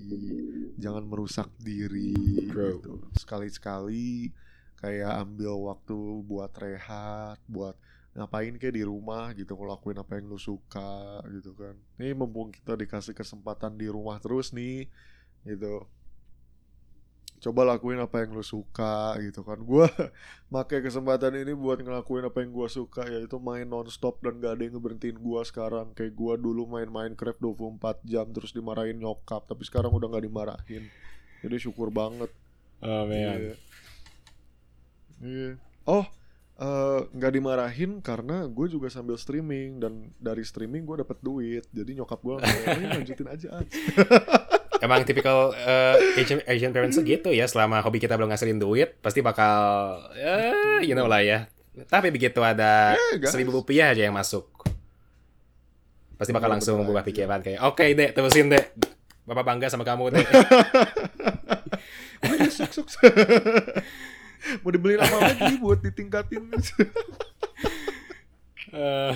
jangan 0.81 1.05
merusak 1.05 1.53
diri. 1.61 2.17
Bro. 2.49 2.81
gitu. 2.81 2.93
Sekali-sekali 3.13 4.33
kayak 4.81 5.13
ambil 5.21 5.71
waktu 5.71 5.97
buat 6.25 6.51
rehat, 6.57 7.37
buat 7.45 7.77
ngapain 8.15 8.55
kayak 8.55 8.79
di 8.79 8.83
rumah 8.87 9.35
gitu 9.35 9.59
ngelakuin 9.59 9.99
apa 9.99 10.15
yang 10.15 10.31
lu 10.31 10.39
suka 10.39 11.19
gitu 11.35 11.51
kan 11.51 11.75
ini 11.99 12.15
mumpung 12.15 12.47
kita 12.47 12.79
dikasih 12.79 13.11
kesempatan 13.11 13.75
di 13.75 13.91
rumah 13.91 14.23
terus 14.23 14.55
nih 14.55 14.87
gitu 15.43 15.83
coba 17.43 17.61
lakuin 17.67 17.99
apa 18.01 18.23
yang 18.23 18.33
lu 18.33 18.41
suka 18.41 19.19
gitu 19.21 19.43
kan 19.43 19.59
gua 19.61 19.85
pakai 20.55 20.81
kesempatan 20.81 21.35
ini 21.35 21.53
buat 21.53 21.83
ngelakuin 21.83 22.25
apa 22.25 22.41
yang 22.41 22.55
gua 22.55 22.71
suka 22.71 23.05
yaitu 23.11 23.37
main 23.37 23.67
nonstop 23.67 24.23
dan 24.23 24.39
gak 24.39 24.57
ada 24.57 24.61
yang 24.65 24.79
ngeberhentiin 24.79 25.19
gua 25.19 25.43
sekarang 25.45 25.91
kayak 25.93 26.15
gua 26.15 26.39
dulu 26.39 26.65
main 26.65 26.87
Minecraft 26.87 27.37
24 27.43 28.01
jam 28.07 28.25
terus 28.31 28.55
dimarahin 28.55 28.97
nyokap 28.97 29.45
tapi 29.45 29.61
sekarang 29.67 29.93
udah 29.93 30.07
nggak 30.09 30.25
dimarahin 30.25 30.83
jadi 31.43 31.55
syukur 31.59 31.91
banget 31.93 32.31
Oh 32.83 33.07
Iya. 33.09 33.55
Iya. 35.23 35.51
Oh, 35.87 36.05
eh, 36.59 36.99
nggak 37.15 37.33
dimarahin 37.33 37.91
karena 38.03 38.45
gue 38.45 38.67
juga 38.67 38.91
sambil 38.91 39.15
streaming 39.17 39.79
dan 39.79 40.11
dari 40.21 40.43
streaming 40.43 40.83
gue 40.83 41.01
dapet 41.01 41.17
duit. 41.23 41.65
Jadi 41.71 41.97
nyokap 41.97 42.19
gue 42.21 42.35
lanjutin 42.93 43.29
aja. 43.31 43.49
Ats." 44.85 44.89
Emang 44.93 45.01
tipikal 45.01 45.51
uh, 45.51 45.95
Asian, 46.21 46.39
Asian 46.45 46.69
parents 46.69 47.01
gitu 47.01 47.33
ya, 47.33 47.49
selama 47.49 47.81
hobi 47.81 47.97
kita 47.97 48.13
belum 48.13 48.29
ngasilin 48.29 48.61
duit, 48.61 49.01
pasti 49.01 49.25
bakal, 49.25 49.97
ya, 50.13 50.37
you 50.85 50.93
know 50.93 51.09
lah 51.09 51.25
ya. 51.25 51.49
Tapi 51.89 52.13
begitu 52.13 52.39
ada 52.45 52.95
guys. 53.17 53.33
seribu 53.33 53.51
rupiah 53.51 53.91
aja 53.91 54.07
yang 54.07 54.15
masuk, 54.15 54.47
pasti 56.15 56.31
bakal 56.31 56.47
Bener-bener 56.47 56.61
langsung 56.61 56.85
berubah 56.85 57.03
pikiran 57.03 57.41
kayak, 57.43 57.59
oke 57.65 57.83
dek, 57.83 58.13
terusin 58.15 58.47
dek. 58.47 58.71
Bapak 59.25 59.43
bangga 59.43 59.67
sama 59.73 59.81
kamu 59.81 60.13
dek. 60.13 60.25
Udah. 62.23 62.47
Mau 64.61 64.69
dibeliin 64.69 65.01
apa 65.01 65.17
lagi 65.17 65.57
buat 65.57 65.81
ditingkatin? 65.81 66.43
Eh, 68.75 69.13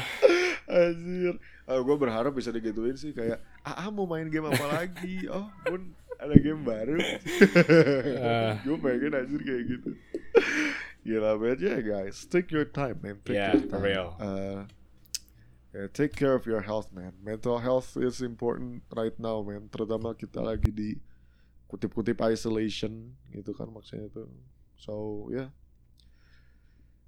Anjir. 1.70 1.86
gue 1.86 1.96
berharap 2.02 2.34
bisa 2.34 2.50
digituin 2.50 2.98
sih 2.98 3.14
kayak, 3.14 3.38
ah 3.62 3.90
mau 3.94 4.10
main 4.10 4.26
game 4.26 4.50
apa 4.50 4.66
lagi? 4.66 5.30
Oh, 5.30 5.46
pun 5.66 5.94
ada 6.20 6.36
game 6.36 6.66
baru. 6.66 6.98
gue 8.66 8.78
pengen 8.82 9.14
anjir 9.14 9.42
kayak 9.46 9.64
gitu. 9.70 9.90
Gila 11.06 11.40
banget 11.40 11.60
ya 11.64 11.78
guys. 11.80 12.28
Take 12.28 12.52
your 12.52 12.68
time, 12.68 13.00
man. 13.00 13.24
Take 13.24 13.40
Yeah, 13.40 13.56
your 13.56 13.72
time. 13.72 13.82
real. 13.82 14.10
Uh, 14.20 14.68
yeah, 15.72 15.88
take 15.94 16.12
care 16.12 16.36
of 16.36 16.44
your 16.44 16.60
health, 16.60 16.92
man. 16.92 17.16
Mental 17.24 17.64
health 17.64 17.96
is 17.96 18.20
important 18.20 18.84
right 18.92 19.16
now, 19.16 19.40
man. 19.40 19.72
Terutama 19.72 20.12
kita 20.12 20.44
lagi 20.44 20.76
di 20.76 21.00
kutip-kutip 21.72 22.20
isolation 22.26 23.14
gitu 23.32 23.54
kan 23.56 23.70
maksudnya 23.72 24.10
tuh. 24.12 24.28
So, 24.76 25.28
yeah. 25.32 25.54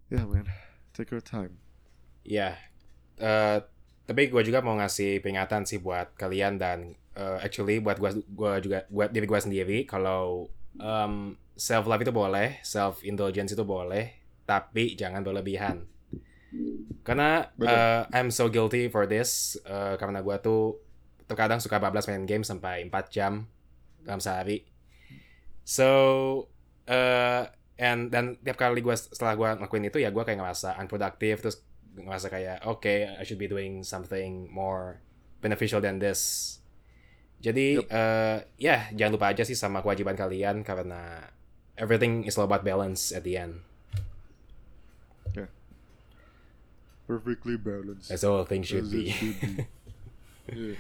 yeah 0.07 0.23
man, 0.23 0.47
take 0.93 1.09
your 1.09 1.23
time. 1.23 1.57
Ya, 2.21 2.61
eh, 3.17 3.59
tapi 4.11 4.27
gue 4.27 4.43
juga 4.43 4.59
mau 4.59 4.75
ngasih 4.75 5.23
peringatan 5.23 5.63
sih 5.63 5.79
buat 5.79 6.11
kalian 6.19 6.59
dan 6.59 6.99
eh, 7.15 7.37
actually 7.39 7.79
buat 7.79 7.95
gue 7.95 8.27
gua 8.35 8.59
juga 8.59 8.83
buat 8.91 9.07
diri 9.07 9.23
gue 9.23 9.39
sendiri 9.39 9.77
kalau 9.87 10.51
um, 10.83 11.39
self 11.55 11.87
love 11.87 12.03
itu 12.03 12.11
boleh, 12.11 12.59
self 12.59 13.05
indulgence 13.07 13.55
itu 13.55 13.63
boleh, 13.63 14.11
tapi 14.43 14.99
jangan 14.99 15.23
berlebihan. 15.23 15.87
Karena 17.07 17.47
eh, 17.63 18.03
I'm 18.11 18.33
so 18.35 18.51
guilty 18.51 18.91
for 18.91 19.07
this 19.07 19.55
eh, 19.63 19.95
karena 19.95 20.19
gue 20.19 20.35
tuh 20.43 20.75
terkadang 21.29 21.63
suka 21.63 21.79
bablas 21.79 22.11
main 22.11 22.27
game 22.27 22.43
sampai 22.43 22.83
4 22.83 22.91
jam 23.07 23.47
dalam 24.03 24.19
sehari. 24.19 24.67
So 25.63 25.87
eh 26.83 27.47
and 27.79 28.11
dan 28.11 28.37
tiap 28.43 28.59
kali 28.59 28.83
gue 28.83 28.93
setelah 28.93 29.33
gue 29.39 29.47
ngelakuin 29.57 29.87
itu 29.87 29.97
ya 30.03 30.13
gue 30.13 30.21
kayak 30.21 30.37
ngerasa 30.37 30.77
unproductive 30.77 31.39
terus 31.41 31.57
ngerasa 31.91 32.27
kayak 32.27 32.63
oke 32.63 32.87
I 32.87 33.23
should 33.23 33.39
be 33.39 33.47
doing 33.47 33.83
something 33.83 34.47
more 34.47 34.99
beneficial 35.39 35.79
than 35.79 35.99
this. 35.99 36.57
Jadi 37.41 37.81
Yup. 37.81 37.89
eh 37.89 38.37
ya 38.55 38.87
jangan 38.93 39.17
lupa 39.17 39.33
aja 39.33 39.41
sih 39.41 39.57
sama 39.57 39.81
kewajiban 39.81 40.13
kalian 40.13 40.61
karena 40.61 41.25
everything 41.73 42.21
is 42.23 42.37
all 42.37 42.45
about 42.45 42.61
balance 42.61 43.09
at 43.09 43.25
the 43.25 43.35
end. 43.35 43.65
Perfectly 47.07 47.59
balanced. 47.59 48.07
That's 48.07 48.23
all 48.23 48.47
things 48.47 48.71
should 48.71 48.87
As 48.87 48.93
be. 48.93 49.11
should 49.11 49.35
be. 49.41 49.67
Iya. 50.51 50.75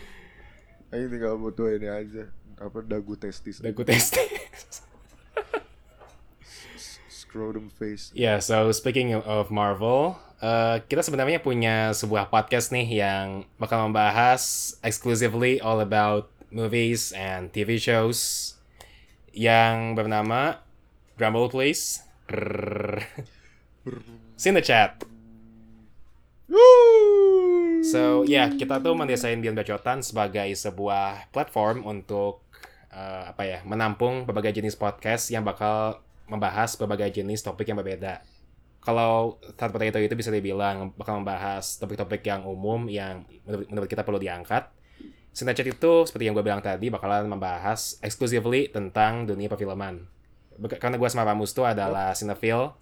Ayo 0.91 1.05
tinggal 1.07 1.35
butuh 1.35 1.69
ini 1.71 1.87
aja 1.87 2.27
apa 2.59 2.83
dagu 2.83 3.15
testis 3.15 3.59
Udah 3.63 3.71
gue 3.71 3.85
testis. 3.87 4.83
scrotum 7.07 7.71
face 7.71 8.11
Ya, 8.11 8.41
so 8.43 8.67
speaking 8.71 9.15
of 9.15 9.47
Marvel, 9.47 10.19
eh, 10.41 10.77
kita 10.89 11.05
sebenarnya 11.05 11.39
punya 11.39 11.93
sebuah 11.93 12.33
podcast 12.33 12.73
nih 12.73 13.05
yang 13.05 13.45
bakal 13.61 13.85
membahas 13.87 14.73
exclusively 14.81 15.61
all 15.61 15.79
about 15.79 16.33
movies 16.51 17.15
and 17.15 17.53
TV 17.53 17.79
shows 17.79 18.53
yang 19.31 19.95
bernama 19.95 20.59
Drumroll 21.15 21.53
please. 21.53 22.03
Brrrr. 22.27 23.05
Cine 24.41 24.61
Chat. 24.65 25.03
Woo! 26.51 27.83
So, 27.85 28.23
ya, 28.23 28.49
kita 28.51 28.79
tuh 28.79 28.93
mendesain 28.93 29.39
Bion 29.41 29.57
Bacotan 29.57 30.05
sebagai 30.05 30.47
sebuah 30.53 31.29
platform 31.33 31.85
untuk 31.85 32.41
eh, 32.89 33.23
apa 33.31 33.43
ya, 33.43 33.59
menampung 33.67 34.23
berbagai 34.25 34.61
jenis 34.61 34.77
podcast 34.79 35.29
yang 35.29 35.43
bakal 35.43 35.99
membahas 36.31 36.79
berbagai 36.79 37.21
jenis 37.21 37.43
topik 37.43 37.67
yang 37.67 37.79
berbeda. 37.79 38.23
Kalau 38.81 39.37
Third 39.57 39.69
Potato 39.69 40.01
itu 40.01 40.17
bisa 40.17 40.33
dibilang 40.33 40.89
bakal 40.97 41.21
membahas 41.21 41.77
topik-topik 41.77 42.25
yang 42.25 42.41
umum 42.49 42.89
yang 42.89 43.29
menurut, 43.45 43.65
menurut 43.69 43.89
kita 43.89 44.01
perlu 44.01 44.17
diangkat. 44.17 44.73
Chat 45.31 45.63
itu 45.63 45.93
seperti 46.09 46.27
yang 46.27 46.35
gue 46.35 46.43
bilang 46.43 46.59
tadi 46.59 46.91
bakalan 46.91 47.29
membahas 47.29 48.01
exclusively 48.03 48.67
tentang 48.67 49.29
dunia 49.29 49.47
perfilman. 49.47 50.03
Karena 50.81 50.99
gue 50.99 51.09
sama 51.13 51.23
Ramus 51.23 51.55
tuh 51.55 51.63
adalah 51.63 52.11
cinephile. 52.17 52.75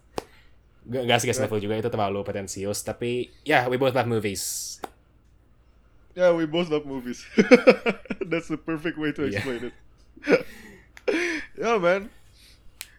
Gak, 0.89 1.03
gak 1.05 1.19
sih 1.21 1.29
cinephile 1.29 1.61
juga 1.61 1.75
itu 1.77 1.91
terlalu 1.91 2.25
pretensius. 2.25 2.81
Tapi 2.81 3.29
ya, 3.45 3.61
yeah, 3.61 3.63
we 3.69 3.77
both 3.77 3.93
love 3.93 4.09
movies. 4.09 4.79
Yeah, 6.17 6.33
we 6.33 6.49
both 6.49 6.73
love 6.73 6.89
movies. 6.89 7.21
That's 8.31 8.49
the 8.49 8.57
perfect 8.57 8.97
way 8.97 9.13
to 9.13 9.29
Yeah. 9.29 9.39
explain 9.39 9.61
it. 9.69 9.75
yeah, 11.59 11.77
man. 11.77 12.09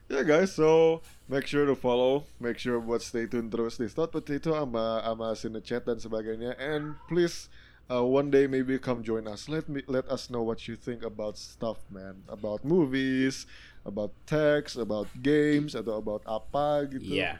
Yeah, 0.07 0.23
guys. 0.23 0.55
So 0.55 1.03
make 1.31 1.47
sure 1.47 1.65
to 1.65 1.79
follow. 1.79 2.27
Make 2.43 2.59
sure 2.59 2.83
buat 2.83 3.07
stay 3.07 3.31
tune 3.31 3.47
terus 3.47 3.79
di 3.79 3.87
Stout 3.87 4.11
Potato 4.11 4.51
sama 4.51 4.99
sama 5.07 5.27
Cine 5.39 5.63
Chat 5.63 5.87
dan 5.87 6.03
sebagainya. 6.03 6.59
And 6.59 6.99
please, 7.07 7.47
uh, 7.87 8.03
one 8.03 8.35
day 8.35 8.51
maybe 8.51 8.75
come 8.83 9.07
join 9.07 9.31
us. 9.31 9.47
Let 9.47 9.71
me 9.71 9.87
let 9.87 10.11
us 10.11 10.27
know 10.27 10.43
what 10.43 10.67
you 10.67 10.75
think 10.75 11.07
about 11.07 11.39
stuff, 11.39 11.79
man. 11.87 12.27
About 12.27 12.67
movies, 12.67 13.47
about 13.87 14.11
text, 14.27 14.75
about 14.75 15.07
games, 15.23 15.79
atau 15.79 16.03
about 16.03 16.27
apa 16.27 16.91
gitu. 16.91 17.15
Yeah. 17.15 17.39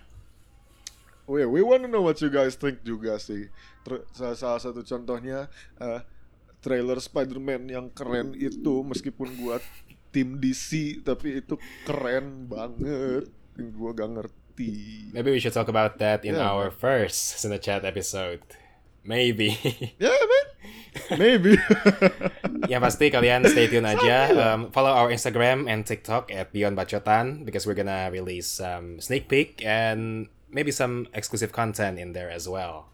Oh 1.27 1.39
yeah, 1.39 1.51
we 1.51 1.63
want 1.63 1.83
to 1.83 1.91
know 1.91 2.03
what 2.03 2.23
you 2.23 2.31
guys 2.31 2.55
think 2.55 2.87
juga 2.87 3.19
sih. 3.19 3.51
Ter- 3.83 4.07
salah, 4.15 4.39
salah 4.39 4.61
satu 4.63 4.83
contohnya 4.83 5.51
eh, 5.79 6.01
trailer 6.63 6.99
Spider-Man 6.99 7.71
yang 7.71 7.87
keren 7.91 8.35
itu 8.39 8.83
meskipun 8.87 9.35
gua 9.39 9.63
tim 10.11 10.43
DC 10.43 11.03
tapi 11.07 11.43
itu 11.43 11.55
keren 11.87 12.51
banget. 12.51 13.31
Gua 13.59 13.91
gak 13.93 14.11
ngerti. 14.11 15.11
Maybe 15.13 15.31
we 15.33 15.41
should 15.41 15.57
talk 15.57 15.69
about 15.69 15.99
that 15.99 16.25
in 16.25 16.37
Yeah, 16.37 16.51
our 16.51 16.71
first 16.71 17.41
Cine 17.41 17.57
Chat 17.61 17.85
episode. 17.85 18.43
Maybe. 19.05 19.57
Yeah, 20.01 20.13
man. 20.13 20.47
Maybe. 21.17 21.57
yang 22.73 22.83
pasti 22.85 23.09
kalian 23.09 23.47
stay 23.49 23.71
tune 23.71 23.87
aja. 23.87 24.29
Um, 24.35 24.75
follow 24.75 24.91
our 24.93 25.09
Instagram 25.09 25.71
and 25.71 25.87
TikTok 25.87 26.29
at 26.35 26.53
Beyond 26.53 26.77
Bacotan 26.77 27.47
because 27.47 27.65
we're 27.65 27.79
gonna 27.79 28.11
release 28.13 28.47
some 28.47 29.01
sneak 29.01 29.31
peek 29.31 29.63
and 29.65 30.29
maybe 30.51 30.75
some 30.75 31.07
exclusive 31.15 31.55
content 31.55 31.99
in 31.99 32.13
there 32.13 32.29
as 32.29 32.49
well. 32.51 32.91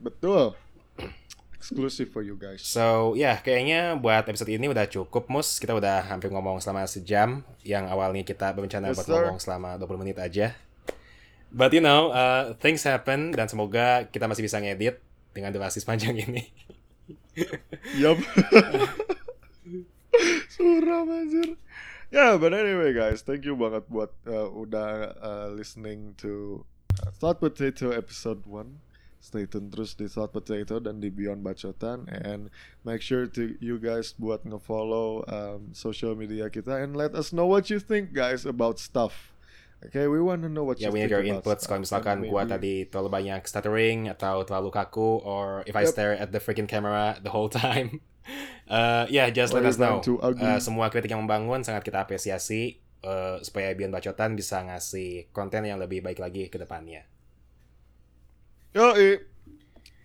Betul. 0.00 0.54
Exclusive 1.62 2.10
for 2.10 2.26
you 2.26 2.34
guys. 2.34 2.58
So, 2.66 3.14
ya 3.14 3.38
kayaknya 3.38 3.94
buat 3.94 4.26
episode 4.26 4.50
ini 4.50 4.66
udah 4.66 4.90
cukup, 4.90 5.30
Mus. 5.30 5.62
Kita 5.62 5.78
udah 5.78 6.02
hampir 6.10 6.34
ngomong 6.34 6.58
selama 6.58 6.82
sejam. 6.90 7.46
Yang 7.62 7.84
awalnya 7.86 8.26
kita 8.26 8.50
berencana 8.50 8.90
Yes, 8.90 8.98
buat 8.98 9.06
sir. 9.06 9.22
ngomong 9.30 9.38
selama 9.38 9.78
20 9.78 10.02
menit 10.02 10.18
aja. 10.18 10.58
But 11.54 11.70
you 11.70 11.78
know, 11.78 12.10
uh, 12.10 12.58
things 12.58 12.82
happen 12.82 13.30
dan 13.30 13.46
semoga 13.46 14.10
kita 14.10 14.26
masih 14.26 14.42
bisa 14.42 14.58
ngedit 14.58 14.98
dengan 15.30 15.54
durasi 15.54 15.78
sepanjang 15.78 16.18
ini. 16.18 16.50
Yup. 18.02 18.18
Suram 20.50 21.14
anjir. 21.14 21.54
Yeah, 22.10 22.36
but 22.36 22.52
anyway 22.52 22.92
guys, 22.92 23.22
thank 23.22 23.46
you 23.46 23.56
banget 23.56 23.88
buat 23.88 24.12
uh, 24.28 24.50
udah 24.50 24.90
uh, 25.16 25.48
listening 25.54 26.12
to 26.20 26.60
uh, 27.00 27.08
Thought 27.08 27.40
Potato 27.40 27.88
episode 27.94 28.44
1. 28.44 28.91
Stay 29.22 29.46
tune 29.46 29.70
terus 29.70 29.94
di 29.94 30.10
Thought 30.10 30.34
Potato 30.34 30.82
dan 30.82 30.98
di 30.98 31.06
Beyond 31.06 31.46
Bacotan 31.46 32.10
and 32.10 32.50
make 32.82 32.98
sure 32.98 33.30
to 33.30 33.54
you 33.62 33.78
guys 33.78 34.18
buat 34.18 34.42
nge-follow 34.42 35.22
um, 35.30 35.70
social 35.70 36.18
media 36.18 36.50
kita 36.50 36.82
and 36.82 36.98
let 36.98 37.14
us 37.14 37.30
know 37.30 37.46
what 37.46 37.70
you 37.70 37.78
think 37.78 38.10
guys 38.10 38.42
about 38.42 38.82
stuff. 38.82 39.30
Okay, 39.82 40.10
we 40.10 40.18
want 40.18 40.42
to 40.42 40.50
know 40.50 40.62
what 40.62 40.78
Ya, 40.78 40.90
you 40.90 40.94
we 40.94 41.06
need 41.06 41.10
think 41.10 41.14
your 41.14 41.22
about 41.22 41.42
inputs. 41.46 41.70
Kalau 41.70 41.82
misalkan 41.82 42.26
maybe- 42.26 42.50
tadi 42.50 42.74
terlalu 42.86 43.10
banyak 43.14 43.46
stuttering 43.46 44.10
atau 44.10 44.42
terlalu 44.42 44.74
kaku, 44.74 45.22
or 45.22 45.62
if 45.66 45.74
I 45.74 45.86
Yep. 45.86 45.90
stare 45.90 46.14
at 46.18 46.34
the 46.34 46.42
freaking 46.42 46.66
camera 46.66 47.18
the 47.18 47.30
whole 47.30 47.50
time, 47.50 48.02
uh, 48.70 49.06
yeah, 49.06 49.30
just 49.30 49.54
Or 49.54 49.62
let 49.62 49.70
us 49.70 49.78
know. 49.78 50.02
Uh, 50.18 50.58
semua 50.58 50.90
kritik 50.90 51.10
yang 51.10 51.22
membangun 51.22 51.62
sangat 51.62 51.82
kita 51.82 52.02
apresiasi 52.02 52.78
uh, 53.02 53.38
supaya 53.42 53.70
Bion 53.74 53.90
Bacotan 53.90 54.34
bisa 54.34 54.62
ngasih 54.62 55.30
konten 55.30 55.62
yang 55.62 55.78
lebih 55.78 56.02
baik 56.02 56.18
lagi 56.18 56.46
ke 56.46 56.58
depannya. 56.58 57.06
Yo, 58.74 58.90
eh. 58.92 59.16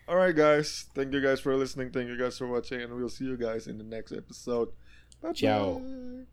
Alright, 0.07 0.36
guys. 0.36 0.86
Thank 0.93 1.13
you 1.13 1.22
guys 1.22 1.39
for 1.39 1.55
listening. 1.55 1.91
Thank 1.91 2.07
you 2.07 2.18
guys 2.18 2.38
for 2.38 2.47
watching. 2.47 2.82
And 2.82 2.93
we'll 2.95 3.09
see 3.09 3.26
you 3.26 3.38
guys 3.38 3.68
in 3.68 3.78
the 3.78 3.84
next 3.84 4.11
episode. 4.11 4.70
Bye 5.22 5.34
Ciao. 5.34 5.80
bye. 5.80 6.26